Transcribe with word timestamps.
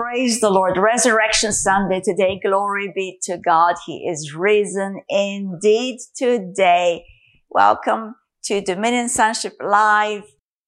Praise 0.00 0.40
the 0.40 0.48
Lord. 0.48 0.78
Resurrection 0.78 1.52
Sunday 1.52 2.00
today. 2.02 2.40
Glory 2.42 2.90
be 2.94 3.18
to 3.24 3.36
God. 3.36 3.74
He 3.84 4.08
is 4.08 4.34
risen 4.34 5.02
indeed 5.10 5.98
today. 6.16 7.04
Welcome 7.50 8.14
to 8.44 8.62
Dominion 8.62 9.10
Sonship 9.10 9.52
Live. 9.62 10.22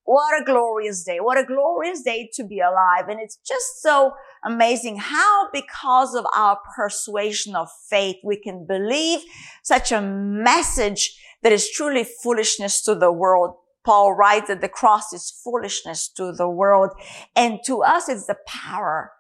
What 0.05 0.39
a 0.39 0.45
glorious 0.45 1.03
day. 1.05 1.17
What 1.19 1.39
a 1.39 1.45
glorious 1.45 2.03
day 2.03 2.29
to 2.35 2.45
be 2.45 2.61
alive. 2.61 3.09
And 3.09 3.21
it's 3.21 3.39
just 3.39 3.81
so 3.81 4.13
amazing 4.45 4.99
how 4.99 5.49
because 5.51 6.15
of 6.15 6.27
our 6.37 6.59
persuasion 6.77 7.57
of 7.57 7.69
faith, 7.89 8.17
we 8.23 8.37
can 8.39 8.67
believe 8.67 9.21
such 9.63 9.93
a 9.93 10.03
message 10.03 11.19
that 11.43 11.53
is 11.53 11.71
truly 11.71 12.05
foolishness 12.05 12.83
to 12.83 12.95
the 12.95 13.11
world. 13.11 13.55
Paul 13.83 14.13
writes 14.13 14.49
that 14.49 14.61
the 14.61 14.69
cross 14.69 15.15
is 15.15 15.33
foolishness 15.43 16.07
to 16.17 16.33
the 16.33 16.51
world. 16.51 16.91
And 17.35 17.61
to 17.65 17.83
us, 17.83 18.11
it's 18.11 18.27
the 18.27 18.37
power 18.47 19.11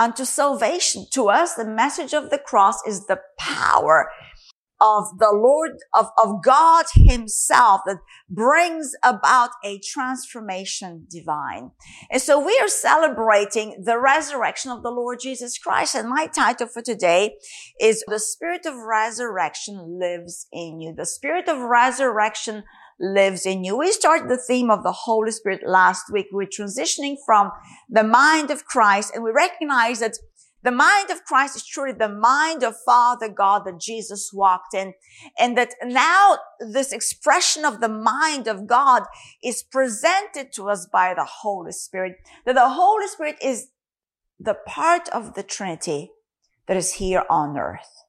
unto 0.00 0.24
salvation. 0.24 1.04
To 1.12 1.28
us, 1.28 1.54
the 1.54 1.66
message 1.66 2.14
of 2.14 2.30
the 2.30 2.38
cross 2.38 2.76
is 2.86 3.06
the 3.06 3.20
power 3.38 4.10
of 4.80 5.18
the 5.18 5.30
Lord, 5.30 5.72
of, 5.92 6.06
of 6.16 6.42
God 6.42 6.86
himself 6.94 7.82
that 7.84 7.98
brings 8.30 8.92
about 9.02 9.50
a 9.62 9.78
transformation 9.78 11.06
divine. 11.10 11.72
And 12.10 12.22
so 12.22 12.42
we 12.42 12.58
are 12.62 12.68
celebrating 12.68 13.82
the 13.84 13.98
resurrection 13.98 14.70
of 14.70 14.82
the 14.82 14.90
Lord 14.90 15.20
Jesus 15.20 15.58
Christ. 15.58 15.94
And 15.94 16.08
my 16.08 16.28
title 16.28 16.66
for 16.66 16.80
today 16.80 17.34
is 17.78 18.02
the 18.08 18.18
spirit 18.18 18.64
of 18.64 18.74
resurrection 18.74 19.98
lives 20.00 20.46
in 20.50 20.80
you. 20.80 20.94
The 20.96 21.04
spirit 21.04 21.46
of 21.46 21.58
resurrection 21.58 22.64
lives 23.00 23.46
in 23.46 23.64
you. 23.64 23.76
We 23.76 23.92
started 23.92 24.28
the 24.28 24.36
theme 24.36 24.70
of 24.70 24.82
the 24.82 24.92
Holy 24.92 25.30
Spirit 25.30 25.62
last 25.66 26.12
week. 26.12 26.26
We're 26.30 26.46
transitioning 26.46 27.16
from 27.24 27.50
the 27.88 28.04
mind 28.04 28.50
of 28.50 28.64
Christ 28.66 29.12
and 29.14 29.24
we 29.24 29.30
recognize 29.30 30.00
that 30.00 30.18
the 30.62 30.70
mind 30.70 31.10
of 31.10 31.24
Christ 31.24 31.56
is 31.56 31.64
truly 31.64 31.92
the 31.92 32.08
mind 32.08 32.62
of 32.62 32.76
Father 32.84 33.28
God 33.28 33.64
that 33.64 33.80
Jesus 33.80 34.30
walked 34.32 34.74
in. 34.74 34.92
And 35.38 35.56
that 35.56 35.74
now 35.82 36.38
this 36.60 36.92
expression 36.92 37.64
of 37.64 37.80
the 37.80 37.88
mind 37.88 38.46
of 38.46 38.66
God 38.66 39.04
is 39.42 39.62
presented 39.62 40.52
to 40.54 40.68
us 40.68 40.86
by 40.86 41.14
the 41.14 41.24
Holy 41.24 41.72
Spirit. 41.72 42.16
That 42.44 42.56
the 42.56 42.68
Holy 42.68 43.06
Spirit 43.06 43.36
is 43.42 43.68
the 44.38 44.56
part 44.66 45.08
of 45.08 45.34
the 45.34 45.42
Trinity 45.42 46.10
that 46.66 46.76
is 46.76 46.94
here 46.94 47.24
on 47.30 47.56
earth. 47.56 48.04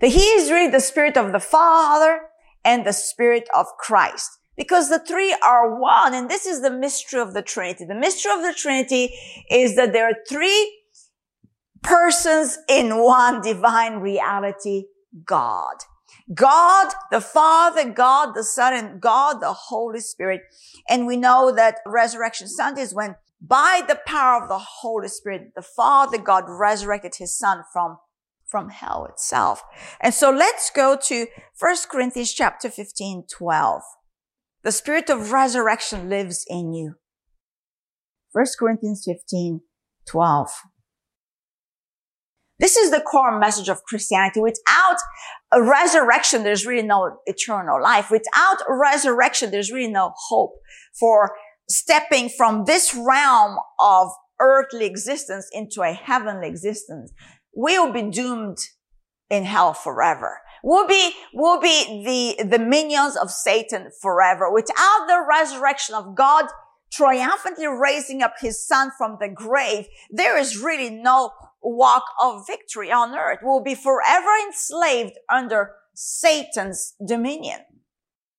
That 0.00 0.08
He 0.08 0.24
is 0.24 0.50
really 0.50 0.70
the 0.70 0.80
Spirit 0.80 1.16
of 1.16 1.32
the 1.32 1.40
Father, 1.40 2.20
and 2.64 2.86
the 2.86 2.92
Spirit 2.92 3.48
of 3.54 3.66
Christ. 3.78 4.38
Because 4.56 4.90
the 4.90 4.98
three 4.98 5.34
are 5.42 5.80
one, 5.80 6.12
and 6.14 6.28
this 6.28 6.46
is 6.46 6.60
the 6.60 6.70
mystery 6.70 7.20
of 7.20 7.32
the 7.32 7.42
Trinity. 7.42 7.84
The 7.86 7.94
mystery 7.94 8.32
of 8.32 8.42
the 8.42 8.54
Trinity 8.54 9.14
is 9.50 9.76
that 9.76 9.92
there 9.92 10.06
are 10.06 10.16
three 10.28 10.78
persons 11.82 12.58
in 12.68 13.02
one 13.02 13.40
divine 13.40 13.96
reality, 13.96 14.84
God. 15.24 15.76
God, 16.34 16.92
the 17.10 17.20
Father, 17.20 17.90
God, 17.90 18.34
the 18.34 18.44
Son, 18.44 18.72
and 18.72 19.00
God, 19.00 19.40
the 19.40 19.52
Holy 19.52 20.00
Spirit. 20.00 20.42
And 20.88 21.06
we 21.06 21.16
know 21.16 21.52
that 21.54 21.78
Resurrection 21.86 22.46
Sunday 22.46 22.82
is 22.82 22.94
when 22.94 23.16
by 23.40 23.82
the 23.88 23.98
power 24.06 24.40
of 24.40 24.48
the 24.48 24.58
Holy 24.58 25.08
Spirit, 25.08 25.52
the 25.56 25.62
Father 25.62 26.18
God 26.18 26.44
resurrected 26.46 27.16
his 27.16 27.36
Son 27.36 27.64
from 27.72 27.98
from 28.52 28.68
hell 28.68 29.06
itself. 29.06 29.62
And 30.00 30.12
so 30.12 30.30
let's 30.30 30.70
go 30.70 30.96
to 31.06 31.26
1 31.58 31.76
Corinthians 31.90 32.32
chapter 32.34 32.68
15, 32.68 33.24
12. 33.32 33.82
The 34.62 34.70
spirit 34.70 35.08
of 35.08 35.32
resurrection 35.32 36.10
lives 36.10 36.44
in 36.48 36.74
you. 36.74 36.96
1 38.32 38.44
Corinthians 38.60 39.04
15, 39.08 39.62
12. 40.06 40.48
This 42.60 42.76
is 42.76 42.90
the 42.90 43.00
core 43.00 43.40
message 43.40 43.68
of 43.68 43.82
Christianity. 43.84 44.40
Without 44.40 44.98
a 45.52 45.62
resurrection, 45.62 46.44
there's 46.44 46.66
really 46.66 46.86
no 46.86 47.16
eternal 47.26 47.82
life. 47.82 48.10
Without 48.10 48.58
resurrection, 48.68 49.50
there's 49.50 49.72
really 49.72 49.90
no 49.90 50.12
hope 50.28 50.52
for 51.00 51.32
stepping 51.68 52.28
from 52.28 52.64
this 52.66 52.94
realm 52.94 53.56
of 53.80 54.10
earthly 54.38 54.84
existence 54.84 55.48
into 55.52 55.82
a 55.82 55.92
heavenly 55.92 56.48
existence 56.48 57.12
we'll 57.54 57.92
be 57.92 58.10
doomed 58.10 58.58
in 59.30 59.44
hell 59.44 59.72
forever. 59.72 60.40
We'll 60.62 60.86
be, 60.86 61.12
we'll 61.34 61.60
be 61.60 62.36
the, 62.38 62.44
the 62.44 62.58
minions 62.58 63.16
of 63.16 63.30
Satan 63.30 63.90
forever. 64.00 64.52
Without 64.52 65.06
the 65.08 65.24
resurrection 65.28 65.94
of 65.94 66.14
God 66.14 66.46
triumphantly 66.92 67.66
raising 67.66 68.22
up 68.22 68.34
his 68.40 68.64
son 68.64 68.90
from 68.96 69.16
the 69.20 69.28
grave, 69.28 69.86
there 70.10 70.38
is 70.38 70.58
really 70.58 70.90
no 70.90 71.30
walk 71.62 72.04
of 72.20 72.46
victory 72.46 72.92
on 72.92 73.16
earth. 73.16 73.38
We'll 73.42 73.62
be 73.62 73.74
forever 73.74 74.28
enslaved 74.46 75.14
under 75.32 75.72
Satan's 75.94 76.94
dominion. 77.04 77.60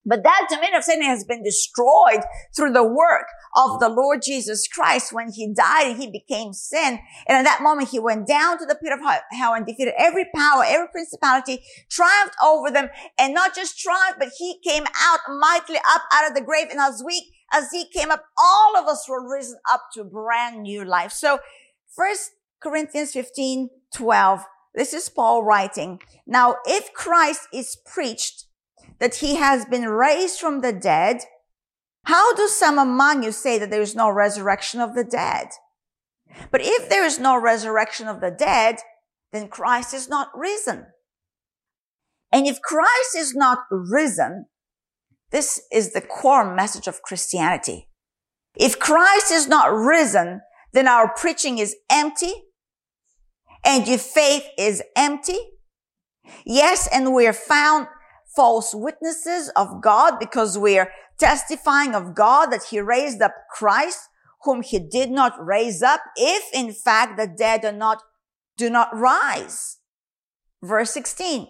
But 0.05 0.23
that 0.23 0.47
dominion 0.49 0.75
of 0.75 0.83
Satan 0.83 1.03
has 1.03 1.23
been 1.23 1.43
destroyed 1.43 2.21
through 2.55 2.73
the 2.73 2.83
work 2.83 3.25
of 3.55 3.79
the 3.79 3.89
Lord 3.89 4.21
Jesus 4.21 4.67
Christ 4.67 5.13
when 5.13 5.31
he 5.31 5.53
died 5.53 5.95
he 5.95 6.11
became 6.11 6.53
sin. 6.53 6.99
And 7.27 7.37
at 7.37 7.43
that 7.43 7.61
moment, 7.61 7.89
he 7.89 7.99
went 7.99 8.27
down 8.27 8.57
to 8.59 8.65
the 8.65 8.75
pit 8.75 8.91
of 8.91 8.99
hell 9.31 9.53
and 9.53 9.65
defeated 9.65 9.93
every 9.97 10.25
power, 10.35 10.63
every 10.65 10.87
principality, 10.91 11.63
triumphed 11.89 12.35
over 12.43 12.69
them 12.69 12.89
and 13.17 13.33
not 13.33 13.55
just 13.55 13.79
triumphed, 13.79 14.19
but 14.19 14.29
he 14.37 14.59
came 14.65 14.83
out 15.01 15.19
mightily 15.29 15.79
up 15.89 16.01
out 16.11 16.27
of 16.27 16.35
the 16.35 16.43
grave. 16.43 16.67
And 16.69 16.79
as 16.79 17.01
we, 17.05 17.33
as 17.53 17.69
he 17.71 17.85
came 17.89 18.11
up, 18.11 18.25
all 18.37 18.75
of 18.75 18.87
us 18.87 19.07
were 19.07 19.31
risen 19.31 19.59
up 19.71 19.83
to 19.93 20.03
brand 20.03 20.63
new 20.63 20.83
life. 20.83 21.11
So 21.11 21.39
first 21.95 22.31
Corinthians 22.61 23.13
15, 23.13 23.69
12, 23.95 24.45
this 24.75 24.93
is 24.93 25.07
Paul 25.07 25.43
writing. 25.43 26.01
Now, 26.25 26.55
if 26.65 26.93
Christ 26.93 27.47
is 27.53 27.77
preached 27.85 28.47
that 28.99 29.15
he 29.15 29.35
has 29.35 29.65
been 29.65 29.87
raised 29.87 30.39
from 30.39 30.61
the 30.61 30.73
dead, 30.73 31.21
how 32.05 32.33
do 32.35 32.47
some 32.47 32.77
among 32.77 33.23
you 33.23 33.31
say 33.31 33.57
that 33.57 33.71
there 33.71 33.81
is 33.81 33.95
no 33.95 34.09
resurrection 34.09 34.81
of 34.81 34.93
the 34.95 35.03
dead? 35.03 35.47
But 36.51 36.61
if 36.63 36.89
there 36.89 37.05
is 37.05 37.19
no 37.19 37.39
resurrection 37.39 38.07
of 38.07 38.19
the 38.19 38.31
dead, 38.31 38.77
then 39.31 39.47
Christ 39.47 39.93
is 39.93 40.09
not 40.09 40.29
risen. 40.35 40.87
And 42.31 42.47
if 42.47 42.61
Christ 42.61 43.15
is 43.15 43.35
not 43.35 43.59
risen, 43.69 44.45
this 45.31 45.61
is 45.71 45.93
the 45.93 46.01
core 46.01 46.55
message 46.55 46.87
of 46.87 47.01
Christianity. 47.01 47.89
If 48.55 48.79
Christ 48.79 49.31
is 49.31 49.47
not 49.47 49.73
risen, 49.73 50.41
then 50.73 50.87
our 50.87 51.13
preaching 51.13 51.57
is 51.59 51.75
empty 51.89 52.33
and 53.63 53.87
your 53.87 53.97
faith 53.97 54.45
is 54.57 54.83
empty. 54.95 55.37
Yes, 56.45 56.87
and 56.91 57.13
we're 57.13 57.33
found 57.33 57.87
false 58.35 58.73
witnesses 58.73 59.49
of 59.55 59.81
God 59.81 60.19
because 60.19 60.57
we're 60.57 60.91
testifying 61.19 61.95
of 61.95 62.15
God 62.15 62.47
that 62.47 62.65
he 62.69 62.79
raised 62.79 63.21
up 63.21 63.33
Christ 63.51 64.09
whom 64.43 64.61
he 64.61 64.79
did 64.79 65.09
not 65.09 65.33
raise 65.43 65.81
up 65.81 66.01
if 66.15 66.43
in 66.53 66.71
fact 66.71 67.17
the 67.17 67.27
dead 67.27 67.61
do 67.61 67.71
not, 67.71 68.03
do 68.57 68.69
not 68.69 68.89
rise. 68.93 69.77
Verse 70.61 70.91
16. 70.91 71.47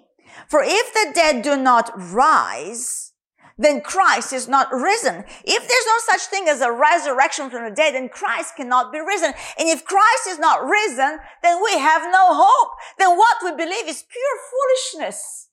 For 0.48 0.62
if 0.64 0.94
the 0.94 1.12
dead 1.14 1.42
do 1.44 1.58
not 1.58 1.92
rise, 1.96 3.14
then 3.58 3.82
Christ 3.82 4.34
is 4.34 4.48
not 4.48 4.72
risen. 4.72 5.24
If 5.44 5.68
there's 5.68 5.86
no 5.86 5.98
such 6.00 6.22
thing 6.22 6.48
as 6.48 6.62
a 6.62 6.72
resurrection 6.72 7.50
from 7.50 7.66
the 7.66 7.76
dead, 7.76 7.94
then 7.94 8.10
Christ 8.10 8.56
cannot 8.56 8.92
be 8.92 9.00
risen. 9.00 9.34
And 9.60 9.70
if 9.70 9.86
Christ 9.86 10.28
is 10.28 10.40
not 10.40 10.66
risen, 10.66 11.20
then 11.44 11.62
we 11.64 11.78
have 11.78 12.02
no 12.12 12.34
hope. 12.34 12.72
Then 12.98 13.16
what 13.16 13.38
we 13.44 13.52
believe 13.52 13.88
is 13.88 14.04
pure 14.10 14.98
foolishness. 14.98 15.50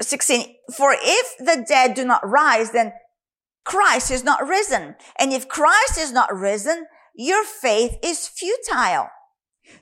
16, 0.00 0.54
for 0.74 0.94
if 0.98 1.36
the 1.38 1.64
dead 1.66 1.94
do 1.94 2.04
not 2.04 2.26
rise, 2.26 2.72
then 2.72 2.92
Christ 3.64 4.10
is 4.10 4.24
not 4.24 4.46
risen. 4.46 4.96
And 5.18 5.32
if 5.32 5.48
Christ 5.48 5.98
is 5.98 6.12
not 6.12 6.34
risen, 6.34 6.86
your 7.14 7.44
faith 7.44 7.98
is 8.02 8.26
futile. 8.28 9.08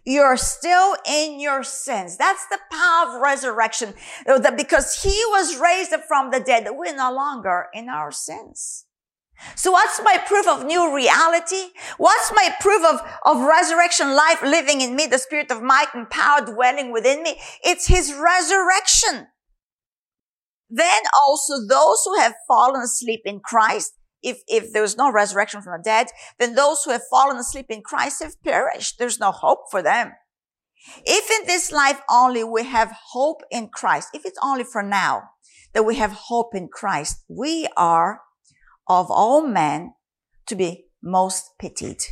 You're 0.04 0.36
still 0.36 0.96
in 1.06 1.40
your 1.40 1.62
sins. 1.62 2.16
That's 2.16 2.46
the 2.48 2.58
power 2.70 3.16
of 3.16 3.22
resurrection. 3.22 3.94
Uh, 4.26 4.38
that 4.38 4.56
because 4.56 5.02
he 5.02 5.16
was 5.30 5.58
raised 5.58 5.94
from 6.06 6.30
the 6.30 6.40
dead, 6.40 6.66
we're 6.72 6.94
no 6.94 7.12
longer 7.12 7.66
in 7.72 7.88
our 7.88 8.10
sins. 8.10 8.84
So 9.54 9.70
what's 9.70 10.00
my 10.02 10.18
proof 10.26 10.48
of 10.48 10.66
new 10.66 10.94
reality? 10.94 11.68
What's 11.96 12.32
my 12.34 12.54
proof 12.60 12.84
of, 12.84 13.00
of 13.24 13.40
resurrection 13.40 14.14
life 14.14 14.42
living 14.42 14.80
in 14.80 14.96
me, 14.96 15.06
the 15.06 15.18
spirit 15.18 15.50
of 15.52 15.62
might 15.62 15.94
and 15.94 16.10
power 16.10 16.44
dwelling 16.44 16.92
within 16.92 17.22
me? 17.22 17.38
It's 17.62 17.86
his 17.86 18.12
resurrection. 18.12 19.28
Then 20.70 21.02
also 21.22 21.54
those 21.66 22.02
who 22.04 22.18
have 22.18 22.34
fallen 22.46 22.82
asleep 22.82 23.22
in 23.24 23.40
Christ, 23.40 23.92
if, 24.22 24.40
if 24.48 24.72
there 24.72 24.82
was 24.82 24.96
no 24.96 25.10
resurrection 25.10 25.62
from 25.62 25.78
the 25.78 25.82
dead, 25.82 26.08
then 26.38 26.54
those 26.54 26.82
who 26.82 26.90
have 26.90 27.02
fallen 27.10 27.36
asleep 27.36 27.66
in 27.70 27.82
Christ 27.82 28.22
have 28.22 28.40
perished. 28.42 28.98
There's 28.98 29.20
no 29.20 29.30
hope 29.30 29.70
for 29.70 29.82
them. 29.82 30.12
If 31.04 31.30
in 31.30 31.46
this 31.46 31.72
life 31.72 32.00
only 32.10 32.44
we 32.44 32.64
have 32.64 32.92
hope 33.12 33.42
in 33.50 33.68
Christ, 33.68 34.08
if 34.12 34.24
it's 34.24 34.38
only 34.42 34.64
for 34.64 34.82
now 34.82 35.22
that 35.72 35.84
we 35.84 35.96
have 35.96 36.12
hope 36.12 36.54
in 36.54 36.68
Christ, 36.68 37.24
we 37.28 37.68
are 37.76 38.22
of 38.86 39.10
all 39.10 39.46
men 39.46 39.94
to 40.46 40.56
be 40.56 40.86
most 41.02 41.52
pitied. 41.58 42.02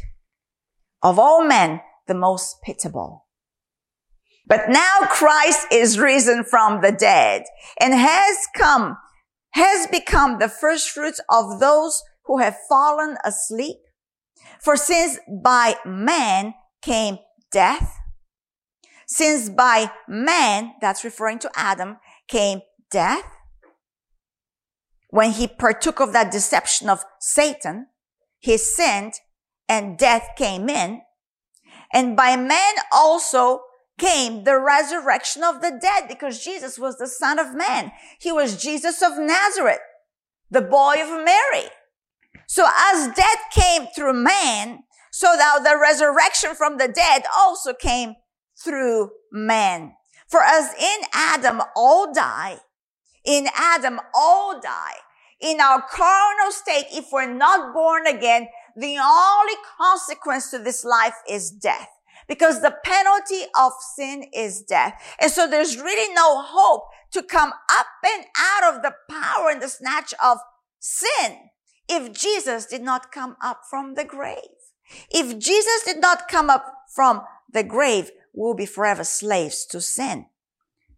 of 1.03 1.19
all 1.19 1.44
men, 1.44 1.81
the 2.08 2.14
most 2.14 2.62
pitiable. 2.62 3.25
But 4.46 4.69
now 4.69 5.00
Christ 5.08 5.66
is 5.72 5.98
risen 5.98 6.44
from 6.44 6.81
the 6.81 6.93
dead 6.93 7.44
and 7.81 7.94
has 7.94 8.37
come, 8.54 8.96
has 9.52 9.87
become 9.88 10.38
the 10.38 10.48
first 10.48 10.90
fruits 10.90 11.20
of 11.31 11.58
those 11.58 12.02
who 12.25 12.38
have 12.38 12.56
fallen 12.69 13.16
asleep. 13.25 13.78
For 14.60 14.76
since 14.76 15.19
by 15.43 15.76
man 15.84 16.54
came 16.82 17.19
death, 17.50 17.98
since 19.06 19.48
by 19.48 19.90
man, 20.08 20.75
that's 20.81 21.04
referring 21.04 21.38
to 21.40 21.50
Adam, 21.54 21.98
came 22.28 22.60
death, 22.90 23.25
when 25.10 25.31
he 25.32 25.46
partook 25.46 26.00
of 26.00 26.12
that 26.12 26.32
deception 26.32 26.88
of 26.88 27.04
Satan, 27.20 27.87
he 28.38 28.58
sinned 28.58 29.14
and 29.69 29.96
death 29.96 30.31
came 30.37 30.69
in. 30.69 31.02
And 31.93 32.16
by 32.16 32.37
man 32.37 32.75
also 32.93 33.60
came 33.98 34.44
the 34.44 34.58
resurrection 34.58 35.43
of 35.43 35.60
the 35.60 35.78
dead 35.81 36.08
because 36.08 36.44
Jesus 36.44 36.78
was 36.78 36.98
the 36.98 37.06
son 37.06 37.38
of 37.38 37.54
man. 37.54 37.93
He 38.19 38.32
was 38.32 38.62
Jesus 38.62 39.02
of 39.02 39.19
Nazareth, 39.19 39.81
the 40.50 40.62
boy 40.62 40.96
of 41.00 41.25
Mary. 41.25 41.70
So 42.46 42.66
as 42.93 43.14
death 43.14 43.40
came 43.52 43.87
through 43.94 44.12
man, 44.12 44.81
so 45.10 45.34
now 45.37 45.58
the 45.58 45.78
resurrection 45.81 46.54
from 46.54 46.76
the 46.76 46.88
dead 46.88 47.22
also 47.37 47.72
came 47.72 48.14
through 48.62 49.10
man. 49.32 49.93
For 50.28 50.40
as 50.40 50.72
in 50.78 51.00
Adam 51.14 51.62
all 51.75 52.12
die, 52.12 52.58
in 53.25 53.48
Adam 53.56 54.00
all 54.14 54.60
die, 54.60 54.96
in 55.40 55.60
our 55.60 55.82
carnal 55.90 56.50
state, 56.50 56.87
if 56.93 57.06
we're 57.12 57.32
not 57.32 57.75
born 57.75 58.06
again, 58.06 58.48
the 58.76 58.98
only 58.98 59.54
consequence 59.78 60.50
to 60.50 60.58
this 60.58 60.84
life 60.84 61.14
is 61.28 61.50
death. 61.50 61.88
Because 62.28 62.61
the 62.61 62.76
penalty 62.84 63.43
of 63.58 63.73
sin 63.94 64.25
is 64.34 64.62
death. 64.62 65.00
And 65.20 65.31
so 65.31 65.49
there's 65.49 65.76
really 65.76 66.12
no 66.12 66.43
hope 66.43 66.84
to 67.12 67.23
come 67.23 67.52
up 67.70 67.87
and 68.05 68.25
out 68.38 68.75
of 68.75 68.82
the 68.82 68.94
power 69.08 69.50
and 69.50 69.62
the 69.62 69.69
snatch 69.69 70.12
of 70.23 70.38
sin 70.81 71.50
if 71.88 72.12
Jesus 72.12 72.67
did 72.67 72.82
not 72.82 73.12
come 73.12 73.37
up 73.43 73.62
from 73.70 73.94
the 73.94 74.05
grave. 74.05 74.37
If 75.11 75.38
Jesus 75.38 75.82
did 75.84 76.00
not 76.00 76.28
come 76.28 76.50
up 76.50 76.67
from 76.94 77.23
the 77.52 77.62
grave, 77.62 78.11
we'll 78.34 78.55
be 78.55 78.67
forever 78.67 79.05
slaves 79.05 79.64
to 79.67 79.81
sin. 79.81 80.26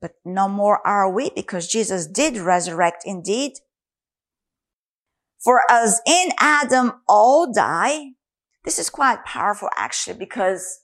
But 0.01 0.13
no 0.25 0.49
more 0.49 0.87
are 0.87 1.11
we 1.11 1.31
because 1.35 1.69
Jesus 1.69 2.07
did 2.07 2.37
resurrect 2.37 3.03
indeed. 3.05 3.53
For 5.39 5.63
as 5.71 6.01
in 6.07 6.31
Adam 6.39 7.01
all 7.09 7.53
die, 7.53 8.13
this 8.65 8.79
is 8.79 8.91
quite 8.91 9.25
powerful 9.25 9.69
actually 9.77 10.19
because 10.19 10.81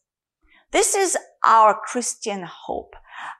this 0.75 0.97
is 0.97 1.17
our 1.47 1.81
Christian 1.87 2.43
hope. 2.43 2.97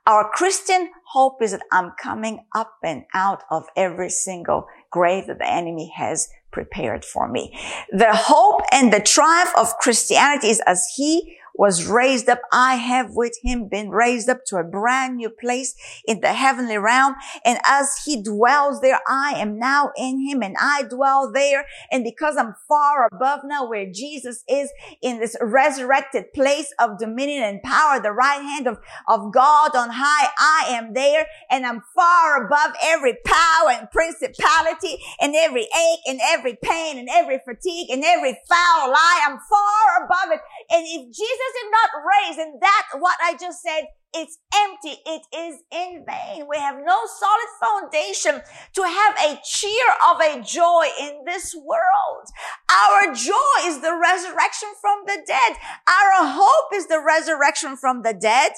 Our 0.07 0.31
Christian 0.31 0.91
hope 1.09 1.43
is 1.43 1.51
that 1.51 1.63
I'm 1.73 1.91
coming 2.01 2.47
up 2.55 2.75
and 2.85 3.07
out 3.13 3.43
of 3.51 3.65
every 3.77 4.09
single 4.09 4.69
grave 4.93 5.27
that 5.27 5.41
the 5.41 5.51
enemy 5.51 5.93
has 5.97 6.29
prepared 6.53 7.05
for 7.05 7.27
me. 7.27 7.59
The 7.91 8.15
hope 8.15 8.61
and 8.71 8.93
the 8.93 9.01
triumph 9.01 9.51
of 9.57 9.77
Christianity 9.79 10.49
is 10.49 10.63
as 10.65 10.87
he 10.95 11.37
was 11.55 11.87
raised 11.87 12.29
up. 12.29 12.41
I 12.53 12.77
have 12.77 13.11
with 13.13 13.39
him 13.43 13.69
been 13.69 13.91
raised 13.91 14.29
up 14.29 14.45
to 14.47 14.57
a 14.57 14.65
brand 14.65 15.17
new 15.17 15.31
place 15.31 15.75
in 16.07 16.21
the 16.21 16.33
heavenly 16.33 16.79
realm. 16.79 17.15
And 17.45 17.59
as 17.65 18.03
he 18.05 18.23
dwells 18.23 18.81
there, 18.81 19.01
I 19.09 19.35
am 19.37 19.59
now 19.59 19.93
in 19.97 20.27
him 20.27 20.43
and 20.43 20.57
I 20.61 20.83
dwell 20.83 21.31
there. 21.33 21.67
And 21.91 22.03
because 22.03 22.37
I'm 22.37 22.55
far 22.69 23.09
above 23.13 23.41
now 23.45 23.69
where 23.69 23.91
Jesus 23.91 24.43
is 24.49 24.73
in 25.01 25.21
this 25.21 25.37
resurrected 25.41 26.33
place 26.35 26.73
of 26.79 26.99
dominion 26.99 27.45
and 27.45 27.63
power, 27.63 28.01
the 28.01 28.13
right 28.13 28.43
hand 28.43 28.67
of, 28.67 28.79
of 29.09 29.33
God 29.33 29.77
on 29.77 29.91
high, 29.93 30.31
I 30.39 30.75
am 30.75 30.93
there 30.93 31.27
and 31.51 31.65
I'm 31.65 31.83
far 31.95 32.45
above 32.45 32.75
every 32.83 33.17
power 33.25 33.71
and 33.71 33.91
principality 33.91 34.99
and 35.21 35.35
every 35.37 35.63
ache 35.63 36.01
and 36.07 36.21
every 36.31 36.59
pain 36.61 36.99
and 36.99 37.09
every 37.11 37.39
fatigue 37.45 37.91
and 37.91 38.03
every 38.05 38.37
foul 38.49 38.91
lie. 38.91 39.21
I'm 39.27 39.39
far 39.39 40.05
above 40.05 40.33
it. 40.33 40.41
And 40.71 40.85
if 40.87 41.15
Jesus 41.15 41.44
did 41.53 41.71
not 41.71 41.91
raise, 42.05 42.39
and 42.39 42.61
that 42.61 42.87
what 42.99 43.17
I 43.23 43.37
just 43.39 43.63
said, 43.63 43.85
it's 44.15 44.39
empty. 44.55 45.01
It 45.05 45.23
is 45.37 45.57
in 45.73 46.05
vain. 46.07 46.47
We 46.49 46.57
have 46.57 46.77
no 46.85 47.03
solid 47.07 47.51
foundation 47.61 48.43
to 48.75 48.83
have 48.83 49.17
a 49.19 49.41
cheer 49.45 49.87
of 50.11 50.21
a 50.21 50.43
joy 50.43 50.87
in 51.01 51.25
this 51.27 51.55
world. 51.55 52.29
Our 52.71 53.13
joy 53.13 53.65
is 53.65 53.81
the 53.81 53.99
resurrection 54.01 54.69
from 54.81 55.01
the 55.07 55.21
dead. 55.27 55.57
Our 55.89 56.29
hope 56.29 56.73
is 56.75 56.87
the 56.87 57.03
resurrection 57.05 57.77
from 57.77 58.03
the 58.03 58.15
dead. 58.15 58.53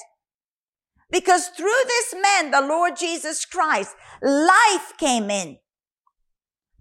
Because 1.09 1.47
through 1.47 1.83
this 1.87 2.13
man, 2.21 2.51
the 2.51 2.61
Lord 2.61 2.95
Jesus 2.95 3.45
Christ, 3.45 3.95
life 4.21 4.93
came 4.99 5.31
in. 5.31 5.57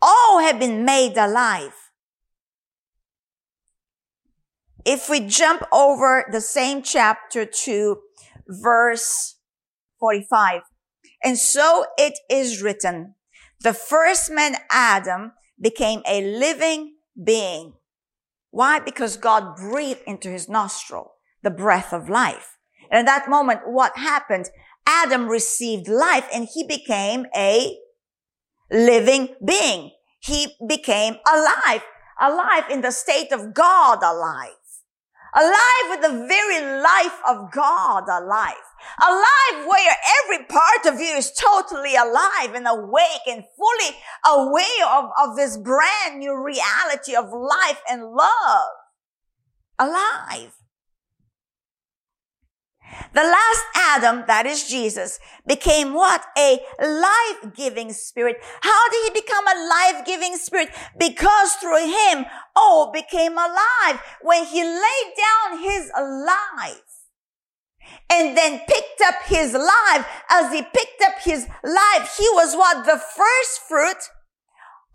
All 0.02 0.40
have 0.40 0.60
been 0.60 0.84
made 0.84 1.16
alive. 1.16 1.85
If 4.86 5.08
we 5.08 5.18
jump 5.18 5.64
over 5.72 6.24
the 6.30 6.40
same 6.40 6.80
chapter 6.80 7.44
to 7.44 7.98
verse 8.46 9.34
45, 9.98 10.62
and 11.24 11.36
so 11.36 11.86
it 11.98 12.20
is 12.30 12.62
written, 12.62 13.16
the 13.62 13.74
first 13.74 14.30
man, 14.30 14.54
Adam, 14.70 15.32
became 15.60 16.02
a 16.06 16.22
living 16.22 16.94
being. 17.20 17.72
Why? 18.50 18.78
Because 18.78 19.16
God 19.16 19.56
breathed 19.56 20.02
into 20.06 20.28
his 20.28 20.48
nostril 20.48 21.14
the 21.42 21.50
breath 21.50 21.92
of 21.92 22.08
life. 22.08 22.56
And 22.88 23.00
at 23.00 23.06
that 23.06 23.28
moment, 23.28 23.62
what 23.66 23.98
happened? 23.98 24.50
Adam 24.86 25.26
received 25.26 25.88
life 25.88 26.28
and 26.32 26.46
he 26.54 26.62
became 26.64 27.26
a 27.36 27.76
living 28.70 29.34
being. 29.44 29.90
He 30.20 30.54
became 30.68 31.16
alive, 31.26 31.82
alive 32.20 32.70
in 32.70 32.82
the 32.82 32.92
state 32.92 33.32
of 33.32 33.52
God 33.52 33.98
alive 34.00 34.54
alive 35.36 35.86
with 35.90 36.00
the 36.00 36.26
very 36.26 36.80
life 36.82 37.20
of 37.28 37.52
God 37.52 38.04
alive. 38.08 38.54
Alive 39.00 39.66
where 39.66 39.96
every 40.24 40.46
part 40.46 40.86
of 40.86 41.00
you 41.00 41.16
is 41.16 41.32
totally 41.32 41.94
alive 41.96 42.54
and 42.54 42.66
awake 42.66 43.26
and 43.26 43.44
fully 43.56 43.96
aware 44.26 44.86
of, 44.92 45.10
of 45.22 45.36
this 45.36 45.56
brand 45.56 46.18
new 46.18 46.42
reality 46.42 47.14
of 47.14 47.26
life 47.32 47.80
and 47.88 48.12
love. 48.12 48.70
Alive. 49.78 50.52
The 53.12 53.22
last 53.22 53.64
Adam, 53.74 54.24
that 54.26 54.46
is 54.46 54.68
Jesus, 54.68 55.18
became 55.46 55.94
what? 55.94 56.24
A 56.36 56.60
life-giving 56.80 57.92
spirit. 57.92 58.36
How 58.60 58.90
did 58.90 59.04
he 59.04 59.20
become 59.20 59.46
a 59.46 59.68
life-giving 59.68 60.36
spirit? 60.36 60.70
Because 60.98 61.52
through 61.54 61.86
him, 61.86 62.26
all 62.54 62.92
became 62.92 63.32
alive. 63.32 64.00
When 64.22 64.44
he 64.44 64.62
laid 64.62 65.14
down 65.16 65.62
his 65.62 65.90
life 65.96 66.82
and 68.10 68.36
then 68.36 68.60
picked 68.66 69.00
up 69.04 69.14
his 69.26 69.52
life, 69.52 70.06
as 70.30 70.52
he 70.52 70.62
picked 70.62 71.02
up 71.04 71.14
his 71.22 71.46
life, 71.64 72.16
he 72.18 72.28
was 72.32 72.54
what? 72.54 72.84
The 72.84 72.98
first 72.98 73.60
fruit 73.68 74.10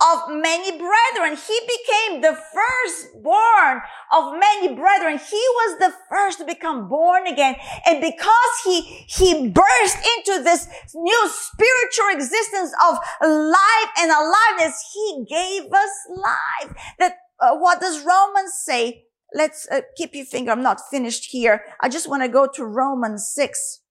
of 0.01 0.29
many 0.29 0.71
brethren. 0.71 1.37
He 1.37 1.59
became 1.67 2.21
the 2.21 2.37
firstborn 2.53 3.81
of 4.11 4.33
many 4.39 4.73
brethren. 4.73 5.19
He 5.19 5.43
was 5.55 5.79
the 5.79 5.93
first 6.09 6.39
to 6.39 6.45
become 6.45 6.89
born 6.89 7.27
again. 7.27 7.55
And 7.85 8.01
because 8.01 8.53
he, 8.65 8.81
he 9.07 9.49
burst 9.49 9.97
into 10.17 10.43
this 10.43 10.67
new 10.95 11.29
spiritual 11.29 12.09
existence 12.13 12.73
of 12.87 12.97
life 13.21 13.91
and 13.99 14.11
aliveness, 14.11 14.83
he 14.93 15.25
gave 15.29 15.71
us 15.71 15.91
life. 16.09 16.75
That, 16.99 17.17
uh, 17.39 17.55
what 17.55 17.79
does 17.79 18.03
Romans 18.03 18.53
say? 18.65 19.05
Let's 19.33 19.67
uh, 19.71 19.81
keep 19.95 20.15
your 20.15 20.25
finger. 20.25 20.51
I'm 20.51 20.63
not 20.63 20.81
finished 20.89 21.29
here. 21.31 21.63
I 21.79 21.89
just 21.89 22.09
want 22.09 22.23
to 22.23 22.27
go 22.27 22.47
to 22.55 22.65
Romans 22.65 23.31
6. 23.33 23.81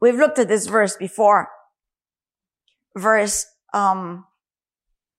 We've 0.00 0.14
looked 0.14 0.38
at 0.38 0.48
this 0.48 0.66
verse 0.66 0.96
before. 0.96 1.48
Verse 2.96 3.46
um, 3.72 4.26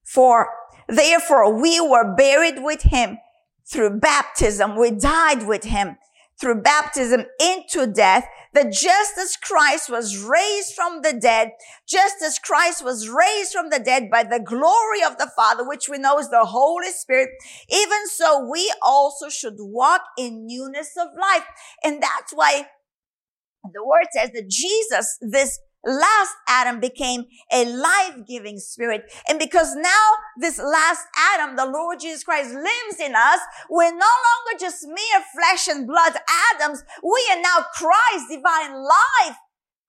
for 0.04 0.50
therefore 0.88 1.62
we 1.62 1.80
were 1.80 2.16
buried 2.16 2.64
with 2.64 2.84
him 2.84 3.18
through 3.72 4.00
baptism. 4.00 4.78
We 4.78 4.92
died 4.92 5.48
with 5.48 5.64
him 5.64 5.98
through 6.42 6.62
baptism 6.64 7.26
into 7.40 7.86
death, 7.86 8.28
that 8.54 8.74
just 8.74 9.18
as 9.18 9.38
Christ 9.38 9.90
was 9.90 10.18
raised 10.18 10.74
from 10.74 11.04
the 11.04 11.14
dead, 11.14 11.52
just 11.88 12.16
as 12.24 12.40
Christ 12.40 12.84
was 12.84 13.08
raised 13.08 13.54
from 13.54 13.70
the 13.70 13.80
dead 13.80 14.10
by 14.10 14.24
the 14.24 14.40
glory 14.44 15.04
of 15.06 15.18
the 15.20 15.32
Father, 15.36 15.66
which 15.66 15.88
we 15.88 16.00
know 16.00 16.18
is 16.18 16.30
the 16.30 16.46
Holy 16.46 16.90
Spirit, 16.90 17.30
even 17.70 18.08
so 18.08 18.50
we 18.52 18.74
also 18.82 19.30
should 19.30 19.56
walk 19.60 20.02
in 20.18 20.48
newness 20.48 20.90
of 21.00 21.10
life. 21.20 21.46
And 21.84 22.02
that's 22.02 22.34
why 22.34 22.66
the 23.64 23.86
word 23.86 24.08
says 24.12 24.32
that 24.32 24.50
Jesus, 24.50 25.18
this 25.22 25.60
last 25.86 26.36
Adam 26.48 26.80
became 26.80 27.26
a 27.52 27.66
life-giving 27.66 28.60
spirit. 28.60 29.12
And 29.28 29.40
because 29.40 29.76
now 29.76 30.08
this 30.40 30.58
last 30.60 31.06
Adam, 31.34 31.56
the 31.56 31.66
Lord 31.66 32.00
Jesus 32.00 32.24
Christ 32.24 32.54
lives 32.54 33.00
in 33.00 33.16
us, 33.16 33.40
we're 33.70 33.92
no 33.92 33.98
longer 33.98 34.60
just 34.60 34.86
mere 34.86 35.24
flesh 35.34 35.68
and 35.68 35.88
blood 35.88 36.14
Adams. 36.54 36.84
We 37.04 37.28
are 37.32 37.42
now 37.42 37.66
Christ's 37.74 38.36
divine 38.36 38.76
life 38.76 39.38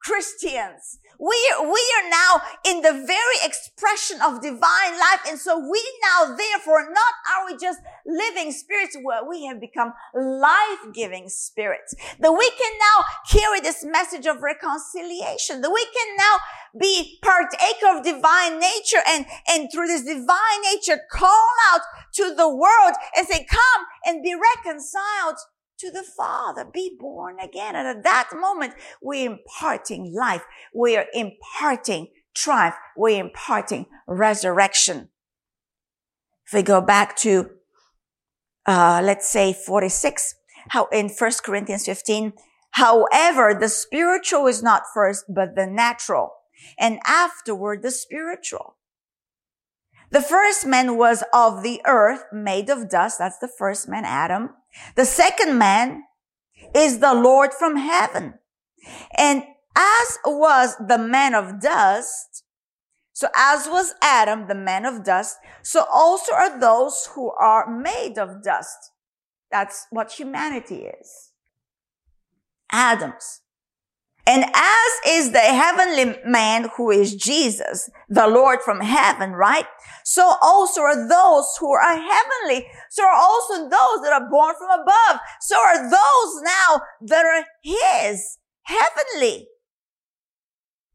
Christians. 0.02 0.98
We, 1.18 1.36
we 1.62 1.84
are 1.98 2.10
now 2.10 2.42
in 2.64 2.82
the 2.82 3.06
very 3.06 3.38
expression 3.44 4.20
of 4.20 4.42
divine 4.42 4.98
life. 4.98 5.20
And 5.28 5.38
so 5.38 5.56
we 5.56 5.80
now, 6.02 6.34
therefore, 6.34 6.88
not 6.90 7.14
are 7.32 7.46
we 7.46 7.56
just 7.56 7.78
living 8.04 8.50
spirits 8.50 8.96
where 9.00 9.28
we 9.28 9.46
have 9.46 9.60
become 9.60 9.92
life-giving 10.14 11.28
spirits. 11.28 11.94
That 12.18 12.32
we 12.32 12.50
can 12.58 12.72
now 12.78 13.04
carry 13.30 13.60
this 13.60 13.84
message 13.84 14.26
of 14.26 14.42
reconciliation. 14.42 15.60
That 15.60 15.70
we 15.70 15.84
can 15.84 16.16
now 16.16 16.38
be 16.80 17.18
partaker 17.22 17.96
of 17.96 18.04
divine 18.04 18.58
nature 18.58 19.02
and, 19.06 19.26
and 19.48 19.68
through 19.70 19.86
this 19.86 20.02
divine 20.02 20.62
nature 20.74 21.02
call 21.10 21.50
out 21.70 21.82
to 22.14 22.34
the 22.34 22.48
world 22.48 22.94
and 23.16 23.28
say, 23.28 23.46
come 23.48 23.84
and 24.06 24.22
be 24.22 24.34
reconciled 24.34 25.36
to 25.82 25.90
the 25.90 26.04
Father. 26.04 26.64
Be 26.64 26.96
born 26.98 27.38
again. 27.40 27.74
And 27.74 27.88
at 27.88 28.04
that 28.04 28.30
moment, 28.32 28.74
we're 29.02 29.32
imparting 29.32 30.14
life. 30.14 30.44
We 30.72 30.96
are 30.96 31.06
imparting 31.12 32.08
triumph. 32.34 32.76
We're 32.96 33.20
imparting 33.20 33.86
resurrection. 34.06 35.08
If 36.46 36.54
we 36.54 36.62
go 36.62 36.80
back 36.80 37.16
to, 37.18 37.50
uh, 38.64 39.02
let's 39.04 39.28
say 39.28 39.52
46, 39.52 40.36
how 40.68 40.86
in 40.92 41.08
1 41.08 41.30
Corinthians 41.44 41.84
15, 41.84 42.32
however, 42.70 43.52
the 43.58 43.68
spiritual 43.68 44.46
is 44.46 44.62
not 44.62 44.84
first, 44.94 45.24
but 45.28 45.56
the 45.56 45.66
natural 45.66 46.30
and 46.78 47.00
afterward 47.04 47.82
the 47.82 47.90
spiritual. 47.90 48.76
The 50.12 50.22
first 50.22 50.64
man 50.64 50.96
was 50.96 51.24
of 51.32 51.64
the 51.64 51.80
earth, 51.86 52.24
made 52.32 52.70
of 52.70 52.88
dust. 52.88 53.18
That's 53.18 53.38
the 53.38 53.48
first 53.48 53.88
man, 53.88 54.04
Adam. 54.04 54.50
The 54.96 55.04
second 55.04 55.58
man 55.58 56.04
is 56.74 56.98
the 56.98 57.14
Lord 57.14 57.52
from 57.52 57.76
heaven. 57.76 58.34
And 59.16 59.44
as 59.76 60.18
was 60.24 60.76
the 60.76 60.98
man 60.98 61.34
of 61.34 61.60
dust, 61.60 62.44
so 63.12 63.28
as 63.36 63.68
was 63.68 63.94
Adam, 64.02 64.48
the 64.48 64.54
man 64.54 64.84
of 64.86 65.04
dust, 65.04 65.36
so 65.62 65.84
also 65.92 66.32
are 66.32 66.58
those 66.58 67.08
who 67.14 67.30
are 67.30 67.70
made 67.70 68.18
of 68.18 68.42
dust. 68.42 68.90
That's 69.50 69.86
what 69.90 70.12
humanity 70.12 70.86
is. 70.86 71.32
Adams. 72.70 73.41
And 74.26 74.44
as 74.44 74.92
is 75.08 75.32
the 75.32 75.40
heavenly 75.40 76.16
man 76.24 76.70
who 76.76 76.90
is 76.90 77.14
Jesus, 77.16 77.90
the 78.08 78.28
Lord 78.28 78.60
from 78.64 78.80
heaven, 78.80 79.32
right? 79.32 79.66
So 80.04 80.36
also 80.40 80.82
are 80.82 81.08
those 81.08 81.46
who 81.58 81.72
are 81.72 81.96
heavenly. 81.96 82.66
So 82.90 83.04
are 83.04 83.14
also 83.14 83.62
those 83.62 84.02
that 84.02 84.12
are 84.12 84.30
born 84.30 84.54
from 84.56 84.80
above. 84.80 85.20
So 85.40 85.58
are 85.58 85.90
those 85.90 86.42
now 86.42 86.82
that 87.02 87.24
are 87.26 87.44
his 87.62 88.38
heavenly. 88.62 89.48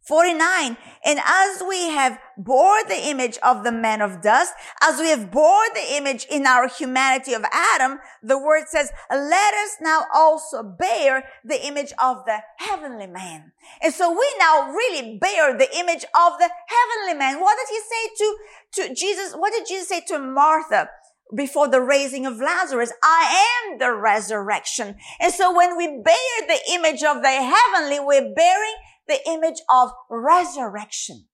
49. 0.08 0.78
And 1.06 1.20
as 1.24 1.64
we 1.68 1.90
have 1.90 2.18
bore 2.38 2.84
the 2.88 3.08
image 3.08 3.38
of 3.44 3.64
the 3.64 3.72
man 3.72 4.02
of 4.02 4.22
dust, 4.22 4.54
as 4.82 5.00
we 5.00 5.10
have 5.10 5.32
bore 5.32 5.66
the 5.74 5.96
image 5.96 6.26
in 6.32 6.46
our 6.46 6.68
humanity 6.68 7.34
of 7.34 7.44
Adam, 7.52 8.00
the 8.24 8.38
word 8.40 8.66
says, 8.68 8.92
let 9.12 9.54
us 9.54 9.78
now 9.82 10.06
also 10.14 10.64
bear 10.64 11.26
the 11.44 11.66
image 11.68 11.92
of 12.02 12.26
the 12.26 12.38
heavenly 12.58 13.08
man. 13.08 13.52
And 13.82 13.94
so 13.94 14.10
we 14.10 14.36
now 14.40 14.70
really 14.70 15.18
bear 15.18 15.58
the 15.58 15.70
image 15.78 16.04
of 16.04 16.34
the 16.40 16.50
heavenly 16.68 17.20
man. 17.20 17.42
What 17.42 17.58
did 17.58 17.76
he 17.76 17.82
say 17.82 18.16
to, 18.18 18.88
to 18.88 18.96
Jesus? 18.96 19.34
What 19.34 19.52
did 19.52 19.68
Jesus 19.68 19.90
say 19.90 20.02
to 20.08 20.20
Martha? 20.20 20.90
before 21.36 21.68
the 21.68 21.82
raising 21.82 22.26
of 22.26 22.40
Lazarus. 22.40 22.94
I 23.04 23.68
am 23.68 23.80
the 23.80 23.94
resurrection. 23.94 24.96
And 25.20 25.34
so 25.34 25.56
when 25.56 25.76
we 25.76 25.88
bear 26.02 26.48
the 26.48 26.60
image 26.72 27.04
of 27.04 27.22
the 27.22 27.30
heavenly, 27.30 28.00
we're 28.00 28.34
bearing 28.34 28.76
the 29.08 29.20
image 29.28 29.62
of 29.72 29.92
resurrection. 30.10 31.26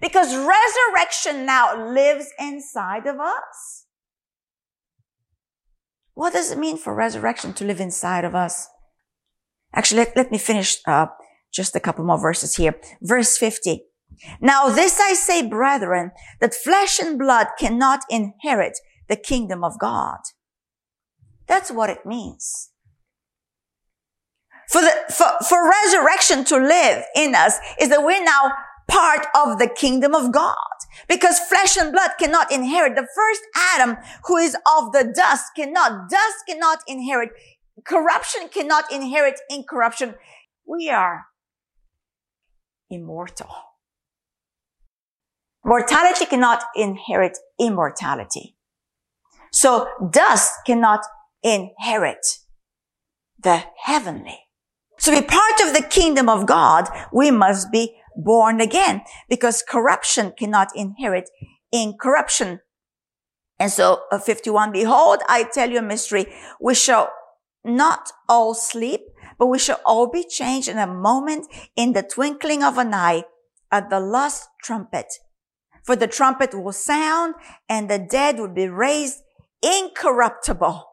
Because 0.00 0.34
resurrection 0.36 1.46
now 1.46 1.92
lives 1.92 2.26
inside 2.38 3.06
of 3.06 3.18
us. 3.18 3.86
What 6.14 6.32
does 6.32 6.50
it 6.50 6.58
mean 6.58 6.76
for 6.76 6.94
resurrection 6.94 7.54
to 7.54 7.64
live 7.64 7.80
inside 7.80 8.24
of 8.24 8.34
us? 8.34 8.68
Actually, 9.72 10.00
let, 10.00 10.16
let 10.16 10.30
me 10.30 10.38
finish 10.38 10.78
uh, 10.86 11.06
just 11.52 11.76
a 11.76 11.80
couple 11.80 12.04
more 12.04 12.20
verses 12.20 12.56
here. 12.56 12.74
Verse 13.00 13.38
50. 13.38 13.84
Now 14.40 14.68
this 14.68 15.00
I 15.00 15.14
say, 15.14 15.46
brethren, 15.46 16.10
that 16.40 16.54
flesh 16.54 16.98
and 16.98 17.18
blood 17.18 17.46
cannot 17.58 18.00
inherit 18.10 18.78
the 19.08 19.16
kingdom 19.16 19.64
of 19.64 19.78
God. 19.78 20.18
That's 21.46 21.70
what 21.70 21.90
it 21.90 22.04
means 22.04 22.70
for 24.70 24.80
the, 24.80 24.92
for, 25.12 25.26
for 25.48 25.68
resurrection 25.68 26.44
to 26.44 26.56
live 26.56 27.04
in 27.16 27.34
us 27.34 27.58
is 27.80 27.88
that 27.88 28.04
we're 28.04 28.22
now 28.22 28.52
part 28.88 29.26
of 29.34 29.58
the 29.58 29.66
kingdom 29.68 30.14
of 30.14 30.32
God. 30.32 30.54
Because 31.08 31.40
flesh 31.40 31.76
and 31.76 31.92
blood 31.92 32.12
cannot 32.20 32.52
inherit. 32.52 32.94
The 32.94 33.08
first 33.14 33.40
Adam 33.74 33.96
who 34.26 34.36
is 34.36 34.54
of 34.54 34.92
the 34.92 35.12
dust 35.14 35.46
cannot, 35.56 36.08
dust 36.08 36.36
cannot 36.48 36.78
inherit. 36.86 37.30
Corruption 37.84 38.48
cannot 38.48 38.92
inherit 38.92 39.40
incorruption. 39.48 40.14
We 40.64 40.88
are 40.88 41.26
immortal. 42.90 43.50
Mortality 45.64 46.26
cannot 46.26 46.62
inherit 46.76 47.38
immortality. 47.58 48.56
So 49.52 49.88
dust 50.10 50.52
cannot 50.64 51.04
inherit 51.42 52.24
the 53.42 53.64
heavenly. 53.84 54.38
To 55.02 55.10
be 55.10 55.22
part 55.22 55.60
of 55.62 55.72
the 55.72 55.86
kingdom 55.88 56.28
of 56.28 56.46
God, 56.46 56.88
we 57.12 57.30
must 57.30 57.72
be 57.72 57.96
born 58.16 58.60
again 58.60 59.02
because 59.28 59.62
corruption 59.62 60.32
cannot 60.36 60.68
inherit 60.74 61.30
incorruption. 61.72 62.60
And 63.58 63.70
so 63.70 64.02
uh, 64.12 64.18
51, 64.18 64.72
behold, 64.72 65.20
I 65.28 65.44
tell 65.44 65.70
you 65.70 65.78
a 65.78 65.82
mystery. 65.82 66.26
We 66.60 66.74
shall 66.74 67.12
not 67.64 68.10
all 68.28 68.54
sleep, 68.54 69.00
but 69.38 69.46
we 69.46 69.58
shall 69.58 69.80
all 69.86 70.10
be 70.10 70.24
changed 70.24 70.68
in 70.68 70.78
a 70.78 70.86
moment 70.86 71.46
in 71.76 71.92
the 71.92 72.02
twinkling 72.02 72.62
of 72.62 72.76
an 72.78 72.92
eye 72.92 73.24
at 73.70 73.88
the 73.88 74.00
last 74.00 74.48
trumpet. 74.62 75.06
For 75.84 75.96
the 75.96 76.06
trumpet 76.06 76.54
will 76.54 76.72
sound 76.72 77.34
and 77.68 77.88
the 77.88 77.98
dead 77.98 78.38
will 78.38 78.52
be 78.52 78.68
raised 78.68 79.18
incorruptible 79.62 80.89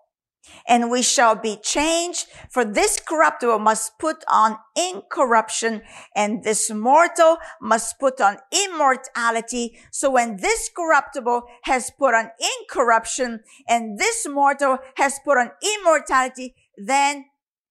and 0.68 0.92
we 0.92 1.02
shall 1.02 1.36
be 1.36 1.58
changed. 1.62 2.28
For 2.50 2.66
this 2.66 3.00
corruptible 3.00 3.60
must 3.60 3.98
put 4.00 4.24
on 4.32 4.58
incorruption 4.76 5.82
and 6.16 6.44
this 6.44 6.70
mortal 6.70 7.38
must 7.62 8.00
put 8.00 8.20
on 8.22 8.38
immortality. 8.52 9.78
So 9.92 10.12
when 10.12 10.38
this 10.38 10.70
corruptible 10.76 11.44
has 11.64 11.92
put 11.98 12.14
on 12.14 12.30
incorruption 12.60 13.42
and 13.68 13.98
this 13.98 14.28
mortal 14.28 14.80
has 14.96 15.20
put 15.24 15.38
on 15.38 15.52
immortality, 15.80 16.56
then 16.78 17.26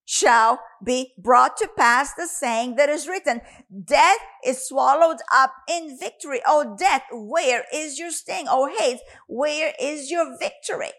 shall 0.06 0.60
be 0.82 1.12
brought 1.18 1.56
to 1.56 1.68
pass 1.76 2.14
the 2.14 2.26
saying 2.26 2.76
that 2.76 2.88
is 2.88 3.08
written, 3.08 3.40
death 3.84 4.20
is 4.44 4.66
swallowed 4.66 5.18
up 5.34 5.52
in 5.68 5.98
victory. 5.98 6.40
Oh, 6.46 6.76
death, 6.78 7.02
where 7.10 7.64
is 7.74 7.98
your 7.98 8.12
sting? 8.12 8.46
Oh, 8.48 8.72
Hades, 8.78 9.00
where 9.26 9.74
is 9.80 10.10
your 10.10 10.38
victory? 10.38 10.92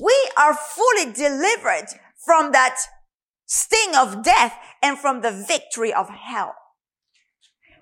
We 0.00 0.30
are 0.36 0.54
fully 0.54 1.12
delivered 1.12 1.86
from 2.24 2.52
that 2.52 2.76
sting 3.46 3.94
of 3.94 4.22
death 4.22 4.54
and 4.82 4.98
from 4.98 5.20
the 5.20 5.30
victory 5.30 5.92
of 5.92 6.08
hell. 6.08 6.54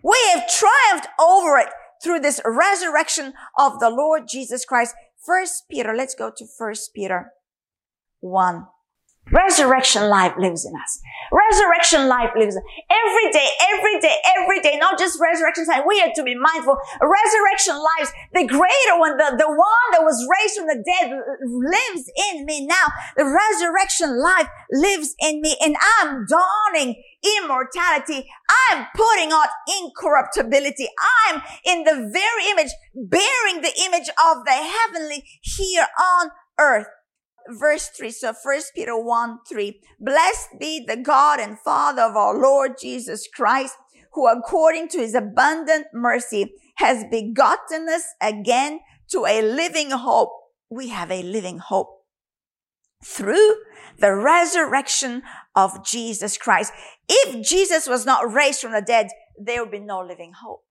We 0.02 0.18
have 0.32 0.48
triumphed 0.48 1.08
over 1.20 1.58
it 1.58 1.68
through 2.02 2.20
this 2.20 2.40
resurrection 2.44 3.34
of 3.56 3.78
the 3.78 3.90
Lord 3.90 4.24
Jesus 4.28 4.64
Christ. 4.64 4.94
First 5.24 5.64
Peter, 5.70 5.94
let's 5.96 6.14
go 6.16 6.32
to 6.36 6.46
First 6.58 6.90
Peter 6.94 7.30
1. 8.20 8.66
Resurrection 9.30 10.08
life 10.08 10.34
lives 10.36 10.66
in 10.66 10.74
us. 10.74 11.00
Resurrection 11.30 12.08
life 12.08 12.30
lives 12.36 12.56
every 12.90 13.32
day, 13.32 13.48
every 13.72 14.00
day, 14.00 14.16
every 14.36 14.60
day, 14.60 14.76
not 14.78 14.98
just 14.98 15.18
resurrection 15.20 15.64
time. 15.64 15.84
We 15.86 16.00
have 16.00 16.12
to 16.14 16.22
be 16.22 16.34
mindful. 16.34 16.76
Resurrection 17.00 17.74
lives, 17.76 18.12
the 18.34 18.46
greater 18.46 18.98
one, 18.98 19.16
the, 19.16 19.36
the 19.38 19.48
one 19.48 19.88
that 19.92 20.02
was 20.02 20.26
raised 20.28 20.56
from 20.56 20.66
the 20.66 20.82
dead 20.84 21.12
lives 21.40 22.10
in 22.32 22.44
me 22.44 22.66
now. 22.66 22.86
The 23.16 23.24
resurrection 23.24 24.20
life 24.20 24.48
lives 24.72 25.14
in 25.20 25.40
me 25.40 25.56
and 25.62 25.76
I'm 26.00 26.26
dawning 26.26 27.00
immortality. 27.38 28.28
I'm 28.68 28.86
putting 28.94 29.32
on 29.32 29.46
incorruptibility. 29.80 30.88
I'm 31.30 31.42
in 31.64 31.84
the 31.84 32.10
very 32.12 32.50
image, 32.50 32.72
bearing 32.94 33.62
the 33.62 33.72
image 33.86 34.10
of 34.10 34.44
the 34.44 34.50
heavenly 34.50 35.24
here 35.42 35.86
on 35.98 36.30
earth 36.58 36.88
verse 37.48 37.88
3. 37.88 38.10
So 38.10 38.32
first 38.32 38.72
Peter 38.74 38.98
1, 38.98 39.38
3. 39.48 39.80
Blessed 40.00 40.48
be 40.58 40.84
the 40.86 40.96
God 40.96 41.40
and 41.40 41.58
Father 41.58 42.02
of 42.02 42.16
our 42.16 42.38
Lord 42.38 42.72
Jesus 42.80 43.28
Christ, 43.32 43.74
who 44.12 44.28
according 44.28 44.88
to 44.88 44.98
his 44.98 45.14
abundant 45.14 45.86
mercy 45.92 46.54
has 46.76 47.04
begotten 47.10 47.88
us 47.88 48.04
again 48.20 48.80
to 49.10 49.26
a 49.26 49.42
living 49.42 49.90
hope. 49.90 50.30
We 50.70 50.88
have 50.88 51.10
a 51.10 51.22
living 51.22 51.58
hope 51.58 52.02
through 53.04 53.56
the 53.98 54.14
resurrection 54.14 55.22
of 55.54 55.84
Jesus 55.84 56.38
Christ. 56.38 56.72
If 57.08 57.46
Jesus 57.46 57.86
was 57.86 58.06
not 58.06 58.32
raised 58.32 58.60
from 58.60 58.72
the 58.72 58.82
dead, 58.82 59.08
there 59.38 59.62
would 59.62 59.72
be 59.72 59.80
no 59.80 60.00
living 60.00 60.32
hope. 60.42 60.62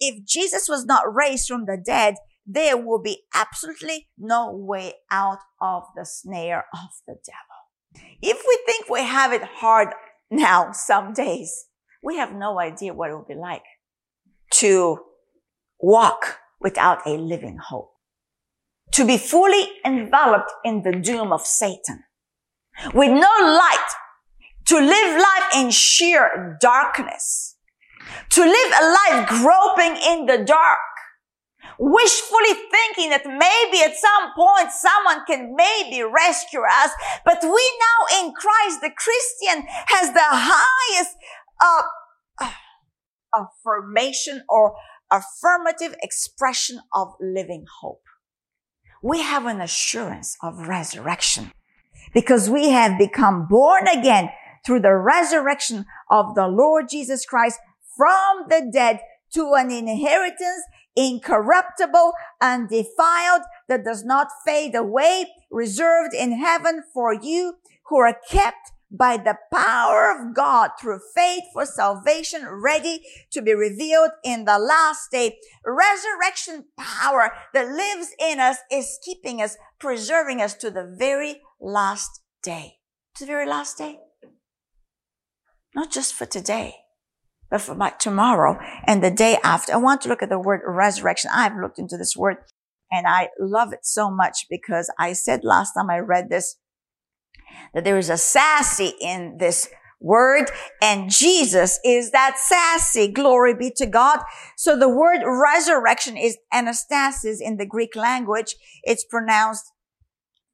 If 0.00 0.24
Jesus 0.26 0.68
was 0.68 0.84
not 0.84 1.12
raised 1.12 1.48
from 1.48 1.64
the 1.66 1.80
dead, 1.84 2.14
there 2.50 2.78
will 2.78 3.00
be 3.00 3.24
absolutely 3.34 4.08
no 4.16 4.50
way 4.50 4.94
out 5.10 5.40
of 5.60 5.82
the 5.94 6.06
snare 6.06 6.64
of 6.72 6.88
the 7.06 7.14
devil. 7.14 8.08
If 8.22 8.42
we 8.48 8.58
think 8.64 8.88
we 8.88 9.00
have 9.00 9.34
it 9.34 9.42
hard 9.42 9.88
now, 10.30 10.72
some 10.72 11.12
days, 11.12 11.66
we 12.02 12.16
have 12.16 12.32
no 12.32 12.58
idea 12.58 12.94
what 12.94 13.10
it 13.10 13.14
will 13.14 13.26
be 13.28 13.34
like 13.34 13.64
to 14.54 14.98
walk 15.78 16.38
without 16.58 17.06
a 17.06 17.10
living 17.10 17.58
hope. 17.68 17.92
To 18.92 19.06
be 19.06 19.18
fully 19.18 19.68
enveloped 19.84 20.50
in 20.64 20.82
the 20.82 20.92
doom 20.92 21.32
of 21.32 21.42
Satan. 21.42 22.04
With 22.94 23.10
no 23.10 23.34
light. 23.40 23.88
To 24.66 24.76
live 24.78 25.20
life 25.20 25.54
in 25.56 25.70
sheer 25.70 26.56
darkness. 26.60 27.56
To 28.30 28.40
live 28.42 28.72
a 28.80 28.90
life 28.90 29.28
groping 29.28 29.96
in 30.02 30.26
the 30.26 30.44
dark 30.44 30.78
wishfully 31.78 32.54
thinking 32.70 33.10
that 33.10 33.24
maybe 33.24 33.84
at 33.84 33.96
some 33.96 34.32
point 34.34 34.72
someone 34.72 35.24
can 35.26 35.54
maybe 35.54 36.02
rescue 36.02 36.60
us. 36.60 36.90
But 37.24 37.38
we 37.42 37.48
now 37.80 38.20
in 38.20 38.32
Christ, 38.32 38.80
the 38.80 38.90
Christian 38.96 39.64
has 39.86 40.12
the 40.12 40.20
highest 40.22 41.16
uh, 41.60 41.82
affirmation 43.34 44.42
or 44.48 44.74
affirmative 45.10 45.94
expression 46.02 46.80
of 46.94 47.14
living 47.20 47.64
hope. 47.80 48.02
We 49.02 49.22
have 49.22 49.46
an 49.46 49.60
assurance 49.60 50.36
of 50.42 50.66
resurrection 50.66 51.52
because 52.12 52.50
we 52.50 52.70
have 52.70 52.98
become 52.98 53.46
born 53.46 53.86
again 53.86 54.30
through 54.66 54.80
the 54.80 54.94
resurrection 54.94 55.86
of 56.10 56.34
the 56.34 56.48
Lord 56.48 56.86
Jesus 56.90 57.24
Christ 57.24 57.58
from 57.96 58.46
the 58.48 58.68
dead 58.72 59.00
to 59.34 59.54
an 59.54 59.70
inheritance 59.70 60.62
incorruptible, 60.98 62.12
undefiled, 62.40 63.42
that 63.68 63.84
does 63.84 64.04
not 64.04 64.28
fade 64.44 64.74
away, 64.74 65.26
reserved 65.50 66.12
in 66.12 66.32
heaven 66.32 66.82
for 66.92 67.14
you 67.14 67.54
who 67.86 67.98
are 67.98 68.18
kept 68.28 68.72
by 68.90 69.16
the 69.16 69.36
power 69.52 70.10
of 70.10 70.34
God 70.34 70.70
through 70.80 71.00
faith 71.14 71.44
for 71.52 71.64
salvation 71.66 72.46
ready 72.48 73.02
to 73.30 73.42
be 73.42 73.54
revealed 73.54 74.10
in 74.24 74.44
the 74.44 74.58
last 74.58 75.10
day. 75.12 75.36
Resurrection 75.64 76.64
power 76.78 77.32
that 77.54 77.68
lives 77.68 78.08
in 78.18 78.40
us 78.40 78.56
is 78.72 78.98
keeping 79.04 79.40
us, 79.40 79.56
preserving 79.78 80.40
us 80.40 80.54
to 80.54 80.70
the 80.70 80.94
very 80.98 81.42
last 81.60 82.22
day. 82.42 82.78
To 83.16 83.24
the 83.24 83.32
very 83.32 83.46
last 83.46 83.78
day. 83.78 83.98
Not 85.74 85.92
just 85.92 86.14
for 86.14 86.26
today 86.26 86.76
but 87.50 87.60
for 87.60 87.74
my 87.74 87.90
tomorrow 87.90 88.58
and 88.84 89.02
the 89.02 89.10
day 89.10 89.38
after. 89.42 89.72
I 89.72 89.76
want 89.76 90.00
to 90.02 90.08
look 90.08 90.22
at 90.22 90.28
the 90.28 90.38
word 90.38 90.60
resurrection. 90.66 91.30
I've 91.32 91.56
looked 91.56 91.78
into 91.78 91.96
this 91.96 92.16
word 92.16 92.36
and 92.90 93.06
I 93.06 93.28
love 93.38 93.72
it 93.72 93.80
so 93.84 94.10
much 94.10 94.46
because 94.50 94.90
I 94.98 95.12
said 95.12 95.44
last 95.44 95.72
time 95.72 95.90
I 95.90 95.98
read 95.98 96.28
this 96.30 96.56
that 97.74 97.84
there 97.84 97.98
is 97.98 98.10
a 98.10 98.16
sassy 98.16 98.92
in 99.00 99.36
this 99.38 99.68
word 100.00 100.50
and 100.80 101.10
Jesus 101.10 101.80
is 101.84 102.12
that 102.12 102.38
sassy. 102.38 103.08
Glory 103.08 103.54
be 103.54 103.70
to 103.76 103.86
God. 103.86 104.20
So 104.56 104.78
the 104.78 104.88
word 104.88 105.22
resurrection 105.24 106.16
is 106.16 106.38
anastasis 106.52 107.38
in 107.40 107.56
the 107.56 107.66
Greek 107.66 107.96
language. 107.96 108.54
It's 108.84 109.04
pronounced 109.04 109.72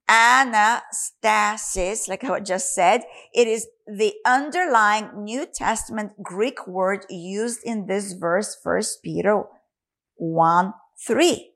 anastasis, 0.09 2.07
like 2.07 2.23
I 2.23 2.39
just 2.39 2.73
said. 2.73 3.03
It 3.33 3.47
is 3.47 3.67
the 3.87 4.13
underlying 4.25 5.23
New 5.23 5.45
Testament 5.45 6.23
Greek 6.23 6.67
word 6.67 7.05
used 7.09 7.61
in 7.63 7.87
this 7.87 8.13
verse, 8.13 8.57
First 8.61 9.03
Peter 9.03 9.43
1 10.15 10.73
3. 11.05 11.51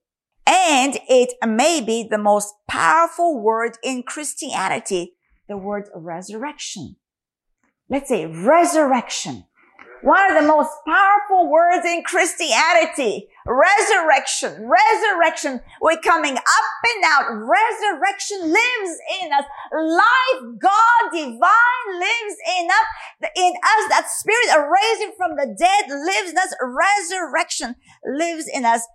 And 0.45 0.97
it 1.07 1.33
may 1.47 1.81
be 1.81 2.07
the 2.09 2.17
most 2.17 2.53
powerful 2.67 3.39
word 3.39 3.77
in 3.83 4.03
Christianity, 4.03 5.13
the 5.47 5.57
word 5.57 5.89
resurrection. 5.95 6.95
Let's 7.87 8.09
say 8.09 8.25
resurrection. 8.25 9.45
One 10.01 10.31
of 10.31 10.41
the 10.41 10.47
most 10.47 10.71
powerful 10.87 11.49
words 11.49 11.85
in 11.85 12.03
Christianity. 12.03 13.27
Resurrection. 13.49 14.69
Resurrection. 14.69 15.61
We're 15.81 15.97
coming 15.97 16.37
up 16.37 16.81
and 16.95 17.03
out. 17.03 17.25
Resurrection 17.31 18.41
lives 18.41 18.97
in 19.23 19.33
us. 19.33 19.43
Life, 19.73 20.59
God, 20.61 21.11
divine 21.11 21.99
lives 21.99 22.35
in 22.59 22.67
us. 22.67 23.29
In 23.35 23.53
us, 23.53 23.89
that 23.89 24.07
spirit 24.07 24.69
raising 24.69 25.13
from 25.17 25.31
the 25.35 25.55
dead 25.57 25.89
lives 25.89 26.29
in 26.29 26.37
us. 26.37 26.53
Resurrection 26.61 27.75
lives 28.05 28.45
in 28.47 28.65
us. 28.65 28.85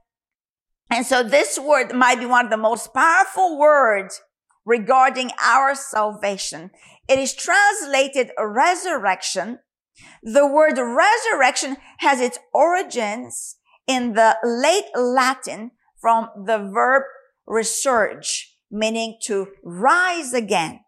And 0.88 1.04
so 1.04 1.24
this 1.24 1.58
word 1.58 1.92
might 1.92 2.20
be 2.20 2.26
one 2.26 2.44
of 2.44 2.50
the 2.52 2.56
most 2.56 2.94
powerful 2.94 3.58
words 3.58 4.22
regarding 4.64 5.32
our 5.42 5.74
salvation. 5.74 6.70
It 7.08 7.18
is 7.18 7.34
translated 7.34 8.30
resurrection 8.38 9.58
the 10.22 10.46
word 10.46 10.78
resurrection 10.78 11.76
has 11.98 12.20
its 12.20 12.38
origins 12.52 13.56
in 13.86 14.14
the 14.14 14.36
late 14.42 14.90
Latin 14.94 15.72
from 16.00 16.28
the 16.46 16.58
verb 16.58 17.02
resurge, 17.48 18.44
meaning 18.70 19.18
to 19.24 19.48
rise 19.62 20.32
again. 20.32 20.80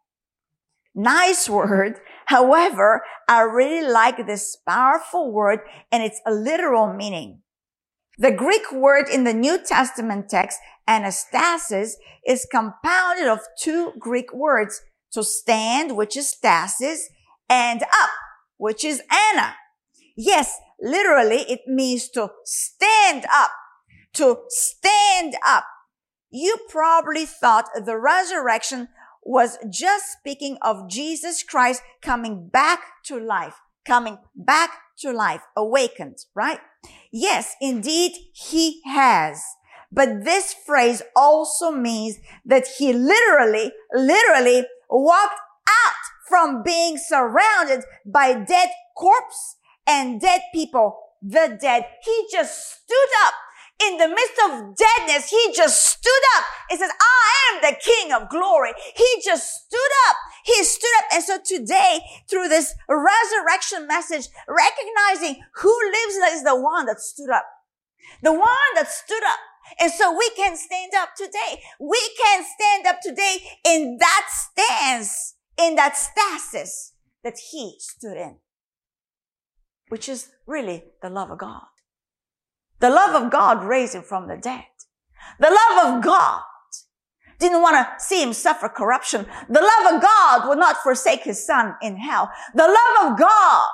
Nice 0.94 1.48
word. 1.48 2.00
However, 2.26 3.02
I 3.28 3.42
really 3.42 3.86
like 3.86 4.26
this 4.26 4.56
powerful 4.66 5.30
word 5.30 5.60
and 5.92 6.02
its 6.02 6.20
literal 6.26 6.92
meaning. 6.92 7.42
The 8.18 8.32
Greek 8.32 8.72
word 8.72 9.08
in 9.12 9.24
the 9.24 9.34
New 9.34 9.58
Testament 9.62 10.30
text, 10.30 10.58
anastasis, 10.88 11.92
is 12.26 12.46
compounded 12.50 13.26
of 13.26 13.40
two 13.60 13.92
Greek 13.98 14.32
words, 14.32 14.80
to 15.12 15.22
stand, 15.22 15.96
which 15.96 16.16
is 16.16 16.28
stasis, 16.28 17.08
and 17.48 17.82
up, 17.82 18.10
which 18.56 18.84
is 18.84 19.02
ana. 19.10 19.54
Yes, 20.16 20.58
literally 20.80 21.42
it 21.48 21.60
means 21.66 22.08
to 22.10 22.30
stand 22.44 23.24
up, 23.32 23.50
to 24.14 24.38
stand 24.48 25.34
up. 25.46 25.64
You 26.30 26.56
probably 26.68 27.24
thought 27.24 27.68
the 27.74 27.96
resurrection 27.96 28.88
was 29.22 29.58
just 29.70 30.12
speaking 30.12 30.58
of 30.62 30.88
Jesus 30.88 31.42
Christ 31.42 31.82
coming 32.02 32.48
back 32.48 32.80
to 33.06 33.18
life, 33.18 33.56
coming 33.86 34.18
back 34.34 34.70
to 34.98 35.12
life, 35.12 35.42
awakened, 35.56 36.18
right? 36.34 36.60
Yes, 37.12 37.54
indeed 37.60 38.12
he 38.32 38.80
has. 38.84 39.42
But 39.90 40.24
this 40.24 40.54
phrase 40.66 41.02
also 41.14 41.70
means 41.70 42.18
that 42.44 42.66
he 42.78 42.92
literally, 42.92 43.72
literally 43.92 44.64
walked 44.90 45.40
out 45.68 45.94
from 46.28 46.62
being 46.62 46.98
surrounded 46.98 47.84
by 48.04 48.34
dead 48.34 48.68
corpse 48.96 49.55
and 49.86 50.20
dead 50.20 50.42
people, 50.52 50.98
the 51.22 51.58
dead. 51.60 51.86
He 52.02 52.26
just 52.30 52.82
stood 52.82 53.10
up 53.24 53.34
in 53.82 53.98
the 53.98 54.08
midst 54.08 54.40
of 54.44 54.76
deadness. 54.76 55.30
He 55.30 55.52
just 55.54 55.84
stood 55.84 56.22
up 56.36 56.44
and 56.70 56.78
says, 56.78 56.90
I 56.90 57.54
am 57.54 57.62
the 57.62 57.78
King 57.82 58.12
of 58.12 58.28
glory. 58.28 58.72
He 58.96 59.22
just 59.24 59.66
stood 59.66 59.78
up. 60.08 60.16
He 60.44 60.64
stood 60.64 60.90
up. 60.98 61.04
And 61.14 61.24
so 61.24 61.38
today, 61.44 62.00
through 62.28 62.48
this 62.48 62.74
resurrection 62.88 63.86
message, 63.86 64.28
recognizing 64.48 65.42
who 65.56 65.76
lives 65.92 66.34
is 66.34 66.44
the 66.44 66.58
one 66.58 66.86
that 66.86 67.00
stood 67.00 67.30
up. 67.30 67.46
The 68.22 68.32
one 68.32 68.70
that 68.74 68.88
stood 68.88 69.22
up. 69.24 69.38
And 69.80 69.90
so 69.90 70.16
we 70.16 70.30
can 70.30 70.56
stand 70.56 70.92
up 70.96 71.10
today. 71.16 71.60
We 71.80 72.00
can 72.22 72.44
stand 72.44 72.86
up 72.86 73.00
today 73.02 73.38
in 73.64 73.98
that 73.98 74.26
stance 74.30 75.36
in 75.58 75.74
that 75.76 75.96
stasis 75.96 76.92
that 77.24 77.38
he 77.50 77.76
stood 77.78 78.16
in, 78.16 78.36
which 79.88 80.08
is 80.08 80.30
really 80.46 80.84
the 81.02 81.10
love 81.10 81.30
of 81.30 81.38
God. 81.38 81.62
The 82.80 82.90
love 82.90 83.20
of 83.20 83.30
God 83.30 83.64
raised 83.64 83.94
him 83.94 84.02
from 84.02 84.28
the 84.28 84.36
dead. 84.36 84.64
The 85.40 85.50
love 85.50 85.96
of 85.96 86.04
God 86.04 86.42
didn't 87.38 87.62
want 87.62 87.76
to 87.76 88.04
see 88.04 88.22
him 88.22 88.32
suffer 88.32 88.68
corruption. 88.68 89.26
The 89.48 89.60
love 89.60 89.94
of 89.94 90.02
God 90.02 90.48
would 90.48 90.58
not 90.58 90.76
forsake 90.78 91.22
his 91.22 91.44
son 91.44 91.74
in 91.82 91.96
hell. 91.96 92.30
The 92.54 92.64
love 92.66 93.12
of 93.12 93.18
God 93.18 93.70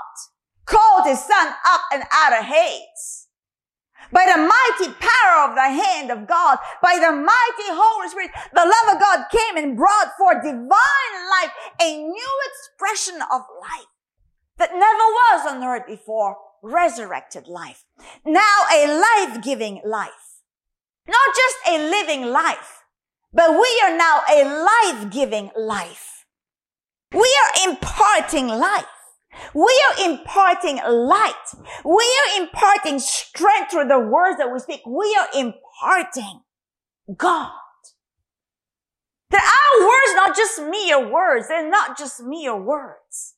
called 0.64 1.06
his 1.06 1.20
son 1.20 1.48
up 1.66 1.80
and 1.92 2.04
out 2.12 2.38
of 2.38 2.44
Hades 2.44 3.28
by 4.12 4.26
the 4.26 4.38
mighty 4.38 4.92
power 5.00 5.48
of 5.48 5.54
the 5.54 5.82
hand 5.82 6.10
of 6.10 6.26
God, 6.26 6.58
by 6.82 6.98
the 7.00 7.12
mighty 7.12 7.68
Holy 7.70 8.08
Spirit, 8.08 8.30
the 8.52 8.60
love 8.60 8.94
of 8.94 9.00
God 9.00 9.24
came 9.30 9.56
and 9.56 9.76
brought 9.76 10.16
forth 10.18 10.42
divine 10.42 10.68
life, 10.68 11.52
a 11.80 11.96
new 11.96 12.40
expression 12.46 13.20
of 13.32 13.42
life 13.60 13.91
that 14.62 14.72
never 14.72 15.06
was 15.18 15.52
on 15.52 15.64
earth 15.64 15.86
before. 15.88 16.36
resurrected 16.62 17.48
life. 17.48 17.84
Now 18.24 18.58
a 18.72 18.86
life-giving 18.86 19.82
life. 19.84 20.10
Not 21.08 21.34
just 21.36 21.56
a 21.68 21.90
living 21.90 22.26
life, 22.26 22.84
but 23.32 23.50
we 23.50 23.82
are 23.84 23.96
now 23.96 24.20
a 24.30 24.44
life-giving 24.44 25.50
life. 25.56 26.26
We 27.12 27.36
are 27.42 27.68
imparting 27.68 28.46
life. 28.46 28.86
We 29.54 29.82
are 29.90 30.10
imparting 30.10 30.76
light. 30.76 31.34
We 31.84 32.04
are 32.04 32.42
imparting 32.42 33.00
strength 33.00 33.72
through 33.72 33.88
the 33.88 33.98
words 33.98 34.38
that 34.38 34.52
we 34.52 34.58
speak. 34.60 34.82
We 34.86 35.18
are 35.18 35.28
imparting 35.34 36.42
God. 37.16 37.50
That 39.30 39.42
our 39.42 39.88
words, 39.88 40.14
not 40.14 40.36
just 40.36 40.60
mere 40.60 41.10
words. 41.10 41.48
They're 41.48 41.68
not 41.68 41.98
just 41.98 42.22
mere 42.22 42.54
words. 42.54 43.34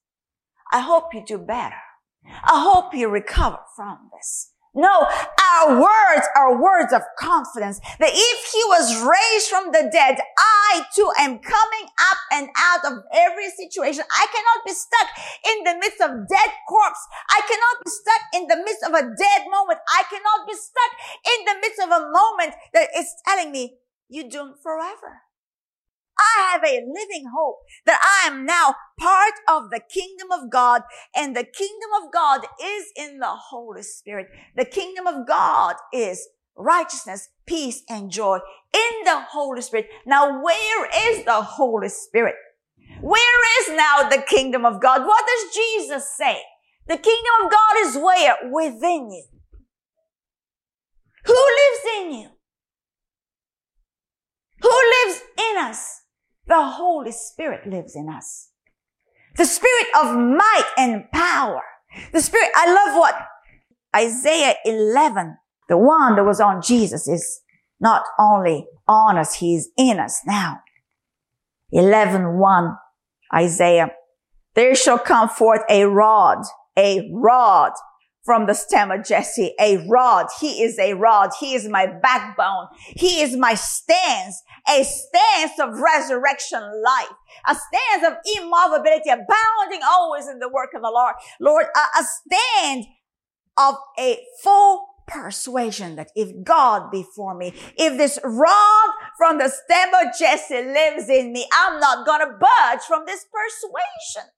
I 0.75 0.81
hope 0.81 1.15
you 1.15 1.23
do 1.25 1.39
better. 1.39 1.79
I 2.27 2.59
hope 2.59 2.95
you 2.95 3.09
recover 3.09 3.61
from 3.77 4.11
this. 4.11 4.51
No, 4.75 5.07
our 5.07 5.79
words 5.79 6.27
are 6.35 6.61
words 6.61 6.93
of 6.93 7.03
confidence 7.17 7.79
that 7.79 8.11
if 8.11 8.39
he 8.51 8.63
was 8.67 9.07
raised 9.07 9.47
from 9.47 9.71
the 9.71 9.87
dead, 9.87 10.19
I 10.19 10.83
too 10.97 11.09
am 11.17 11.39
coming 11.39 11.87
up 12.11 12.19
and 12.33 12.49
out 12.59 12.85
of 12.91 13.05
every 13.15 13.51
situation. 13.55 14.03
I 14.11 14.27
cannot 14.35 14.67
be 14.67 14.75
stuck 14.75 15.09
in 15.47 15.63
the 15.63 15.79
midst 15.79 16.01
of 16.03 16.27
dead 16.27 16.51
corpse. 16.67 17.07
I 17.31 17.41
cannot 17.47 17.77
be 17.87 17.91
stuck 17.95 18.23
in 18.35 18.49
the 18.49 18.59
midst 18.67 18.83
of 18.83 18.93
a 18.99 19.15
dead 19.15 19.43
moment. 19.47 19.79
I 19.87 20.03
cannot 20.11 20.43
be 20.49 20.59
stuck 20.59 20.93
in 21.23 21.39
the 21.47 21.57
midst 21.63 21.79
of 21.79 21.91
a 21.95 22.11
moment 22.11 22.59
that 22.75 22.89
is 22.99 23.15
telling 23.25 23.53
me 23.53 23.79
you 24.09 24.29
doomed 24.29 24.59
forever. 24.61 25.23
I 26.19 26.53
have 26.53 26.65
a 26.65 26.85
living 26.87 27.27
hope 27.35 27.59
that 27.87 28.01
I 28.03 28.29
am 28.29 28.47
now 28.47 28.75
part 28.99 29.35
of 29.49 29.71
the 29.71 29.81
kingdom 29.81 30.29
of 30.33 30.51
God 30.51 30.83
and 31.15 31.35
the 31.35 31.45
kingdom 31.45 31.91
of 32.03 32.13
God 32.13 32.43
is 32.63 32.87
in 32.97 33.19
the 33.19 33.27
Holy 33.27 33.83
Spirit. 33.83 34.29
The 34.57 34.65
kingdom 34.65 35.07
of 35.07 35.27
God 35.27 35.77
is 35.93 36.29
righteousness, 36.57 37.29
peace, 37.47 37.83
and 37.89 38.11
joy 38.11 38.39
in 38.73 39.05
the 39.05 39.21
Holy 39.31 39.63
Spirit. 39.63 39.89
Now, 40.07 40.43
where 40.43 40.89
is 41.11 41.25
the 41.25 41.43
Holy 41.43 41.89
Spirit? 41.89 42.37
Where 43.01 43.63
is 43.63 43.77
now 43.77 44.09
the 44.09 44.23
kingdom 44.23 44.65
of 44.65 44.81
God? 44.81 45.05
What 45.05 45.27
does 45.27 45.55
Jesus 45.55 46.11
say? 46.17 46.39
The 46.87 46.97
kingdom 46.97 47.33
of 47.45 47.51
God 47.51 47.87
is 47.87 47.97
where? 47.97 48.37
Within 48.51 49.11
you. 49.11 49.25
Who 51.27 51.33
lives 51.33 51.85
in 51.99 52.13
you? 52.13 52.29
Who 54.61 54.69
lives 54.69 55.21
in 55.39 55.57
us? 55.59 56.03
The 56.47 56.63
Holy 56.63 57.13
Spirit 57.13 57.67
lives 57.67 57.97
in 57.97 58.09
us. 58.09 58.51
The 59.37 59.47
spirit 59.47 59.87
of 59.97 60.17
might 60.17 60.71
and 60.77 61.11
power. 61.13 61.63
The 62.13 62.21
spirit, 62.21 62.51
I 62.55 62.73
love 62.73 62.97
what 62.99 63.15
Isaiah 63.95 64.55
11, 64.65 65.37
the 65.69 65.79
one 65.79 66.17
that 66.17 66.25
was 66.25 66.41
on 66.41 66.63
Jesus 66.63 67.09
is 67.09 67.41
not 67.81 68.03
only 68.19 68.67
on 68.87 69.17
us, 69.17 69.35
he's 69.35 69.71
in 69.77 69.99
us 69.99 70.21
now. 70.27 70.61
11, 71.73 72.39
1, 72.39 72.77
Isaiah. 73.35 73.91
There 74.55 74.75
shall 74.75 74.99
come 74.99 75.29
forth 75.29 75.63
a 75.69 75.85
rod, 75.85 76.45
a 76.77 77.11
rod 77.13 77.73
from 78.25 78.47
the 78.47 78.55
stem 78.55 78.91
of 78.91 79.05
Jesse, 79.05 79.55
a 79.61 79.87
rod. 79.87 80.27
He 80.41 80.63
is 80.63 80.79
a 80.79 80.95
rod. 80.95 81.31
He 81.39 81.55
is 81.55 81.69
my 81.69 81.87
backbone. 81.87 82.69
He 82.87 83.21
is 83.21 83.37
my 83.37 83.55
stance, 83.55 84.43
a 84.69 84.83
stance 84.83 85.59
of 85.61 85.79
resurrection 85.79 86.61
life, 86.83 87.13
a 87.47 87.55
stance 87.55 88.07
of 88.07 88.15
immovability, 88.37 89.11
abounding 89.11 89.81
always 89.87 90.27
in 90.27 90.39
the 90.39 90.49
work 90.49 90.71
of 90.75 90.83
the 90.83 90.91
Lord. 90.91 91.15
Lord, 91.39 91.67
a, 91.77 92.01
a 92.01 92.05
stand 92.05 92.85
of 93.59 93.75
a 93.99 94.19
full 94.43 94.87
persuasion 95.07 95.97
that 95.97 96.11
if 96.17 96.45
God 96.45 96.91
be 96.91 97.05
for 97.15 97.35
me, 97.35 97.53
if 97.77 97.99
this 97.99 98.19
rod 98.25 98.91
from 99.19 99.37
the 99.37 99.51
stem 99.51 99.91
of 99.95 100.19
Jesse 100.19 100.65
lives 100.65 101.11
in 101.11 101.33
me, 101.33 101.47
I'm 101.53 101.79
not 101.79 102.07
going 102.07 102.21
to 102.21 102.39
budge 102.41 102.81
from 102.89 103.05
this 103.07 103.27
persuasion. 103.31 104.31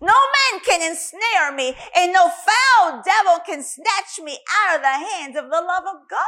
No 0.00 0.14
man 0.14 0.60
can 0.64 0.82
ensnare 0.82 1.52
me 1.54 1.74
and 1.94 2.12
no 2.12 2.28
foul 2.28 3.02
devil 3.04 3.40
can 3.44 3.62
snatch 3.62 4.20
me 4.22 4.38
out 4.62 4.76
of 4.76 4.82
the 4.82 4.88
hands 4.88 5.36
of 5.36 5.44
the 5.44 5.60
love 5.60 5.84
of 5.84 6.08
God. 6.08 6.24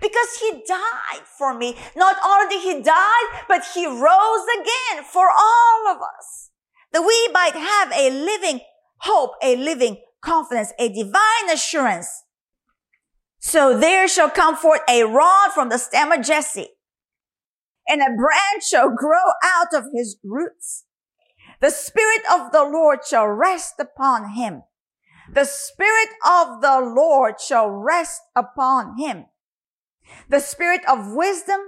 Because 0.00 0.38
he 0.40 0.62
died 0.66 1.26
for 1.26 1.54
me. 1.54 1.76
Not 1.96 2.16
only 2.24 2.56
did 2.56 2.62
he 2.62 2.82
die, 2.82 3.42
but 3.48 3.62
he 3.74 3.86
rose 3.86 4.46
again 4.60 5.04
for 5.04 5.26
all 5.28 5.88
of 5.88 5.98
us. 6.02 6.50
That 6.92 7.00
we 7.02 7.28
might 7.32 7.54
have 7.54 7.92
a 7.92 8.10
living 8.10 8.60
hope, 8.98 9.32
a 9.42 9.56
living 9.56 10.02
confidence, 10.22 10.72
a 10.78 10.88
divine 10.88 11.50
assurance. 11.52 12.24
So 13.38 13.78
there 13.78 14.06
shall 14.06 14.30
come 14.30 14.56
forth 14.56 14.82
a 14.88 15.04
rod 15.04 15.52
from 15.52 15.70
the 15.70 15.78
stem 15.78 16.12
of 16.12 16.24
Jesse 16.24 16.68
and 17.88 18.00
a 18.00 18.16
branch 18.16 18.64
shall 18.68 18.90
grow 18.90 19.32
out 19.44 19.72
of 19.72 19.84
his 19.94 20.18
roots 20.24 20.84
the 21.60 21.70
Spirit 21.70 22.22
of 22.30 22.52
the 22.52 22.64
Lord 22.64 23.00
shall 23.08 23.26
rest 23.26 23.74
upon 23.78 24.34
him. 24.34 24.62
The 25.32 25.44
Spirit 25.44 26.10
of 26.24 26.60
the 26.60 26.80
Lord 26.80 27.40
shall 27.40 27.68
rest 27.68 28.22
upon 28.34 28.98
him. 28.98 29.26
The 30.28 30.40
Spirit 30.40 30.82
of 30.88 31.12
wisdom 31.12 31.60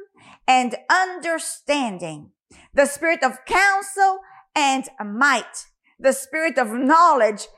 and 0.46 0.76
understanding. 0.90 2.30
The 2.72 2.86
Spirit 2.86 3.22
of 3.22 3.44
counsel 3.46 4.20
and 4.54 4.88
might. 5.04 5.66
The 5.98 6.12
Spirit 6.12 6.58
of 6.58 6.68
knowledge 6.68 7.48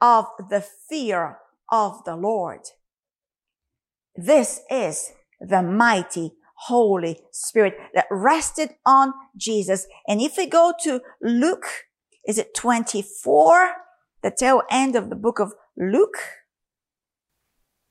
of 0.00 0.26
the 0.50 0.60
fear 0.60 1.38
of 1.70 2.04
the 2.04 2.16
Lord. 2.16 2.60
This 4.14 4.60
is 4.70 5.12
the 5.40 5.62
mighty 5.62 6.32
Holy 6.66 7.20
Spirit 7.30 7.74
that 7.94 8.06
rested 8.10 8.70
on 8.84 9.12
Jesus. 9.36 9.86
And 10.06 10.20
if 10.20 10.36
we 10.36 10.46
go 10.46 10.72
to 10.82 11.00
Luke, 11.22 11.66
is 12.26 12.38
it 12.38 12.54
24? 12.54 13.70
The 14.22 14.32
tail 14.36 14.62
end 14.70 14.96
of 14.96 15.10
the 15.10 15.16
book 15.16 15.38
of 15.38 15.52
Luke. 15.76 16.18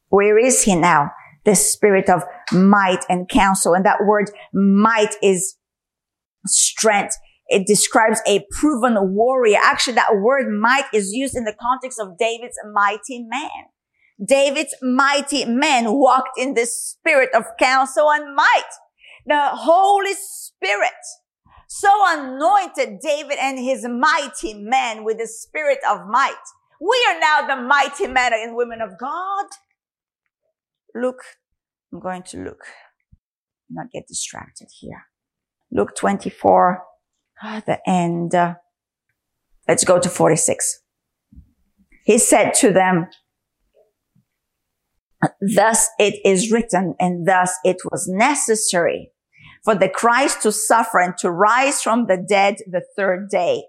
Where 0.10 0.38
is 0.38 0.64
he 0.64 0.76
now? 0.76 1.12
The 1.46 1.56
spirit 1.56 2.10
of 2.10 2.24
might 2.52 3.06
and 3.10 3.30
counsel. 3.30 3.74
And 3.74 3.86
that 3.86 4.06
word 4.06 4.32
might 4.54 5.16
is 5.24 5.56
strength. 6.46 7.16
It 7.48 7.66
describes 7.66 8.20
a 8.28 8.46
proven 8.52 8.98
warrior. 9.16 9.58
Actually, 9.62 9.96
that 9.96 10.18
word 10.18 10.50
might 10.52 10.86
is 10.94 11.14
used 11.14 11.36
in 11.36 11.46
the 11.46 11.56
context 11.60 12.00
of 12.00 12.18
David's 12.18 12.58
mighty 12.74 13.24
man. 13.24 13.50
David's 14.24 14.76
mighty 14.82 15.46
men 15.46 15.94
walked 15.94 16.38
in 16.38 16.54
the 16.54 16.66
spirit 16.66 17.30
of 17.36 17.46
counsel 17.60 18.12
and 18.12 18.36
might. 18.36 18.70
The 19.26 19.50
Holy 19.54 20.14
Spirit 20.14 20.94
so 21.68 21.90
anointed 22.08 23.00
David 23.02 23.38
and 23.40 23.60
his 23.60 23.86
mighty 23.88 24.54
men 24.54 25.04
with 25.04 25.18
the 25.18 25.28
spirit 25.28 25.80
of 25.88 26.08
might. 26.08 26.34
We 26.80 27.06
are 27.10 27.20
now 27.20 27.48
the 27.48 27.62
mighty 27.62 28.08
men 28.08 28.32
and 28.34 28.56
women 28.56 28.82
of 28.82 28.98
God. 28.98 29.46
Look, 30.96 31.18
I'm 31.92 32.00
going 32.00 32.24
to 32.24 32.38
look, 32.38 32.62
not 33.70 33.92
get 33.92 34.08
distracted 34.08 34.70
here. 34.80 35.04
Luke 35.72 35.96
24, 35.98 36.84
ah, 37.44 37.62
the 37.66 37.80
end. 37.88 38.34
Let's 39.68 39.84
go 39.84 40.00
to 40.00 40.10
46. 40.10 40.82
He 42.06 42.18
said 42.18 42.54
to 42.56 42.72
them, 42.72 43.08
Thus 45.56 45.90
it 45.98 46.20
is 46.24 46.52
written, 46.52 46.96
and 47.00 47.28
thus 47.28 47.54
it 47.64 47.78
was 47.92 48.08
necessary 48.08 49.12
for 49.64 49.76
the 49.76 49.90
Christ 49.90 50.42
to 50.44 50.52
suffer 50.52 51.00
and 51.00 51.18
to 51.18 51.32
rise 51.32 51.82
from 51.82 52.06
the 52.08 52.18
dead 52.18 52.58
the 52.68 52.84
third 52.96 53.30
day. 53.30 53.64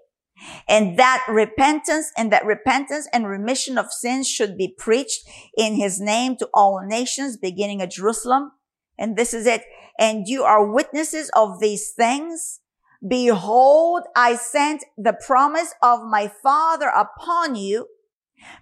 And 0.67 0.97
that 0.97 1.25
repentance 1.27 2.11
and 2.17 2.31
that 2.31 2.45
repentance 2.45 3.07
and 3.11 3.27
remission 3.27 3.77
of 3.77 3.91
sins 3.91 4.27
should 4.27 4.57
be 4.57 4.73
preached 4.77 5.27
in 5.57 5.75
his 5.75 5.99
name 5.99 6.37
to 6.37 6.47
all 6.53 6.81
nations, 6.85 7.35
beginning 7.35 7.81
at 7.81 7.91
Jerusalem. 7.91 8.51
And 8.97 9.17
this 9.17 9.33
is 9.33 9.45
it. 9.45 9.63
And 9.97 10.27
you 10.27 10.43
are 10.43 10.71
witnesses 10.71 11.29
of 11.35 11.59
these 11.59 11.91
things. 11.91 12.61
Behold, 13.05 14.03
I 14.15 14.35
sent 14.35 14.85
the 14.97 15.17
promise 15.25 15.73
of 15.81 16.03
my 16.03 16.31
father 16.41 16.87
upon 16.87 17.55
you. 17.55 17.87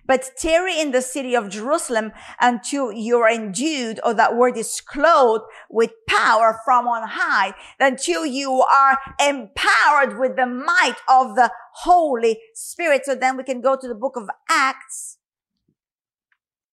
But 0.06 0.32
tarry 0.38 0.80
in 0.80 0.92
the 0.92 1.02
city 1.02 1.36
of 1.36 1.50
Jerusalem 1.50 2.12
until 2.40 2.92
you 2.92 3.20
are 3.20 3.30
endued, 3.30 4.00
or 4.04 4.14
that 4.14 4.36
word 4.36 4.58
is 4.58 4.82
clothed 4.82 5.46
with 5.70 5.92
power 6.08 6.60
from 6.66 6.88
on 6.88 7.08
high, 7.08 7.54
until 7.80 8.26
you 8.26 8.62
are 8.62 8.98
empowered 9.20 10.20
with 10.20 10.36
the 10.36 10.46
might 10.46 10.98
of 11.10 11.36
the 11.36 11.52
Holy 11.84 12.40
Spirit. 12.54 13.02
So 13.06 13.16
then 13.16 13.38
we 13.38 13.44
can 13.44 13.62
go 13.62 13.76
to 13.80 13.88
the 13.88 13.96
book 13.96 14.16
of 14.16 14.30
Acts 14.50 15.18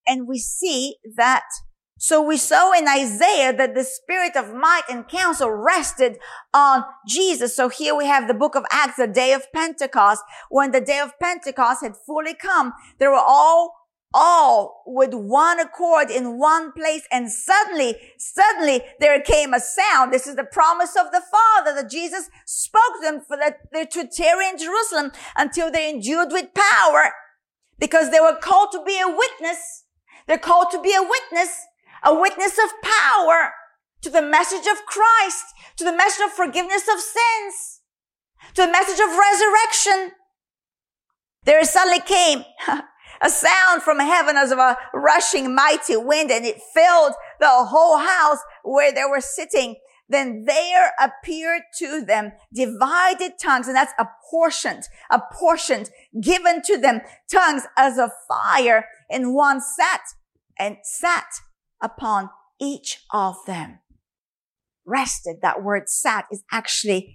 and 0.06 0.28
we 0.28 0.38
see 0.38 0.96
that 1.16 1.44
So 2.04 2.20
we 2.20 2.36
saw 2.36 2.72
in 2.72 2.86
Isaiah 2.86 3.56
that 3.56 3.74
the 3.74 3.82
spirit 3.82 4.36
of 4.36 4.52
might 4.52 4.82
and 4.90 5.08
counsel 5.08 5.50
rested 5.50 6.18
on 6.52 6.84
Jesus. 7.08 7.56
So 7.56 7.70
here 7.70 7.96
we 7.96 8.04
have 8.04 8.28
the 8.28 8.34
book 8.34 8.54
of 8.54 8.66
Acts, 8.70 8.98
the 8.98 9.06
day 9.06 9.32
of 9.32 9.50
Pentecost. 9.54 10.20
When 10.50 10.72
the 10.72 10.82
day 10.82 10.98
of 10.98 11.18
Pentecost 11.18 11.82
had 11.82 11.96
fully 11.96 12.34
come, 12.34 12.74
they 12.98 13.06
were 13.06 13.14
all 13.14 13.72
all 14.12 14.82
with 14.86 15.14
one 15.14 15.58
accord 15.58 16.10
in 16.10 16.38
one 16.38 16.72
place. 16.72 17.04
And 17.10 17.32
suddenly, 17.32 17.96
suddenly 18.18 18.82
there 19.00 19.18
came 19.22 19.54
a 19.54 19.60
sound. 19.60 20.12
This 20.12 20.26
is 20.26 20.36
the 20.36 20.44
promise 20.44 20.94
of 20.96 21.10
the 21.10 21.22
Father 21.32 21.74
that 21.74 21.90
Jesus 21.90 22.28
spoke 22.44 23.00
them 23.00 23.22
for 23.26 23.38
that 23.38 23.60
they're 23.72 23.86
to 23.86 24.06
tarry 24.06 24.50
in 24.50 24.58
Jerusalem 24.58 25.10
until 25.38 25.70
they're 25.70 25.94
endued 25.94 26.32
with 26.32 26.52
power 26.52 27.14
because 27.78 28.10
they 28.10 28.20
were 28.20 28.36
called 28.38 28.72
to 28.72 28.84
be 28.84 29.00
a 29.00 29.08
witness. 29.08 29.84
They're 30.26 30.38
called 30.38 30.70
to 30.72 30.80
be 30.80 30.94
a 30.94 31.02
witness, 31.02 31.66
a 32.04 32.14
witness 32.14 32.58
of 32.58 32.70
power 32.82 33.52
to 34.02 34.10
the 34.10 34.22
message 34.22 34.66
of 34.66 34.84
Christ, 34.86 35.44
to 35.76 35.84
the 35.84 35.96
message 35.96 36.26
of 36.26 36.32
forgiveness 36.32 36.82
of 36.82 37.00
sins, 37.00 37.80
to 38.54 38.66
the 38.66 38.72
message 38.72 39.00
of 39.00 39.16
resurrection. 39.16 40.12
There 41.44 41.64
suddenly 41.64 42.00
came 42.00 42.44
a 43.22 43.30
sound 43.30 43.82
from 43.82 43.98
heaven 43.98 44.36
as 44.36 44.50
of 44.50 44.58
a 44.58 44.76
rushing 44.92 45.54
mighty 45.54 45.96
wind 45.96 46.30
and 46.30 46.44
it 46.44 46.60
filled 46.74 47.14
the 47.40 47.48
whole 47.48 47.98
house 47.98 48.38
where 48.62 48.92
they 48.92 49.04
were 49.08 49.20
sitting. 49.20 49.76
Then 50.06 50.44
there 50.44 50.92
appeared 51.00 51.62
to 51.78 52.04
them 52.04 52.32
divided 52.52 53.32
tongues, 53.42 53.68
and 53.68 53.74
that's 53.74 53.94
apportioned, 53.98 54.82
apportioned, 55.10 55.88
given 56.20 56.60
to 56.66 56.76
them 56.76 57.00
tongues 57.32 57.62
as 57.78 57.96
of 57.96 58.10
fire, 58.28 58.84
and 59.10 59.34
one 59.34 59.62
sat 59.62 60.02
and 60.58 60.76
sat 60.82 61.24
upon 61.84 62.30
each 62.60 63.04
of 63.12 63.36
them. 63.46 63.78
Rested, 64.86 65.36
that 65.42 65.62
word 65.62 65.88
sat 65.88 66.24
is 66.32 66.42
actually 66.50 67.14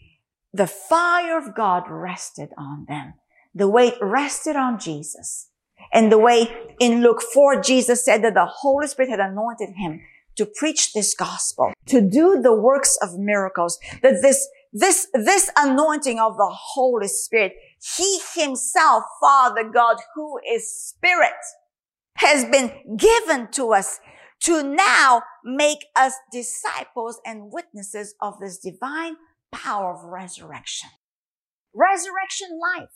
the 0.54 0.68
fire 0.68 1.38
of 1.38 1.56
God 1.56 1.84
rested 1.90 2.50
on 2.58 2.86
them. 2.88 3.16
The 3.54 3.68
weight 3.68 3.96
rested 4.02 4.56
on 4.56 4.80
Jesus. 4.80 5.50
And 5.92 6.12
the 6.12 6.18
way 6.18 6.76
in 6.80 7.02
Luke 7.02 7.22
4, 7.22 7.62
Jesus 7.62 8.06
said 8.06 8.24
that 8.24 8.34
the 8.34 8.46
Holy 8.46 8.88
Spirit 8.88 9.10
had 9.10 9.20
anointed 9.20 9.70
him 9.76 10.02
to 10.36 10.46
preach 10.46 10.94
this 10.94 11.14
gospel, 11.16 11.74
to 11.88 12.02
do 12.02 12.42
the 12.42 12.54
works 12.54 12.98
of 13.02 13.18
miracles, 13.18 13.78
that 14.02 14.22
this, 14.22 14.48
this, 14.72 15.08
this 15.14 15.50
anointing 15.58 16.20
of 16.20 16.38
the 16.38 16.50
Holy 16.50 17.08
Spirit, 17.08 17.54
he 17.98 18.20
himself, 18.36 19.04
Father 19.20 19.64
God, 19.64 19.98
who 20.16 20.40
is 20.50 20.72
spirit, 20.72 21.34
has 22.16 22.46
been 22.46 22.72
given 22.98 23.48
to 23.52 23.74
us 23.74 24.00
to 24.42 24.64
now 24.64 25.24
make 25.44 25.86
us 25.96 26.14
disciples 26.32 27.20
and 27.26 27.52
witnesses 27.52 28.16
of 28.22 28.40
this 28.40 28.58
divine 28.58 29.16
power 29.52 29.94
of 29.94 30.04
resurrection. 30.04 30.90
Resurrection 31.74 32.60
life. 32.78 32.90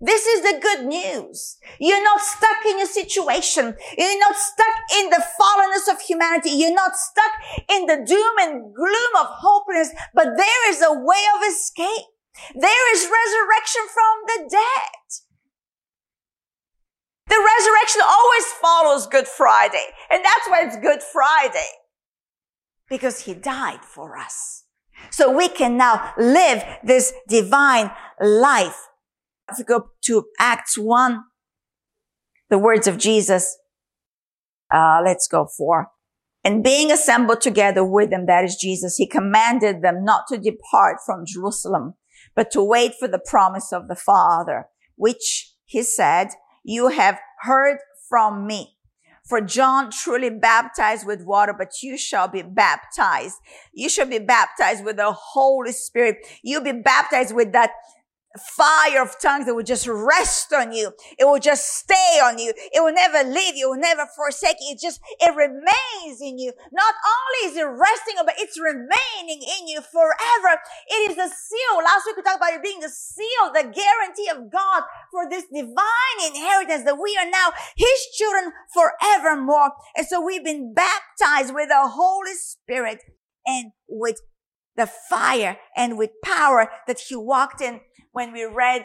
This 0.00 0.26
is 0.26 0.42
the 0.42 0.60
good 0.60 0.86
news. 0.86 1.58
You're 1.78 2.02
not 2.02 2.20
stuck 2.20 2.64
in 2.68 2.80
a 2.80 2.86
situation. 2.86 3.74
You're 3.96 4.20
not 4.20 4.36
stuck 4.36 4.74
in 4.98 5.10
the 5.10 5.24
fallenness 5.40 5.92
of 5.92 6.00
humanity. 6.00 6.50
You're 6.50 6.74
not 6.74 6.96
stuck 6.96 7.32
in 7.70 7.86
the 7.86 8.04
doom 8.04 8.32
and 8.40 8.74
gloom 8.74 9.12
of 9.20 9.26
hopelessness, 9.30 9.94
but 10.14 10.36
there 10.36 10.70
is 10.70 10.82
a 10.82 10.92
way 10.92 11.22
of 11.36 11.48
escape. 11.48 12.06
There 12.54 12.94
is 12.94 13.10
resurrection 13.10 13.82
from 13.92 14.14
the 14.26 14.50
dead. 14.50 15.27
The 17.28 17.48
resurrection 17.58 18.02
always 18.06 18.44
follows 18.60 19.06
Good 19.06 19.28
Friday. 19.28 19.86
And 20.10 20.24
that's 20.24 20.48
why 20.48 20.64
it's 20.64 20.76
Good 20.76 21.02
Friday. 21.02 21.68
Because 22.88 23.20
he 23.20 23.34
died 23.34 23.84
for 23.84 24.16
us. 24.16 24.64
So 25.10 25.30
we 25.30 25.48
can 25.48 25.76
now 25.76 26.12
live 26.16 26.64
this 26.82 27.12
divine 27.28 27.90
life 28.20 28.88
if 29.50 29.58
we 29.58 29.64
go 29.64 29.90
to 30.02 30.24
Acts 30.38 30.76
1, 30.76 31.24
the 32.50 32.58
words 32.58 32.86
of 32.86 32.98
Jesus, 32.98 33.58
uh, 34.72 35.00
let's 35.04 35.26
go 35.26 35.46
for. 35.56 35.88
And 36.44 36.62
being 36.62 36.92
assembled 36.92 37.40
together 37.40 37.84
with 37.84 38.10
them, 38.10 38.26
that 38.26 38.44
is 38.44 38.56
Jesus, 38.56 38.96
he 38.96 39.06
commanded 39.06 39.82
them 39.82 40.04
not 40.04 40.24
to 40.28 40.38
depart 40.38 40.98
from 41.04 41.24
Jerusalem, 41.26 41.94
but 42.34 42.50
to 42.52 42.62
wait 42.62 42.92
for 42.98 43.08
the 43.08 43.18
promise 43.18 43.72
of 43.72 43.88
the 43.88 43.96
Father, 43.96 44.66
which 44.96 45.54
he 45.64 45.82
said, 45.82 46.28
you 46.68 46.88
have 46.88 47.18
heard 47.40 47.78
from 48.10 48.46
me. 48.46 48.76
For 49.24 49.40
John 49.40 49.90
truly 49.90 50.28
baptized 50.28 51.06
with 51.06 51.24
water, 51.24 51.54
but 51.56 51.82
you 51.82 51.96
shall 51.96 52.28
be 52.28 52.42
baptized. 52.42 53.36
You 53.72 53.88
shall 53.88 54.06
be 54.06 54.18
baptized 54.18 54.84
with 54.84 54.96
the 54.96 55.12
Holy 55.12 55.72
Spirit. 55.72 56.26
You'll 56.42 56.62
be 56.62 56.72
baptized 56.72 57.34
with 57.34 57.52
that 57.52 57.70
fire 58.38 59.02
of 59.02 59.18
tongues 59.20 59.46
that 59.46 59.54
will 59.54 59.62
just 59.62 59.86
rest 59.86 60.52
on 60.52 60.72
you. 60.72 60.92
It 61.18 61.24
will 61.24 61.38
just 61.38 61.66
stay 61.78 62.20
on 62.22 62.38
you. 62.38 62.52
It 62.56 62.80
will 62.80 62.94
never 62.94 63.28
leave 63.28 63.56
you. 63.56 63.68
It 63.68 63.70
will 63.70 63.80
never 63.80 64.06
forsake 64.16 64.56
you. 64.60 64.72
It 64.72 64.80
just, 64.80 65.00
it 65.20 65.34
remains 65.34 66.20
in 66.20 66.38
you. 66.38 66.52
Not 66.72 66.94
only 67.04 67.52
is 67.52 67.56
it 67.56 67.64
resting, 67.66 68.14
but 68.24 68.34
it's 68.38 68.58
remaining 68.58 69.42
in 69.42 69.68
you 69.68 69.80
forever. 69.80 70.60
It 70.88 71.10
is 71.10 71.16
the 71.16 71.28
seal. 71.28 71.84
Last 71.84 72.06
week 72.06 72.16
we 72.16 72.22
talked 72.22 72.38
about 72.38 72.54
it 72.54 72.62
being 72.62 72.80
the 72.80 72.88
seal, 72.88 73.52
the 73.52 73.62
guarantee 73.62 74.28
of 74.30 74.50
God 74.50 74.82
for 75.10 75.28
this 75.28 75.44
divine 75.52 76.18
inheritance 76.26 76.84
that 76.84 76.98
we 77.00 77.16
are 77.20 77.28
now 77.30 77.50
His 77.76 78.06
children 78.14 78.52
forevermore. 78.72 79.72
And 79.96 80.06
so 80.06 80.24
we've 80.24 80.44
been 80.44 80.74
baptized 80.74 81.54
with 81.54 81.68
the 81.68 81.88
Holy 81.88 82.34
Spirit 82.34 83.02
and 83.46 83.72
with 83.88 84.20
the 84.76 84.86
fire 84.86 85.58
and 85.76 85.98
with 85.98 86.10
power 86.22 86.70
that 86.86 87.00
He 87.00 87.16
walked 87.16 87.60
in 87.60 87.80
when 88.12 88.32
we 88.32 88.44
read 88.44 88.82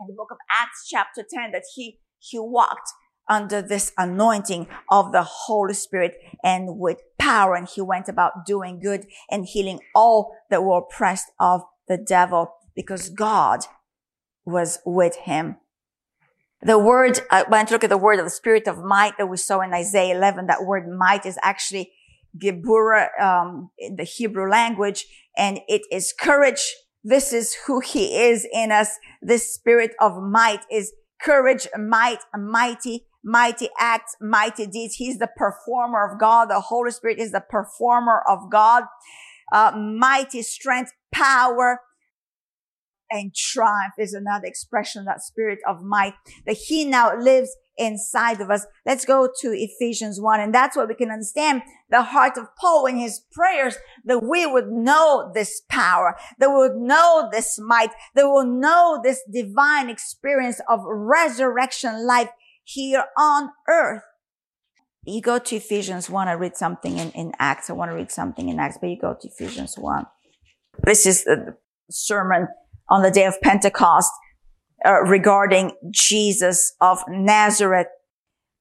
in 0.00 0.06
the 0.06 0.14
book 0.14 0.30
of 0.30 0.38
Acts 0.50 0.86
chapter 0.88 1.22
10 1.28 1.52
that 1.52 1.64
he, 1.74 1.98
he 2.18 2.38
walked 2.38 2.90
under 3.28 3.62
this 3.62 3.92
anointing 3.96 4.66
of 4.90 5.12
the 5.12 5.22
Holy 5.22 5.74
Spirit 5.74 6.16
and 6.42 6.78
with 6.78 6.98
power. 7.18 7.54
And 7.54 7.68
he 7.68 7.80
went 7.80 8.08
about 8.08 8.46
doing 8.46 8.80
good 8.80 9.06
and 9.30 9.46
healing 9.46 9.80
all 9.94 10.36
that 10.50 10.62
were 10.62 10.78
oppressed 10.78 11.30
of 11.40 11.62
the 11.88 11.96
devil 11.96 12.54
because 12.74 13.08
God 13.08 13.60
was 14.44 14.78
with 14.84 15.16
him. 15.16 15.56
The 16.60 16.78
word, 16.78 17.20
I 17.30 17.42
went 17.42 17.68
to 17.68 17.74
look 17.74 17.84
at 17.84 17.90
the 17.90 17.98
word 17.98 18.18
of 18.18 18.24
the 18.24 18.30
spirit 18.30 18.66
of 18.66 18.78
might 18.78 19.18
that 19.18 19.26
we 19.26 19.36
saw 19.36 19.60
in 19.60 19.74
Isaiah 19.74 20.16
11. 20.16 20.46
That 20.46 20.64
word 20.64 20.88
might 20.88 21.26
is 21.26 21.38
actually 21.42 21.92
Gebura, 22.36 23.08
um, 23.20 23.70
in 23.78 23.96
the 23.96 24.04
Hebrew 24.04 24.50
language, 24.50 25.06
and 25.36 25.60
it 25.68 25.82
is 25.92 26.12
courage, 26.18 26.74
this 27.04 27.34
is 27.34 27.54
who 27.66 27.80
he 27.80 28.16
is 28.16 28.46
in 28.50 28.72
us. 28.72 28.88
This 29.20 29.54
spirit 29.54 29.92
of 30.00 30.22
might 30.22 30.60
is 30.72 30.92
courage, 31.20 31.68
might, 31.78 32.20
mighty, 32.36 33.06
mighty 33.22 33.68
acts, 33.78 34.16
mighty 34.20 34.66
deeds. 34.66 34.94
He's 34.94 35.18
the 35.18 35.30
performer 35.36 36.10
of 36.10 36.18
God. 36.18 36.48
The 36.48 36.60
Holy 36.60 36.90
Spirit 36.90 37.18
is 37.18 37.32
the 37.32 37.44
performer 37.46 38.22
of 38.26 38.50
God. 38.50 38.84
Uh, 39.52 39.72
mighty 39.76 40.42
strength, 40.42 40.92
power, 41.12 41.80
and 43.10 43.34
triumph 43.34 43.94
is 43.98 44.14
another 44.14 44.46
expression 44.46 45.00
of 45.00 45.06
that 45.06 45.22
spirit 45.22 45.58
of 45.68 45.82
might 45.82 46.14
that 46.46 46.56
he 46.56 46.86
now 46.86 47.14
lives 47.16 47.54
inside 47.76 48.40
of 48.40 48.50
us. 48.50 48.66
Let's 48.86 49.04
go 49.04 49.28
to 49.40 49.48
Ephesians 49.48 50.20
1. 50.20 50.40
And 50.40 50.54
that's 50.54 50.76
where 50.76 50.86
we 50.86 50.94
can 50.94 51.10
understand 51.10 51.62
the 51.90 52.02
heart 52.02 52.36
of 52.36 52.46
Paul 52.60 52.86
in 52.86 52.96
his 52.96 53.22
prayers 53.32 53.76
that 54.04 54.22
we 54.22 54.46
would 54.46 54.68
know 54.68 55.30
this 55.34 55.62
power, 55.68 56.16
that 56.38 56.50
we 56.50 56.56
would 56.56 56.76
know 56.76 57.28
this 57.32 57.58
might, 57.58 57.90
that 58.14 58.24
we 58.24 58.30
will 58.30 58.46
know 58.46 59.00
this 59.02 59.22
divine 59.32 59.88
experience 59.88 60.60
of 60.68 60.80
resurrection 60.84 62.06
life 62.06 62.30
here 62.64 63.04
on 63.18 63.50
earth. 63.68 64.02
You 65.06 65.20
go 65.20 65.38
to 65.38 65.56
Ephesians 65.56 66.08
1. 66.08 66.28
I 66.28 66.32
read 66.32 66.56
something 66.56 66.98
in, 66.98 67.10
in 67.10 67.32
Acts. 67.38 67.68
I 67.68 67.74
want 67.74 67.90
to 67.90 67.94
read 67.94 68.10
something 68.10 68.48
in 68.48 68.58
Acts, 68.58 68.78
but 68.80 68.88
you 68.88 68.98
go 68.98 69.16
to 69.20 69.28
Ephesians 69.28 69.76
1. 69.76 70.06
This 70.82 71.06
is 71.06 71.24
the 71.24 71.56
sermon 71.90 72.48
on 72.88 73.02
the 73.02 73.10
day 73.10 73.26
of 73.26 73.40
Pentecost 73.42 74.10
uh, 74.84 75.02
regarding 75.02 75.72
Jesus 75.90 76.74
of 76.80 76.98
Nazareth. 77.08 77.88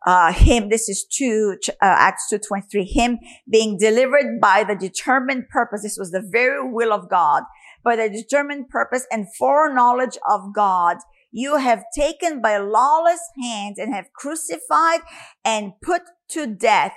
Uh, 0.06 0.34
him, 0.34 0.70
this 0.70 0.90
is 0.90 1.06
two, 1.06 1.56
uh, 1.70 1.74
Acts 1.82 2.28
2.23, 2.32 2.86
him 2.94 3.20
being 3.50 3.78
delivered 3.78 4.40
by 4.42 4.64
the 4.64 4.76
determined 4.76 5.48
purpose. 5.50 5.82
This 5.82 5.98
was 5.98 6.12
the 6.12 6.28
very 6.30 6.70
will 6.70 6.92
of 6.92 7.10
God, 7.10 7.44
by 7.84 7.96
the 7.96 8.10
determined 8.10 8.68
purpose 8.70 9.08
and 9.12 9.34
foreknowledge 9.38 10.18
of 10.30 10.54
God. 10.54 10.98
You 11.32 11.58
have 11.58 11.86
taken 11.96 12.42
by 12.42 12.58
lawless 12.58 13.22
hands 13.42 13.80
and 13.80 13.94
have 13.94 14.12
crucified 14.14 15.00
and 15.44 15.72
put 15.82 16.02
to 16.30 16.48
death, 16.48 16.94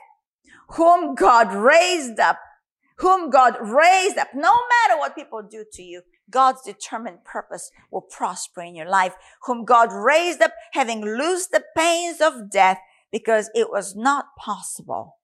whom 0.71 1.15
God 1.15 1.55
raised 1.55 2.19
up, 2.19 2.39
whom 2.99 3.31
God 3.31 3.57
raised 3.61 4.19
up, 4.19 4.29
no 4.35 4.53
matter 4.53 4.99
what 4.99 5.15
people 5.15 5.43
do 5.43 5.65
to 5.73 5.83
you, 5.83 6.03
God's 6.31 6.63
determined 6.63 7.25
purpose 7.25 7.71
will 7.91 8.03
prosper 8.03 8.63
in 8.63 8.75
your 8.75 8.89
life, 8.89 9.15
whom 9.45 9.65
God 9.65 9.91
raised 9.93 10.43
up, 10.43 10.53
having 10.73 11.03
loosed 11.03 11.51
the 11.51 11.63
pains 11.77 12.21
of 12.21 12.51
death, 12.51 12.79
because 13.13 13.51
it 13.55 13.71
was 13.71 13.95
not 13.95 14.27
possible 14.39 15.19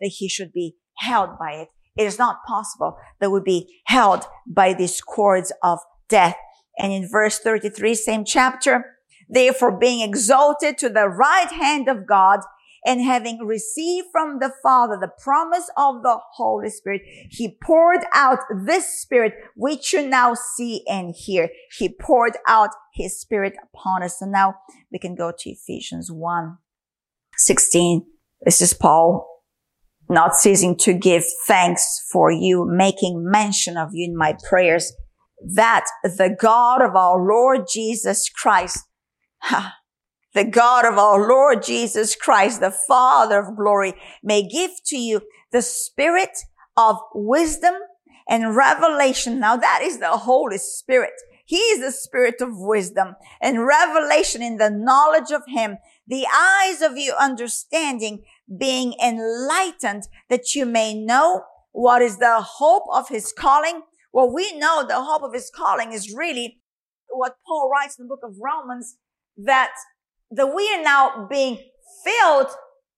that 0.00 0.08
he 0.18 0.28
should 0.28 0.52
be 0.52 0.76
held 0.98 1.38
by 1.38 1.52
it. 1.52 1.68
It 1.96 2.04
is 2.04 2.18
not 2.18 2.44
possible 2.46 2.96
that 3.20 3.30
we 3.30 3.40
be 3.40 3.80
held 3.86 4.24
by 4.46 4.72
these 4.72 5.00
cords 5.00 5.52
of 5.62 5.78
death. 6.08 6.36
And 6.78 6.92
in 6.92 7.08
verse 7.08 7.38
33, 7.38 7.94
same 7.94 8.24
chapter, 8.24 8.96
therefore 9.28 9.78
being 9.78 10.00
exalted 10.00 10.76
to 10.78 10.88
the 10.88 11.08
right 11.08 11.50
hand 11.50 11.88
of 11.88 12.06
God 12.06 12.40
and 12.84 13.00
having 13.00 13.38
received 13.38 14.08
from 14.12 14.38
the 14.40 14.52
Father 14.62 14.98
the 15.00 15.10
promise 15.22 15.70
of 15.76 16.02
the 16.02 16.18
Holy 16.34 16.68
Spirit, 16.68 17.02
he 17.30 17.56
poured 17.62 18.04
out 18.12 18.40
this 18.64 19.00
spirit 19.00 19.32
which 19.56 19.92
you 19.92 20.06
now 20.06 20.34
see 20.34 20.82
and 20.86 21.14
hear. 21.16 21.48
He 21.78 21.88
poured 21.88 22.36
out 22.46 22.70
his 22.92 23.18
spirit 23.18 23.54
upon 23.62 24.02
us. 24.02 24.20
And 24.20 24.32
now 24.32 24.56
we 24.92 24.98
can 24.98 25.14
go 25.14 25.32
to 25.36 25.50
Ephesians 25.50 26.10
1, 26.12 26.58
16. 27.36 28.06
This 28.44 28.60
is 28.60 28.74
Paul 28.74 29.30
not 30.08 30.34
ceasing 30.34 30.76
to 30.76 30.92
give 30.92 31.24
thanks 31.46 32.06
for 32.12 32.30
you, 32.30 32.66
making 32.68 33.24
mention 33.24 33.76
of 33.76 33.90
you 33.92 34.06
in 34.10 34.16
my 34.16 34.36
prayers, 34.48 34.92
that 35.54 35.86
the 36.02 36.34
God 36.38 36.82
of 36.82 36.94
our 36.94 37.18
Lord 37.18 37.66
Jesus 37.72 38.28
Christ, 38.28 38.80
the 40.34 40.44
God 40.44 40.84
of 40.84 40.98
our 40.98 41.28
Lord 41.28 41.62
Jesus 41.62 42.16
Christ, 42.16 42.60
the 42.60 42.70
Father 42.70 43.38
of 43.38 43.56
glory, 43.56 43.94
may 44.22 44.46
give 44.46 44.72
to 44.86 44.96
you 44.96 45.22
the 45.52 45.62
spirit 45.62 46.36
of 46.76 46.98
wisdom 47.14 47.74
and 48.28 48.56
revelation. 48.56 49.38
Now 49.38 49.56
that 49.56 49.80
is 49.82 49.98
the 49.98 50.10
Holy 50.10 50.58
Spirit. 50.58 51.12
He 51.46 51.58
is 51.58 51.80
the 51.80 51.92
spirit 51.92 52.40
of 52.40 52.50
wisdom 52.52 53.16
and 53.40 53.66
revelation 53.66 54.42
in 54.42 54.56
the 54.56 54.70
knowledge 54.70 55.30
of 55.30 55.42
him, 55.46 55.76
the 56.06 56.26
eyes 56.26 56.80
of 56.80 56.96
your 56.96 57.16
understanding 57.16 58.24
being 58.58 58.94
enlightened 59.02 60.04
that 60.30 60.54
you 60.54 60.64
may 60.66 60.94
know 60.94 61.44
what 61.72 62.02
is 62.02 62.18
the 62.18 62.40
hope 62.40 62.84
of 62.92 63.08
his 63.08 63.32
calling. 63.32 63.82
Well, 64.12 64.32
we 64.32 64.56
know 64.58 64.84
the 64.86 65.02
hope 65.02 65.22
of 65.22 65.34
his 65.34 65.50
calling 65.54 65.92
is 65.92 66.14
really 66.14 66.60
what 67.08 67.36
Paul 67.46 67.70
writes 67.70 67.98
in 67.98 68.06
the 68.06 68.08
book 68.08 68.22
of 68.24 68.36
Romans 68.40 68.96
that 69.36 69.72
that 70.36 70.54
we 70.54 70.68
are 70.74 70.82
now 70.82 71.26
being 71.30 71.58
filled 72.04 72.48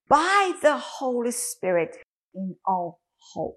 by 0.08 0.52
the 0.62 0.76
Holy 0.76 1.30
Spirit 1.30 1.96
in 2.34 2.56
all 2.66 3.00
hope. 3.34 3.56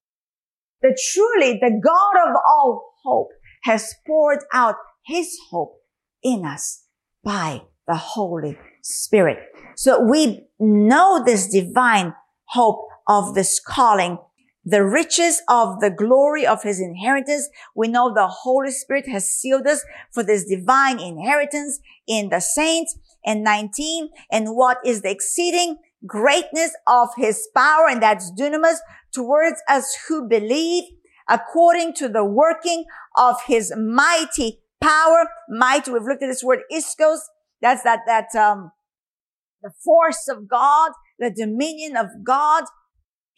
That 0.82 0.98
truly 1.13 1.60
the 1.60 1.80
God 1.84 2.30
of 2.30 2.36
all 2.50 2.94
hope 3.04 3.30
has 3.63 3.94
poured 4.08 4.39
out 4.54 4.76
his 5.06 5.38
hope 5.50 5.82
in 6.24 6.46
us 6.46 6.86
by 7.24 7.63
the 7.88 7.96
Holy 7.96 8.58
Spirit. 8.82 9.39
So 9.76 10.02
we 10.02 10.48
know 10.60 11.24
this 11.24 11.48
divine 11.48 12.13
hope 12.46 12.88
of 13.08 13.36
this 13.36 13.60
calling 13.60 14.20
the 14.65 14.84
riches 14.84 15.42
of 15.50 15.80
the 15.80 15.89
glory 15.89 16.46
of 16.46 16.63
his 16.63 16.80
inheritance. 16.80 17.50
We 17.76 17.88
know 17.88 18.13
the 18.13 18.28
Holy 18.28 18.72
Spirit 18.72 19.08
has 19.08 19.30
sealed 19.30 19.65
us 19.65 19.84
for 20.12 20.24
this 20.24 20.46
divine 20.46 21.00
inheritance 21.00 21.80
in 22.08 22.30
the 22.30 22.39
saints. 22.39 22.98
And 23.26 23.44
19, 23.44 24.10
and 24.32 24.56
what 24.56 24.78
is 24.86 25.02
the 25.02 25.12
exceeding 25.12 25.78
greatness 26.06 26.72
of 26.88 27.10
his 27.18 27.48
power, 27.56 27.88
and 27.90 28.02
that's 28.02 28.32
dunamis, 28.32 28.78
towards 29.12 29.62
us 29.68 29.96
who 30.08 30.28
believe, 30.28 30.86
according 31.28 31.94
to 31.96 32.08
the 32.08 32.24
working 32.24 32.86
of 33.18 33.36
his 33.48 33.74
mighty 33.76 34.62
power. 34.82 35.28
Might, 35.50 35.88
we've 35.88 36.04
looked 36.04 36.24
at 36.24 36.28
this 36.28 36.44
word 36.44 36.60
ischos. 36.72 37.20
That's 37.62 37.84
that, 37.84 38.00
that, 38.08 38.34
um, 38.36 38.72
the 39.62 39.72
force 39.84 40.28
of 40.30 40.48
God, 40.48 40.92
the 41.18 41.32
dominion 41.36 41.98
of 41.98 42.08
God 42.24 42.64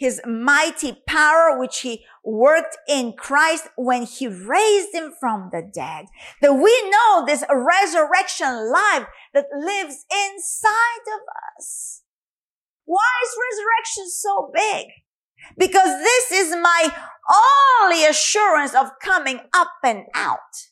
his 0.01 0.19
mighty 0.25 0.97
power, 1.07 1.59
which 1.59 1.81
he 1.81 2.03
worked 2.25 2.75
in 2.89 3.13
Christ 3.13 3.67
when 3.75 4.01
he 4.01 4.27
raised 4.27 4.95
him 4.95 5.13
from 5.19 5.51
the 5.53 5.61
dead. 5.61 6.07
That 6.41 6.55
we 6.55 6.89
know 6.89 7.23
this 7.23 7.43
resurrection 7.47 8.71
life 8.71 9.05
that 9.35 9.45
lives 9.55 10.03
inside 10.11 11.05
of 11.05 11.21
us. 11.55 12.01
Why 12.85 13.11
is 13.23 13.37
resurrection 13.51 14.09
so 14.09 14.51
big? 14.51 14.87
Because 15.55 16.01
this 16.01 16.31
is 16.31 16.55
my 16.55 16.91
only 17.83 18.03
assurance 18.03 18.73
of 18.73 18.97
coming 19.03 19.41
up 19.53 19.69
and 19.83 20.05
out. 20.15 20.70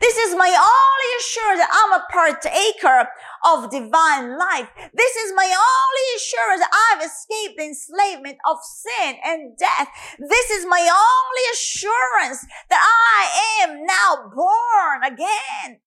This 0.00 0.16
is 0.18 0.34
my 0.36 0.48
only 0.48 1.10
assurance 1.18 1.60
that 1.60 1.72
I'm 1.72 1.92
a 1.92 2.06
partaker 2.12 3.08
of 3.44 3.70
divine 3.70 4.38
life. 4.38 4.68
This 4.92 5.16
is 5.16 5.32
my 5.34 5.48
only 5.48 6.06
assurance 6.16 6.62
I've 6.72 7.02
escaped 7.02 7.58
the 7.58 7.64
enslavement 7.64 8.38
of 8.48 8.58
sin 8.62 9.16
and 9.24 9.56
death. 9.56 9.88
This 10.18 10.50
is 10.50 10.66
my 10.66 10.80
only 10.80 11.44
assurance 11.52 12.46
that 12.68 12.82
I 12.82 13.64
am 13.64 13.86
now 13.86 14.30
born 14.34 15.04
again. 15.04 15.80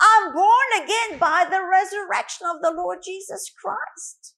I'm 0.00 0.32
born 0.32 0.82
again 0.82 1.18
by 1.18 1.46
the 1.48 1.60
resurrection 1.62 2.46
of 2.46 2.62
the 2.62 2.72
Lord 2.72 2.98
Jesus 3.04 3.50
Christ. 3.50 4.34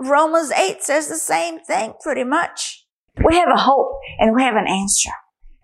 Romans 0.00 0.50
8 0.50 0.82
says 0.82 1.08
the 1.08 1.16
same 1.16 1.58
thing 1.60 1.94
pretty 2.00 2.24
much. 2.24 2.86
We 3.24 3.36
have 3.36 3.48
a 3.52 3.60
hope 3.60 3.98
and 4.18 4.34
we 4.34 4.42
have 4.42 4.54
an 4.54 4.68
answer, 4.68 5.10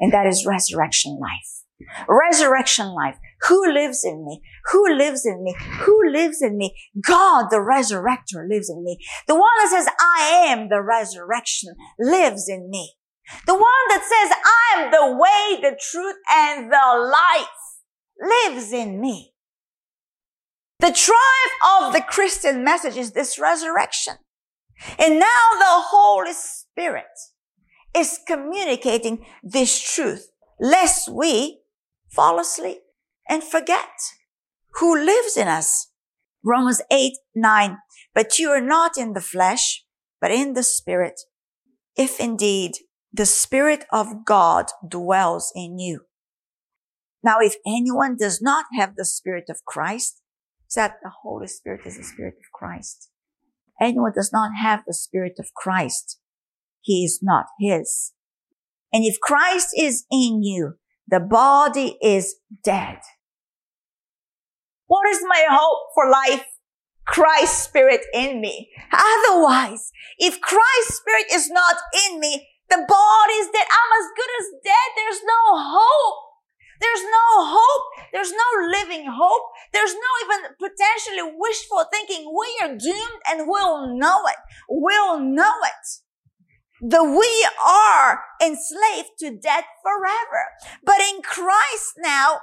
and 0.01 0.13
that 0.13 0.27
is 0.27 0.45
resurrection 0.45 1.19
life. 1.21 1.64
Resurrection 2.09 2.89
life. 2.89 3.17
Who 3.49 3.73
lives 3.73 4.05
in 4.05 4.25
me? 4.25 4.41
Who 4.73 4.97
lives 4.97 5.27
in 5.27 5.43
me? 5.43 5.55
Who 5.81 6.01
lives 6.11 6.41
in 6.41 6.57
me? 6.57 6.75
God, 7.07 7.47
the 7.51 7.57
resurrector 7.57 8.49
lives 8.49 8.71
in 8.71 8.83
me. 8.85 8.99
The 9.27 9.35
one 9.35 9.53
that 9.59 9.71
says, 9.71 9.87
I 10.01 10.47
am 10.49 10.69
the 10.69 10.83
resurrection 10.83 11.75
lives 11.99 12.49
in 12.49 12.71
me. 12.71 12.95
The 13.47 13.55
one 13.55 13.63
that 13.89 14.03
says, 14.03 14.37
I 14.45 14.83
am 14.83 14.91
the 14.91 15.17
way, 15.17 15.71
the 15.71 15.79
truth, 15.81 16.17
and 16.33 16.71
the 16.71 17.11
life 17.11 17.49
lives 18.21 18.73
in 18.73 19.01
me. 19.01 19.33
The 20.81 20.93
triumph 20.93 21.87
of 21.87 21.93
the 21.95 22.03
Christian 22.03 22.63
message 22.65 22.97
is 22.97 23.13
this 23.13 23.39
resurrection. 23.39 24.15
And 24.99 25.19
now 25.19 25.49
the 25.59 25.65
Holy 25.67 26.33
Spirit 26.33 27.07
is 27.97 28.19
communicating 28.27 29.25
this 29.43 29.81
truth, 29.81 30.31
lest 30.61 31.09
we 31.09 31.61
fall 32.15 32.39
asleep 32.39 32.79
and 33.29 33.43
forget 33.43 33.89
who 34.75 34.97
lives 34.97 35.37
in 35.37 35.49
us. 35.49 35.91
Romans 36.45 36.83
8, 36.91 37.13
9. 37.35 37.79
But 38.15 38.39
you 38.39 38.51
are 38.51 38.61
not 38.61 38.99
in 38.99 39.13
the 39.13 39.21
flesh, 39.21 39.85
but 40.21 40.31
in 40.31 40.55
the 40.55 40.63
spirit. 40.63 41.21
If 41.97 42.21
indeed 42.21 42.73
the 43.13 43.27
spirit 43.27 43.85
of 43.93 44.25
God 44.25 44.67
dwells 44.87 45.53
in 45.55 45.79
you. 45.79 46.01
Now, 47.23 47.37
if 47.41 47.55
anyone 47.67 48.17
does 48.19 48.43
not 48.43 48.67
have 48.77 48.97
the 48.97 49.05
spirit 49.05 49.45
of 49.49 49.65
Christ, 49.65 50.21
that 50.75 50.97
the 51.03 51.13
Holy 51.23 51.47
Spirit 51.47 51.83
is 51.87 51.97
the 51.97 52.03
spirit 52.03 52.35
of 52.35 52.53
Christ. 52.53 53.11
Anyone 53.81 54.13
does 54.15 54.31
not 54.33 54.51
have 54.61 54.83
the 54.87 54.95
spirit 54.95 55.35
of 55.39 55.55
Christ. 55.55 56.19
He 56.81 57.05
is 57.05 57.21
not 57.23 57.47
his. 57.61 58.13
And 58.93 59.05
if 59.05 59.21
Christ 59.21 59.69
is 59.79 60.05
in 60.11 60.43
you, 60.43 60.75
the 61.09 61.21
body 61.21 61.97
is 62.03 62.37
dead. 62.63 62.99
What 64.87 65.09
is 65.09 65.21
my 65.27 65.47
hope 65.51 65.91
for 65.95 66.11
life? 66.11 66.45
Christ's 67.07 67.65
spirit 67.65 68.01
in 68.15 68.41
me. 68.41 68.71
Otherwise, 68.93 69.93
if 70.19 70.41
Christ's 70.41 70.97
spirit 70.97 71.27
is 71.33 71.51
not 71.51 71.77
in 72.09 72.21
me, 72.21 72.49
the 72.71 72.77
body 72.77 73.33
is 73.35 73.49
dead. 73.53 73.67
I'm 73.69 74.03
as 74.03 74.11
good 74.17 74.31
as 74.41 74.47
dead. 74.65 74.89
There's 74.97 75.23
no 75.25 75.59
hope. 75.59 76.21
There's 76.81 77.03
no 77.05 77.45
hope. 77.45 77.85
There's 78.13 78.33
no 78.33 78.69
living 78.71 79.07
hope. 79.07 79.43
There's 79.73 79.95
no 79.95 80.11
even 80.25 80.55
potentially 80.59 81.35
wishful 81.37 81.85
thinking. 81.93 82.33
We 82.35 82.59
are 82.63 82.77
doomed 82.77 83.21
and 83.31 83.49
we'll 83.49 83.97
know 83.97 84.27
it. 84.27 84.37
We'll 84.69 85.21
know 85.21 85.53
it 85.65 86.04
that 86.87 87.03
we 87.03 87.49
are 87.65 88.21
enslaved 88.43 89.11
to 89.19 89.39
death 89.39 89.65
forever. 89.83 90.45
But 90.85 91.01
in 91.01 91.23
Christ 91.23 91.95
now, 91.99 92.41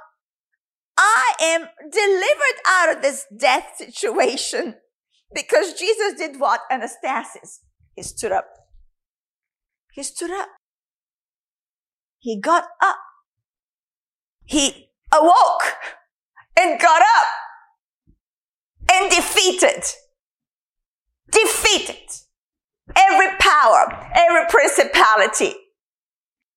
I 0.98 1.34
am 1.40 1.68
delivered 1.90 2.60
out 2.66 2.96
of 2.96 3.02
this 3.02 3.24
death 3.36 3.74
situation 3.76 4.76
because 5.32 5.74
Jesus 5.74 6.14
did 6.18 6.40
what? 6.40 6.60
Anastasis. 6.70 7.60
He 7.94 8.02
stood 8.02 8.32
up. 8.32 8.46
He 9.92 10.02
stood 10.02 10.30
up. 10.30 10.48
He 12.18 12.40
got 12.40 12.64
up. 12.82 12.98
He 14.44 14.88
awoke 15.12 15.76
and 16.58 16.80
got 16.80 17.02
up 17.02 17.26
and 18.92 19.10
defeated. 19.10 19.84
Defeated 21.30 22.10
every 22.96 23.36
power, 23.38 24.10
every 24.14 24.46
principality. 24.48 25.54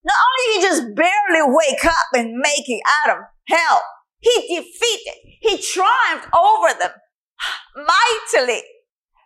Not 0.04 0.16
only 0.30 0.54
he 0.54 0.62
just 0.62 0.96
barely 0.96 1.42
wake 1.48 1.86
up 1.86 2.08
and 2.14 2.38
make 2.38 2.68
it 2.68 2.82
out 3.04 3.18
of 3.18 3.24
hell, 3.48 3.82
he 4.20 4.56
defeated, 4.56 5.16
he 5.42 5.58
triumphed 5.58 6.28
over 6.34 6.80
them 6.80 6.92
mightily 7.76 8.62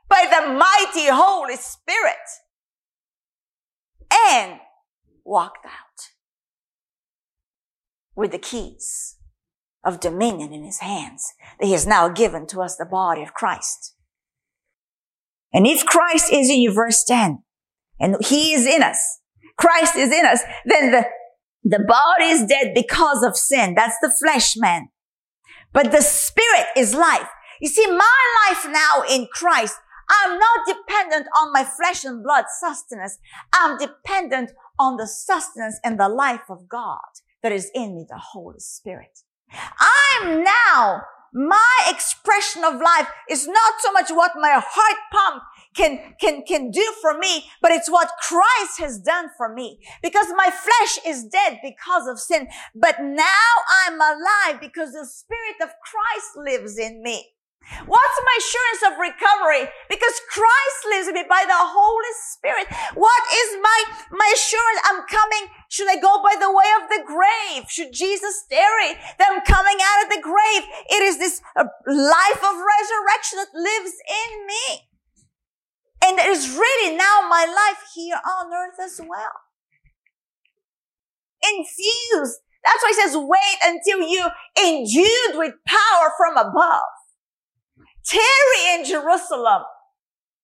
by 0.08 0.26
the 0.30 0.54
mighty 0.54 1.08
Holy 1.10 1.56
Spirit. 1.56 2.16
and 4.12 4.60
walked 5.24 5.66
out 5.66 6.10
with 8.16 8.32
the 8.32 8.40
keys 8.40 9.18
of 9.84 10.00
dominion 10.00 10.52
in 10.52 10.64
his 10.64 10.80
hands 10.80 11.34
that 11.60 11.68
he 11.68 11.72
has 11.72 11.86
now 11.86 12.10
given 12.10 12.48
to 12.48 12.62
us, 12.62 12.76
the 12.76 12.86
body 12.86 13.22
of 13.22 13.34
Christ. 13.34 13.96
And 15.54 15.66
if 15.66 15.86
Christ 15.86 16.32
is 16.32 16.50
in 16.50 16.62
you, 16.62 16.74
verse 16.74 17.04
10, 17.04 17.44
and 18.00 18.16
he 18.22 18.54
is 18.54 18.66
in 18.66 18.84
us, 18.84 19.20
Christ 19.58 19.96
is 19.96 20.12
in 20.12 20.26
us, 20.26 20.42
then 20.66 20.92
the, 20.92 21.06
the 21.64 21.84
body 21.86 22.32
is 22.32 22.46
dead 22.46 22.74
because 22.74 23.24
of 23.24 23.36
sin. 23.36 23.74
That's 23.76 23.98
the 24.02 24.14
flesh 24.24 24.56
man. 24.56 24.90
But 25.74 25.92
the 25.92 26.02
spirit 26.02 26.68
is 26.78 26.94
life. 26.94 27.28
You 27.62 27.68
see, 27.68 27.86
my 27.88 28.48
life 28.48 28.68
now 28.70 29.04
in 29.10 29.28
Christ, 29.34 29.76
I'm 30.10 30.40
not 30.40 30.66
dependent 30.66 31.28
on 31.38 31.54
my 31.54 31.64
flesh 31.64 32.04
and 32.04 32.24
blood 32.24 32.46
sustenance. 32.60 33.18
I'm 33.54 33.78
dependent 33.78 34.52
on 34.80 34.98
the 34.98 35.08
sustenance 35.08 35.80
and 35.84 36.00
the 36.00 36.10
life 36.10 36.50
of 36.50 36.68
God 36.68 37.00
that 37.44 37.52
is 37.52 37.70
in 37.76 37.96
me, 37.96 38.06
the 38.10 38.18
Holy 38.18 38.60
Spirit. 38.60 39.20
I'm 39.52 40.44
now, 40.44 41.02
my 41.34 41.76
expression 41.88 42.64
of 42.64 42.76
life 42.76 43.08
is 43.30 43.48
not 43.48 43.74
so 43.80 43.92
much 43.92 44.10
what 44.10 44.32
my 44.36 44.62
heart 44.64 44.98
pump 45.12 45.44
can, 45.76 46.16
can, 46.20 46.44
can 46.46 46.72
do 46.72 46.94
for 47.02 47.18
me, 47.18 47.46
but 47.62 47.72
it's 47.72 47.90
what 47.90 48.12
Christ 48.22 48.80
has 48.80 49.00
done 49.00 49.28
for 49.38 49.54
me. 49.54 49.80
Because 50.02 50.28
my 50.36 50.50
flesh 50.50 51.06
is 51.06 51.26
dead 51.26 51.60
because 51.64 52.08
of 52.08 52.20
sin, 52.20 52.48
but 52.76 52.96
now 53.00 53.48
I'm 53.86 53.96
alive 53.96 54.60
because 54.60 54.94
the 54.94 55.06
Spirit 55.06 55.56
of 55.62 55.70
Christ 55.84 56.38
lives 56.38 56.78
in 56.78 57.04
me. 57.04 57.34
What's 57.86 58.20
my 58.26 58.36
assurance 58.40 58.82
of 58.90 59.00
recovery? 59.00 59.70
Because 59.90 60.16
Christ 60.30 60.80
lives 60.90 61.08
in 61.08 61.14
me 61.14 61.24
by 61.30 61.46
the 61.46 61.56
Holy 61.56 62.14
Spirit. 62.34 62.66
What 62.98 63.24
is 63.30 63.62
my, 63.62 63.80
my 64.12 64.30
assurance? 64.34 64.80
I'm 64.90 65.06
coming. 65.06 65.54
Should 65.70 65.90
I 65.90 66.02
go 66.02 66.24
by 66.24 66.34
the 66.40 66.50
way 66.50 66.66
of 66.82 66.90
the 66.90 67.04
grave? 67.06 67.70
Should 67.70 67.94
Jesus 67.94 68.46
tarry? 68.50 68.98
That 69.20 69.30
I'm 69.30 69.46
coming 69.46 69.78
out 69.78 70.04
of 70.04 70.10
the 70.10 70.22
grave. 70.22 70.64
It 70.90 71.04
is 71.04 71.20
this 71.20 71.42
uh, 71.56 71.70
life 71.86 72.42
of 72.42 72.56
resurrection 72.58 73.38
that 73.38 73.54
lives 73.54 73.94
in 74.02 74.32
me. 74.48 74.66
And 76.04 76.18
it 76.18 76.28
is 76.28 76.50
really 76.50 76.96
now 76.98 77.28
my 77.30 77.46
life 77.46 77.84
here 77.94 78.18
on 78.18 78.52
earth 78.52 78.80
as 78.82 79.00
well. 79.00 79.46
Infused. 81.44 82.40
That's 82.66 82.84
why 82.84 82.90
he 82.90 83.02
says, 83.02 83.16
wait 83.16 83.58
until 83.64 84.02
you 84.08 84.28
endued 84.58 85.38
with 85.38 85.54
power 85.68 86.12
from 86.18 86.38
above. 86.38 86.99
Tarry 88.06 88.80
in 88.80 88.86
Jerusalem 88.86 89.64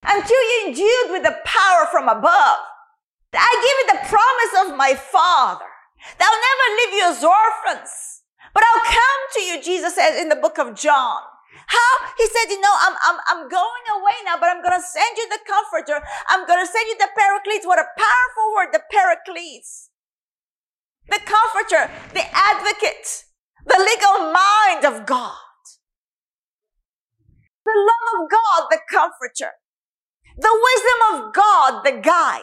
until 0.04 0.38
you're 0.38 0.68
endued 0.68 1.12
with 1.12 1.24
the 1.24 1.38
power 1.46 1.88
from 1.92 2.08
above. 2.10 2.60
I 3.34 3.52
give 3.60 3.78
you 3.82 3.88
the 3.92 4.08
promise 4.08 4.54
of 4.66 4.78
my 4.78 4.96
Father. 4.96 5.66
That 6.20 6.30
I'll 6.30 6.44
never 6.46 6.68
leave 6.78 6.94
you 6.94 7.06
as 7.10 7.24
orphans, 7.24 8.22
but 8.54 8.64
I'll 8.64 8.86
come 8.86 9.22
to 9.34 9.42
you, 9.42 9.62
Jesus 9.62 9.96
says 9.96 10.22
in 10.22 10.30
the 10.30 10.36
book 10.36 10.60
of 10.60 10.76
John. 10.76 11.22
How? 11.68 11.92
He 12.18 12.28
said, 12.28 12.52
you 12.52 12.62
know, 12.62 12.76
I'm, 12.78 12.94
I'm, 13.02 13.20
I'm 13.28 13.50
going 13.50 13.86
away 13.98 14.14
now, 14.26 14.38
but 14.38 14.50
I'm 14.50 14.62
going 14.62 14.78
to 14.78 14.86
send 14.86 15.18
you 15.18 15.28
the 15.30 15.40
comforter. 15.48 16.06
I'm 16.30 16.46
going 16.46 16.64
to 16.64 16.72
send 16.72 16.86
you 16.90 16.98
the 17.00 17.10
paraclete. 17.18 17.66
What 17.66 17.80
a 17.80 17.90
powerful 17.98 18.48
word, 18.54 18.70
the 18.72 18.84
paraclete. 18.92 19.66
The 21.10 21.22
comforter, 21.26 21.90
the 22.14 22.26
advocate, 22.36 23.24
the 23.66 23.80
legal 23.80 24.32
mind 24.32 24.86
of 24.86 25.08
God 25.08 25.45
the 27.66 27.74
love 27.76 28.24
of 28.24 28.30
God, 28.30 28.68
the 28.70 28.80
comforter, 28.90 29.52
the 30.38 30.54
wisdom 30.54 31.00
of 31.26 31.34
God, 31.34 31.84
the 31.84 32.00
guide. 32.02 32.42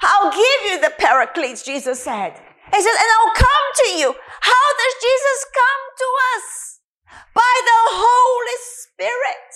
I'll 0.00 0.30
give 0.30 0.72
you 0.72 0.80
the 0.80 0.94
paraclete, 0.98 1.62
Jesus 1.64 2.02
said. 2.02 2.40
He 2.74 2.82
said, 2.82 2.90
and 2.90 3.10
I'll 3.18 3.34
come 3.34 3.66
to 3.74 3.88
you. 3.98 4.14
How 4.40 4.66
does 4.78 4.94
Jesus 5.00 5.46
come 5.54 5.82
to 5.98 6.08
us? 6.36 6.80
By 7.34 7.54
the 7.64 7.82
Holy 7.96 8.58
Spirit. 8.60 9.52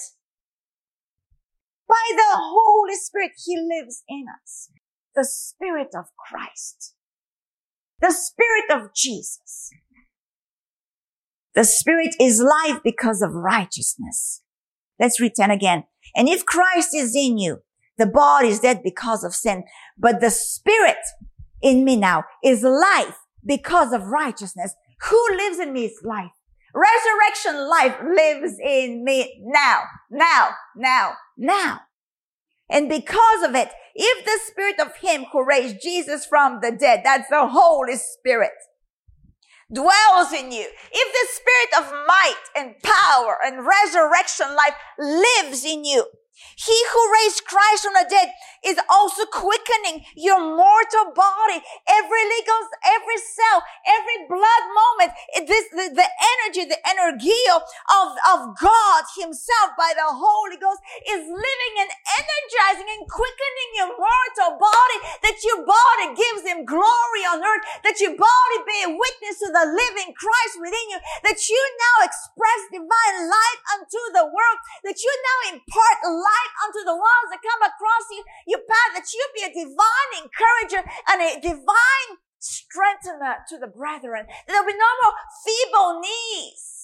By 1.89 2.07
the 2.15 2.37
Holy 2.37 2.95
Spirit, 2.95 3.33
He 3.45 3.57
lives 3.57 4.03
in 4.09 4.27
us. 4.43 4.71
The 5.15 5.25
Spirit 5.25 5.89
of 5.95 6.07
Christ. 6.17 6.95
The 8.01 8.13
Spirit 8.13 8.71
of 8.71 8.95
Jesus. 8.95 9.71
The 11.55 11.65
spirit 11.65 12.15
is 12.21 12.41
life 12.41 12.81
because 12.85 13.23
of 13.23 13.35
righteousness. 13.35 14.43
Let's 14.99 15.19
10 15.19 15.51
again. 15.51 15.85
And 16.15 16.29
if 16.29 16.47
Christ 16.47 16.95
is 16.95 17.15
in 17.17 17.39
you, 17.39 17.63
the 17.99 18.07
body 18.07 18.49
is 18.49 18.61
dead 18.61 18.83
because 18.83 19.25
of 19.25 19.35
sin, 19.35 19.65
but 19.99 20.21
the 20.21 20.31
spirit 20.31 20.97
in 21.63 21.85
me 21.85 21.97
now 21.97 22.25
is 22.43 22.63
life 22.63 23.19
because 23.45 23.93
of 23.93 24.05
righteousness. 24.05 24.75
Who 25.09 25.27
lives 25.37 25.59
in 25.59 25.73
me 25.73 25.87
is 25.87 26.01
life. 26.05 26.31
Resurrection 26.73 27.69
life 27.69 27.97
lives 28.17 28.57
in 28.65 29.03
me 29.05 29.43
now, 29.45 29.83
now, 30.11 30.51
now, 30.77 31.15
now. 31.37 31.81
And 32.71 32.89
because 32.89 33.43
of 33.43 33.55
it, 33.57 33.71
if 33.95 34.25
the 34.25 34.39
spirit 34.47 34.79
of 34.79 34.97
him 34.97 35.27
who 35.33 35.45
raised 35.45 35.83
Jesus 35.83 36.25
from 36.25 36.61
the 36.63 36.71
dead, 36.71 37.01
that's 37.03 37.29
the 37.29 37.49
Holy 37.49 37.97
Spirit, 37.97 38.53
dwells 39.73 40.33
in 40.33 40.53
you, 40.53 40.69
if 40.93 41.09
the 41.13 41.27
spirit 41.33 41.85
of 41.85 42.07
might 42.07 42.43
and 42.57 42.75
power 42.83 43.39
and 43.45 43.67
resurrection 43.67 44.55
life 44.55 44.75
lives 44.99 45.65
in 45.65 45.85
you, 45.85 46.07
he 46.57 46.77
who 46.93 47.13
raised 47.13 47.45
Christ 47.45 47.85
from 47.85 47.95
the 47.97 48.09
dead 48.09 48.33
is 48.65 48.81
also 48.89 49.25
quickening 49.29 50.05
your 50.17 50.41
mortal 50.41 51.13
body. 51.13 51.61
Every 51.89 52.25
legal, 52.25 52.61
every 52.85 53.21
cell, 53.21 53.61
every 53.85 54.29
blood 54.29 54.65
moment, 54.73 55.11
this, 55.49 55.69
the, 55.73 55.93
the 55.93 56.09
energy, 56.09 56.65
the 56.65 56.81
energy 56.85 57.41
of, 57.53 57.63
of 58.29 58.57
God 58.57 59.03
himself 59.17 59.77
by 59.77 59.93
the 59.93 60.09
Holy 60.09 60.57
Ghost 60.57 60.81
is 61.09 61.29
living 61.29 61.75
and 61.81 61.91
energizing 61.93 62.89
and 62.89 63.05
quickening 63.09 63.71
your 63.77 63.93
mortal 63.97 64.61
body 64.61 64.99
that 65.25 65.41
your 65.45 65.65
body 65.65 66.17
gives 66.17 66.45
him 66.45 66.65
that 67.85 68.01
your 68.01 68.17
body 68.17 68.59
be 68.65 68.79
a 68.89 68.91
witness 68.91 69.39
to 69.45 69.49
the 69.53 69.67
living 69.69 70.17
Christ 70.17 70.57
within 70.59 70.87
you, 70.91 70.99
that 71.29 71.41
you 71.47 71.61
now 71.79 71.97
express 72.09 72.61
divine 72.73 73.29
light 73.29 73.61
unto 73.77 74.01
the 74.17 74.27
world, 74.27 74.59
that 74.85 74.99
you 74.99 75.13
now 75.13 75.39
impart 75.55 75.99
light 76.07 76.41
light 76.41 76.53
unto 76.65 76.81
the 76.85 76.97
ones 76.97 77.29
that 77.31 77.43
come 77.43 77.63
across 77.67 78.07
you, 78.11 78.23
your 78.47 78.63
path, 78.65 78.93
that 78.95 79.09
you 79.13 79.23
be 79.35 79.45
a 79.45 79.53
divine 79.53 80.11
encourager 80.23 80.83
and 81.11 81.19
a 81.21 81.41
divine 81.41 82.11
strengthener 82.39 83.45
to 83.49 83.59
the 83.59 83.69
brethren. 83.69 84.27
There'll 84.47 84.67
be 84.67 84.77
no 84.77 84.93
more 85.03 85.15
feeble 85.45 86.01
knees. 86.01 86.80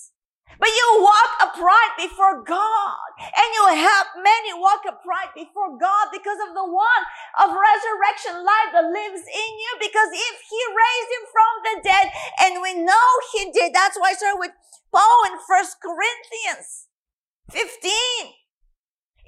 But 0.59 0.72
you 0.72 0.86
walk 1.05 1.30
upright 1.42 1.94
before 2.01 2.40
God 2.40 3.11
and 3.20 3.49
you 3.53 3.64
help 3.76 4.09
many 4.22 4.57
walk 4.57 4.88
upright 4.88 5.36
before 5.36 5.76
God 5.76 6.09
because 6.12 6.40
of 6.40 6.55
the 6.57 6.64
one 6.64 7.03
of 7.42 7.53
resurrection 7.53 8.40
life 8.40 8.70
that 8.72 8.88
lives 8.88 9.20
in 9.20 9.51
you. 9.61 9.72
Because 9.76 10.11
if 10.16 10.36
he 10.49 10.61
raised 10.72 11.11
him 11.12 11.24
from 11.28 11.53
the 11.61 11.76
dead 11.84 12.07
and 12.40 12.62
we 12.64 12.72
know 12.78 13.07
he 13.36 13.53
did, 13.53 13.74
that's 13.74 14.01
why 14.01 14.11
I 14.11 14.18
started 14.18 14.40
with 14.40 14.57
Paul 14.92 15.28
in 15.28 15.36
First 15.44 15.76
Corinthians 15.82 16.88
15. 17.53 18.32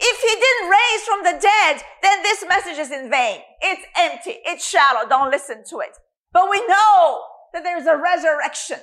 If 0.01 0.17
he 0.23 0.35
didn't 0.39 0.71
raise 0.71 1.03
from 1.05 1.23
the 1.25 1.37
dead, 1.43 1.83
then 2.03 2.23
this 2.23 2.45
message 2.49 2.79
is 2.79 2.91
in 2.91 3.11
vain. 3.11 3.41
It's 3.61 3.83
empty. 3.99 4.39
It's 4.47 4.65
shallow. 4.65 5.09
Don't 5.09 5.31
listen 5.31 5.63
to 5.71 5.81
it. 5.81 5.99
But 6.33 6.49
we 6.49 6.65
know 6.67 7.23
that 7.53 7.65
there's 7.65 7.87
a 7.87 7.97
resurrection 7.97 8.79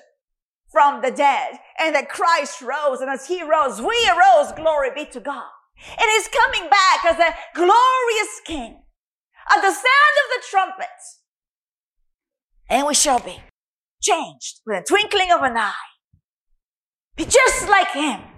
from 0.76 1.02
the 1.02 1.10
dead 1.10 1.58
and 1.80 1.96
that 1.96 2.10
Christ 2.10 2.62
rose. 2.62 3.00
And 3.00 3.10
as 3.10 3.28
he 3.28 3.42
rose, 3.42 3.80
we 3.80 3.96
arose. 4.10 4.52
Glory 4.58 4.90
be 4.94 5.06
to 5.06 5.22
God. 5.22 5.48
And 5.98 6.10
he's 6.16 6.28
coming 6.28 6.70
back 6.70 7.06
as 7.06 7.18
a 7.18 7.34
glorious 7.56 8.42
king 8.44 8.84
at 9.56 9.62
the 9.62 9.72
sound 9.72 10.16
of 10.22 10.28
the 10.32 10.44
trumpet. 10.50 11.00
And 12.70 12.88
we 12.88 12.94
shall 12.94 13.20
be 13.20 13.40
changed 14.02 14.60
with 14.66 14.82
a 14.82 14.86
twinkling 14.86 15.32
of 15.32 15.44
an 15.44 15.56
eye. 15.56 15.74
Be 17.16 17.24
just 17.24 17.70
like 17.70 17.92
him 17.92 18.35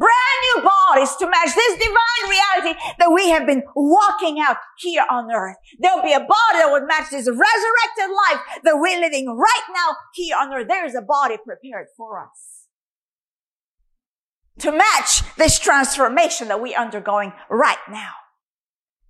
brand 0.00 0.38
new 0.48 0.62
bodies 0.64 1.14
to 1.16 1.26
match 1.28 1.54
this 1.54 1.74
divine 1.76 2.24
reality 2.26 2.80
that 2.98 3.12
we 3.12 3.28
have 3.28 3.46
been 3.46 3.62
walking 3.76 4.40
out 4.40 4.56
here 4.78 5.04
on 5.10 5.30
earth. 5.30 5.56
There'll 5.78 6.02
be 6.02 6.14
a 6.14 6.20
body 6.20 6.56
that 6.58 6.70
would 6.70 6.86
match 6.88 7.10
this 7.10 7.28
resurrected 7.28 8.08
life 8.08 8.40
that 8.64 8.78
we're 8.78 8.98
living 8.98 9.28
right 9.28 9.66
now 9.74 9.96
here 10.14 10.36
on 10.40 10.52
earth. 10.54 10.68
There 10.68 10.86
is 10.86 10.94
a 10.94 11.02
body 11.02 11.36
prepared 11.36 11.88
for 11.96 12.18
us 12.18 12.66
to 14.60 14.72
match 14.72 15.22
this 15.36 15.58
transformation 15.58 16.48
that 16.48 16.60
we're 16.60 16.78
undergoing 16.78 17.32
right 17.50 17.78
now. 17.90 18.12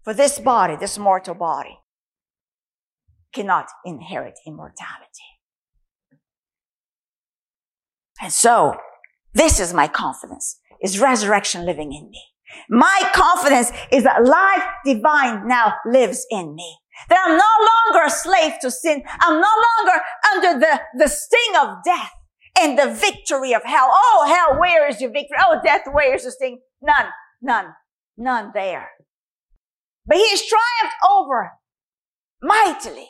For 0.02 0.14
this 0.14 0.38
body, 0.38 0.76
this 0.76 0.98
mortal 0.98 1.34
body 1.34 1.78
cannot 3.32 3.68
inherit 3.84 4.34
immortality. 4.46 5.28
And 8.22 8.32
so, 8.32 8.76
this 9.32 9.60
is 9.60 9.72
my 9.72 9.88
confidence 9.88 10.59
is 10.82 11.00
resurrection 11.00 11.64
living 11.64 11.92
in 11.92 12.10
me. 12.10 12.22
My 12.68 13.10
confidence 13.14 13.70
is 13.92 14.04
that 14.04 14.24
life 14.24 14.64
divine 14.84 15.46
now 15.46 15.74
lives 15.86 16.26
in 16.30 16.54
me. 16.54 16.78
That 17.08 17.18
I'm 17.24 17.36
no 17.36 17.94
longer 17.96 18.06
a 18.06 18.10
slave 18.10 18.54
to 18.60 18.70
sin. 18.70 19.02
I'm 19.20 19.40
no 19.40 19.54
longer 19.86 20.00
under 20.34 20.60
the, 20.60 20.80
the 20.98 21.08
sting 21.08 21.54
of 21.60 21.78
death 21.84 22.10
and 22.60 22.78
the 22.78 22.92
victory 22.92 23.54
of 23.54 23.62
hell. 23.64 23.88
Oh, 23.90 24.26
hell, 24.28 24.58
where 24.58 24.88
is 24.88 25.00
your 25.00 25.10
victory? 25.10 25.36
Oh, 25.40 25.60
death, 25.64 25.82
where 25.90 26.14
is 26.14 26.24
the 26.24 26.32
sting? 26.32 26.60
None, 26.82 27.06
none, 27.40 27.66
none 28.16 28.50
there. 28.52 28.90
But 30.06 30.18
he 30.18 30.28
has 30.30 30.42
triumphed 30.42 30.96
over 31.10 31.52
mightily. 32.42 33.08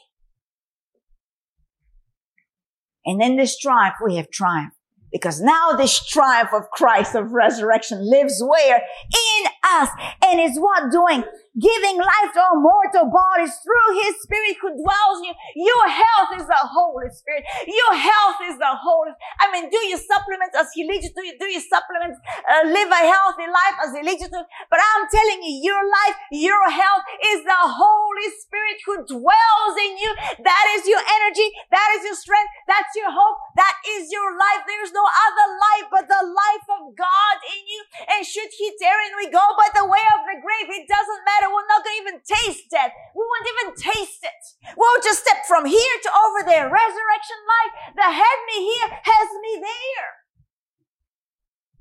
And 3.07 3.23
in 3.23 3.37
this 3.37 3.59
triumph, 3.59 3.97
we 4.05 4.17
have 4.17 4.31
triumphed 4.31 4.77
because 5.13 5.41
now 5.41 5.73
this 5.73 6.05
triumph 6.07 6.51
of 6.53 6.71
Christ 6.71 7.15
of 7.15 7.33
resurrection 7.33 7.99
lives 8.09 8.43
where? 8.45 8.77
In 8.77 9.51
us. 9.73 9.89
And 10.25 10.41
is 10.41 10.59
what 10.59 10.91
doing? 10.91 11.25
Giving 11.59 11.99
life 11.99 12.31
to 12.31 12.39
our 12.39 12.55
mortal 12.55 13.11
bodies 13.11 13.51
through 13.67 13.89
his 14.07 14.23
spirit 14.23 14.55
who 14.63 14.71
dwells 14.79 15.19
in 15.19 15.35
you. 15.35 15.67
Your 15.67 15.87
health 15.91 16.31
is 16.39 16.47
the 16.47 16.63
Holy 16.63 17.11
Spirit. 17.11 17.43
Your 17.67 17.95
health 17.99 18.39
is 18.47 18.55
the 18.55 18.71
Holy. 18.71 19.11
I 19.43 19.51
mean, 19.51 19.67
do 19.67 19.81
your 19.91 19.99
supplements 19.99 20.55
as 20.55 20.71
he 20.71 20.87
leads 20.87 21.11
you 21.11 21.13
to. 21.15 21.23
Do 21.43 21.51
your 21.51 21.65
supplements, 21.67 22.23
uh, 22.47 22.71
live 22.71 22.91
a 22.95 23.03
healthy 23.03 23.51
life 23.51 23.77
as 23.83 23.91
he 23.91 24.01
leads 24.07 24.23
you 24.23 24.31
to. 24.31 24.43
But 24.71 24.79
I'm 24.79 25.11
telling 25.11 25.43
you, 25.43 25.75
your 25.75 25.83
life, 25.83 26.17
your 26.31 26.71
health 26.71 27.03
is 27.35 27.43
the 27.43 27.63
Holy 27.67 28.29
Spirit 28.39 28.79
who 28.87 29.19
dwells 29.19 29.75
in 29.75 29.99
you. 29.99 30.11
That 30.47 30.65
is 30.79 30.87
your 30.87 31.03
energy. 31.03 31.51
That 31.75 31.89
is 31.99 32.07
your 32.07 32.19
strength. 32.19 32.51
That's 32.71 32.95
your 32.95 33.11
hope. 33.11 33.43
That 33.59 33.75
is 33.99 34.15
your 34.15 34.39
life. 34.39 34.63
There's 34.71 34.95
no 34.95 35.03
other 35.03 35.47
life 35.59 35.87
but 35.91 36.07
the 36.07 36.23
life 36.23 36.67
of 36.79 36.95
God 36.95 37.37
in 37.43 37.63
you. 37.67 37.83
And 38.07 38.23
should 38.23 38.55
he 38.55 38.71
tear 38.79 38.95
and 38.95 39.19
we 39.19 39.27
go 39.35 39.43
by 39.59 39.67
the 39.75 39.87
way 39.87 40.05
of 40.15 40.23
the 40.31 40.39
grave, 40.39 40.71
it 40.71 40.87
doesn't 40.87 41.23
matter 41.27 41.40
we're 41.49 41.71
not 41.73 41.85
going 41.85 41.97
to 41.97 42.03
even 42.05 42.21
taste 42.21 42.69
death. 42.71 42.93
We 43.17 43.25
won't 43.25 43.49
even 43.49 43.69
taste 43.75 44.21
it. 44.21 44.43
We'll 44.77 45.03
just 45.03 45.25
step 45.25 45.47
from 45.49 45.65
here 45.65 45.97
to 46.03 46.11
over 46.11 46.45
there. 46.45 46.69
Resurrection 46.69 47.41
life 47.49 47.73
that 47.97 48.13
had 48.13 48.39
me 48.51 48.57
here 48.69 48.89
has 49.01 49.29
me 49.41 49.63
there. 49.65 50.11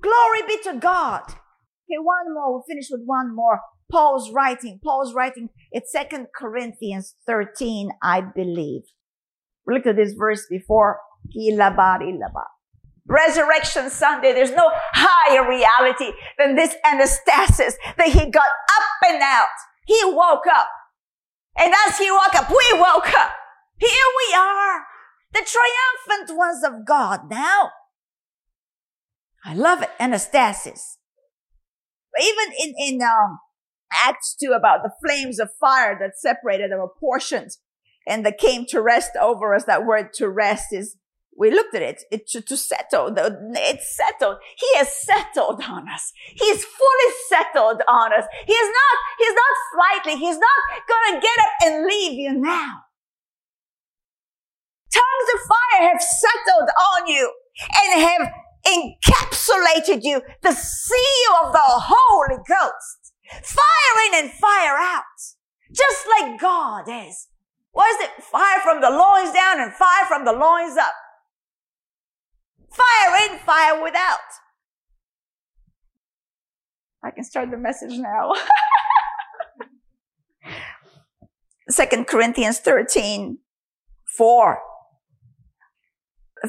Glory 0.01 0.41
be 0.47 0.57
to 0.63 0.79
God. 0.79 1.23
Okay, 1.27 1.99
one 1.99 2.33
more. 2.33 2.53
We'll 2.53 2.63
finish 2.67 2.87
with 2.89 3.01
one 3.05 3.35
more. 3.35 3.61
Paul's 3.91 4.31
writing. 4.31 4.79
Paul's 4.83 5.13
writing. 5.13 5.49
It's 5.71 5.91
Second 5.91 6.27
Corinthians 6.35 7.15
13, 7.25 7.89
I 8.01 8.21
believe. 8.21 8.83
We 9.65 9.73
looked 9.73 9.87
at 9.87 9.95
this 9.95 10.13
verse 10.13 10.45
before. 10.49 10.99
Resurrection 13.09 13.89
Sunday, 13.89 14.33
there's 14.33 14.51
no 14.51 14.69
higher 14.93 15.47
reality 15.49 16.15
than 16.37 16.55
this 16.55 16.75
anastasis 16.85 17.73
that 17.97 18.09
he 18.09 18.29
got 18.29 18.45
up 18.45 19.09
and 19.09 19.21
out. 19.23 19.47
He 19.87 19.99
woke 20.05 20.45
up. 20.47 20.69
And 21.57 21.73
as 21.87 21.97
he 21.97 22.11
woke 22.11 22.35
up, 22.35 22.49
we 22.49 22.79
woke 22.79 23.11
up. 23.17 23.31
Here 23.79 23.89
we 23.89 24.35
are, 24.35 24.85
the 25.33 25.45
triumphant 25.45 26.37
ones 26.37 26.63
of 26.63 26.85
God 26.85 27.29
now. 27.29 27.71
I 29.43 29.55
love 29.55 29.81
it, 29.81 29.89
anastasis. 29.99 30.97
But 32.13 32.23
even 32.23 32.53
in, 32.59 32.73
in 32.77 33.01
um, 33.01 33.39
Acts 33.91 34.35
2 34.39 34.51
about 34.51 34.81
the 34.83 34.91
flames 35.03 35.39
of 35.39 35.49
fire 35.59 35.97
that 35.99 36.19
separated 36.19 36.71
our 36.71 36.91
portions 36.99 37.59
and 38.05 38.23
that 38.25 38.37
came 38.37 38.65
to 38.67 38.81
rest 38.81 39.11
over 39.19 39.55
us, 39.55 39.63
that 39.65 39.85
word 39.85 40.13
to 40.15 40.29
rest 40.29 40.67
is 40.71 40.97
we 41.39 41.49
looked 41.51 41.73
at 41.73 41.81
it, 41.81 42.03
it 42.11 42.27
to, 42.27 42.41
to 42.41 42.57
settle. 42.57 43.15
It's 43.15 43.95
settled. 43.95 44.37
He 44.57 44.67
has 44.77 44.93
settled 44.93 45.63
on 45.63 45.87
us. 45.87 46.11
He's 46.35 46.65
fully 46.65 47.11
settled 47.29 47.81
on 47.87 48.11
us. 48.11 48.25
He's 48.45 48.67
not, 48.67 48.95
he's 49.17 49.33
not 49.33 49.55
slightly, 49.73 50.19
he's 50.19 50.37
not 50.37 50.59
gonna 50.85 51.21
get 51.21 51.39
up 51.39 51.53
and 51.65 51.85
leave 51.87 52.19
you 52.19 52.33
now. 52.33 52.83
Tongues 54.91 55.29
of 55.33 55.39
fire 55.47 55.89
have 55.89 56.01
settled 56.01 56.69
on 56.77 57.07
you 57.07 57.31
and 57.57 58.01
have 58.01 58.33
encapsulated 58.67 60.03
you, 60.03 60.21
the 60.41 60.51
seal 60.51 61.33
of 61.45 61.53
the 61.53 61.59
Holy 61.63 62.43
Ghost. 62.47 63.13
Fire 63.43 64.07
in 64.07 64.25
and 64.25 64.31
fire 64.31 64.77
out. 64.77 65.03
Just 65.71 66.05
like 66.19 66.39
God 66.39 66.83
is. 66.89 67.27
What 67.71 67.95
is 67.95 68.09
it? 68.09 68.23
Fire 68.23 68.59
from 68.61 68.81
the 68.81 68.89
loins 68.89 69.31
down 69.31 69.61
and 69.61 69.71
fire 69.71 70.05
from 70.05 70.25
the 70.25 70.33
loins 70.33 70.75
up. 70.75 70.91
Fire 72.71 73.29
in, 73.29 73.39
fire 73.39 73.83
without. 73.83 74.19
I 77.03 77.11
can 77.11 77.23
start 77.23 77.49
the 77.51 77.57
message 77.57 77.97
now. 77.97 78.33
Second 81.69 82.07
Corinthians 82.07 82.59
13, 82.59 83.37
4. 84.17 84.59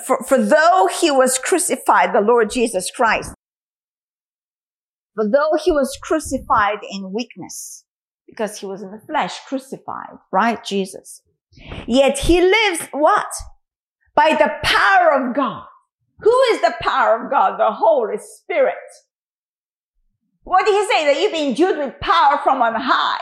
For, 0.06 0.24
for 0.26 0.38
though 0.38 0.88
he 1.00 1.10
was 1.10 1.38
crucified, 1.38 2.14
the 2.14 2.20
Lord 2.20 2.50
Jesus 2.50 2.90
Christ, 2.94 3.34
for 5.14 5.28
though 5.28 5.58
he 5.62 5.72
was 5.72 5.98
crucified 6.02 6.78
in 6.88 7.12
weakness, 7.12 7.84
because 8.26 8.58
he 8.58 8.66
was 8.66 8.82
in 8.82 8.90
the 8.92 9.00
flesh, 9.06 9.38
crucified, 9.46 10.16
right? 10.32 10.64
Jesus. 10.64 11.22
Yet 11.86 12.18
he 12.18 12.40
lives 12.40 12.88
what? 12.92 13.26
By 14.14 14.30
the 14.30 14.52
power 14.62 15.12
of 15.12 15.34
God. 15.34 15.64
Who 16.22 16.40
is 16.52 16.60
the 16.60 16.74
power 16.80 17.24
of 17.24 17.30
God? 17.30 17.58
The 17.58 17.72
Holy 17.72 18.18
Spirit. 18.18 18.74
What 20.42 20.66
did 20.66 20.74
he 20.74 20.86
say? 20.86 21.04
That 21.06 21.20
you've 21.20 21.32
been 21.32 21.50
endued 21.50 21.78
with 21.78 22.00
power 22.00 22.38
from 22.42 22.62
on 22.62 22.74
high. 22.74 23.20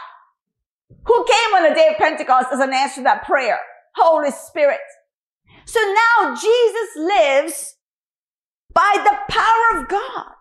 Who 1.05 1.25
came 1.25 1.55
on 1.57 1.69
the 1.69 1.75
day 1.75 1.89
of 1.89 1.97
Pentecost 1.97 2.49
as 2.53 2.61
an 2.61 2.73
answer 2.73 2.97
to 2.97 3.05
that 3.05 3.25
prayer? 3.25 3.59
Holy 3.95 4.31
Spirit. 4.31 4.81
So 5.67 5.81
now 5.81 6.35
Jesus 6.35 6.97
lives 6.97 7.77
by 8.73 8.97
the 8.97 9.33
power 9.33 9.81
of 9.81 9.89
God. 9.89 10.39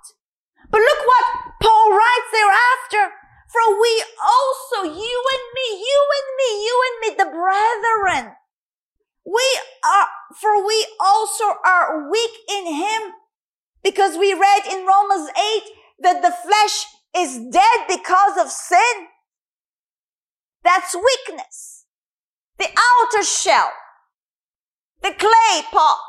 But 0.70 0.82
look 0.82 1.01
what 1.05 1.26
Paul 1.62 1.91
writes 1.91 2.32
thereafter. 2.32 3.14
For 3.51 3.82
we 3.82 4.03
also, 4.22 4.84
you 4.84 5.24
and 5.34 5.45
me, 5.55 5.68
you 5.80 6.01
and 6.18 6.30
me, 6.38 6.66
you 6.66 6.76
and 6.88 6.95
me, 7.01 7.10
the 7.18 7.32
brethren, 7.32 8.36
we 9.28 9.60
are, 9.84 10.08
for 10.40 10.66
we 10.66 10.88
also 11.02 11.44
are 11.66 12.10
weak 12.10 12.32
in 12.50 12.74
him 12.74 13.12
because 13.84 14.18
we 14.18 14.34
read 14.34 14.62
in 14.72 14.88
Romans 14.88 15.30
8 15.30 15.64
that 16.00 16.22
the 16.22 16.32
flesh 16.32 16.86
is 17.14 17.38
dead 17.52 17.88
because 17.90 18.38
of 18.40 18.50
sin. 18.50 19.08
That's 20.64 20.96
weakness. 20.96 21.86
The 22.58 22.70
outer 22.70 23.24
shell, 23.24 23.72
the 25.02 25.12
clay 25.12 25.62
pot. 25.74 26.08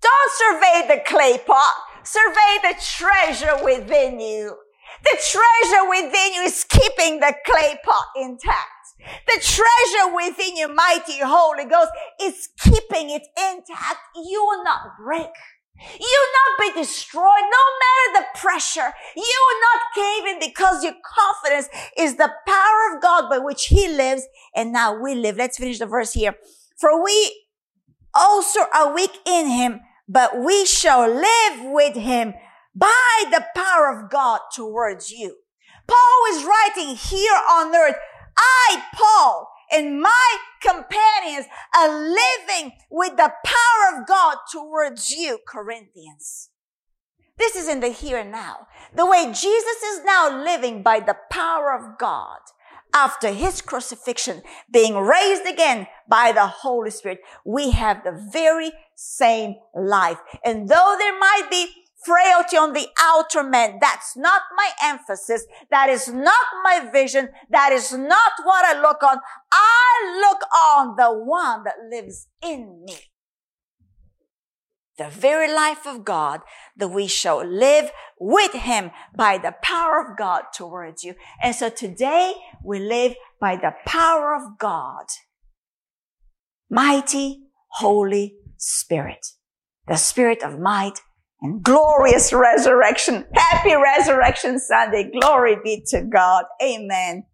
Don't 0.00 0.32
survey 0.32 0.86
the 0.86 1.02
clay 1.04 1.38
pot. 1.44 1.74
Survey 2.04 2.58
the 2.62 2.80
treasure 2.80 3.64
within 3.64 4.20
you. 4.20 4.56
The 5.02 5.18
treasure 5.32 5.88
within 5.90 6.34
you 6.34 6.42
is 6.42 6.64
keeping 6.68 7.18
the 7.18 7.34
clay 7.44 7.76
pot 7.84 8.06
intact. 8.14 8.75
The 8.98 9.40
treasure 9.40 10.14
within 10.14 10.56
your 10.56 10.72
mighty 10.72 11.18
Holy 11.20 11.64
Ghost 11.64 11.90
is 12.20 12.48
keeping 12.60 13.10
it 13.10 13.22
intact. 13.36 14.00
You 14.14 14.44
will 14.48 14.64
not 14.64 14.96
break. 15.02 15.30
You 16.00 16.26
will 16.60 16.64
not 16.64 16.74
be 16.74 16.80
destroyed 16.80 17.24
no 17.24 17.62
matter 17.82 18.12
the 18.14 18.38
pressure. 18.38 18.92
You 19.14 19.46
will 19.46 19.60
not 19.60 19.94
cave 19.94 20.26
in 20.26 20.48
because 20.48 20.82
your 20.82 20.94
confidence 21.04 21.68
is 21.98 22.16
the 22.16 22.32
power 22.46 22.94
of 22.94 23.02
God 23.02 23.28
by 23.28 23.38
which 23.38 23.66
He 23.66 23.88
lives 23.88 24.22
and 24.54 24.72
now 24.72 24.98
we 24.98 25.14
live. 25.14 25.36
Let's 25.36 25.58
finish 25.58 25.78
the 25.78 25.86
verse 25.86 26.14
here. 26.14 26.34
For 26.78 27.02
we 27.02 27.44
also 28.14 28.60
are 28.74 28.94
weak 28.94 29.18
in 29.26 29.48
Him, 29.48 29.80
but 30.08 30.42
we 30.42 30.64
shall 30.64 31.08
live 31.08 31.72
with 31.72 31.96
Him 31.96 32.34
by 32.74 33.24
the 33.30 33.44
power 33.54 33.90
of 33.90 34.10
God 34.10 34.40
towards 34.54 35.10
you. 35.10 35.36
Paul 35.86 36.32
is 36.32 36.44
writing 36.44 36.96
here 36.96 37.38
on 37.50 37.74
earth 37.74 37.96
I, 38.38 38.82
Paul, 38.94 39.50
and 39.72 40.00
my 40.00 40.36
companions 40.62 41.46
are 41.74 41.90
living 41.90 42.72
with 42.90 43.16
the 43.16 43.32
power 43.44 44.00
of 44.00 44.06
God 44.06 44.36
towards 44.52 45.10
you, 45.10 45.38
Corinthians. 45.46 46.50
This 47.38 47.54
is 47.54 47.68
in 47.68 47.80
the 47.80 47.88
here 47.88 48.18
and 48.18 48.30
now. 48.30 48.66
The 48.94 49.06
way 49.06 49.26
Jesus 49.26 49.82
is 49.82 50.04
now 50.04 50.42
living 50.42 50.82
by 50.82 51.00
the 51.00 51.16
power 51.30 51.74
of 51.74 51.98
God 51.98 52.38
after 52.94 53.28
his 53.28 53.60
crucifixion, 53.60 54.42
being 54.72 54.96
raised 54.96 55.46
again 55.46 55.86
by 56.08 56.32
the 56.32 56.46
Holy 56.46 56.90
Spirit, 56.90 57.18
we 57.44 57.72
have 57.72 58.02
the 58.02 58.28
very 58.32 58.72
same 58.94 59.56
life. 59.74 60.18
And 60.44 60.68
though 60.68 60.96
there 60.98 61.18
might 61.18 61.48
be 61.50 61.68
frailty 62.06 62.56
on 62.56 62.72
the 62.72 62.88
outer 63.00 63.42
man. 63.42 63.78
That's 63.80 64.16
not 64.16 64.42
my 64.56 64.70
emphasis. 64.82 65.44
That 65.70 65.88
is 65.88 66.08
not 66.08 66.46
my 66.62 66.88
vision. 66.92 67.28
That 67.50 67.72
is 67.72 67.92
not 67.92 68.32
what 68.44 68.64
I 68.64 68.80
look 68.80 69.02
on. 69.02 69.18
I 69.52 70.20
look 70.24 70.40
on 70.70 70.96
the 70.96 71.12
one 71.12 71.64
that 71.64 71.74
lives 71.90 72.28
in 72.42 72.84
me. 72.86 72.96
the 74.98 75.08
very 75.08 75.52
life 75.52 75.86
of 75.86 76.04
God, 76.04 76.40
that 76.76 76.88
we 76.88 77.06
shall 77.06 77.44
live 77.44 77.90
with 78.18 78.52
him 78.52 78.90
by 79.16 79.38
the 79.38 79.54
power 79.62 80.00
of 80.00 80.16
God 80.16 80.44
towards 80.54 81.04
you. 81.04 81.14
And 81.42 81.54
so 81.54 81.68
today 81.68 82.34
we 82.64 82.78
live 82.78 83.14
by 83.40 83.56
the 83.56 83.74
power 83.84 84.34
of 84.34 84.58
God. 84.58 85.06
Mighty 86.70 87.42
Holy 87.72 88.36
Spirit, 88.56 89.26
the 89.86 89.96
spirit 89.96 90.42
of 90.42 90.58
might 90.58 91.00
glorious 91.62 92.32
resurrection. 92.32 93.24
Happy 93.34 93.74
resurrection 93.74 94.58
Sunday. 94.58 95.10
Glory 95.10 95.56
be 95.62 95.82
to 95.88 96.02
God. 96.02 96.44
Amen. 96.62 97.24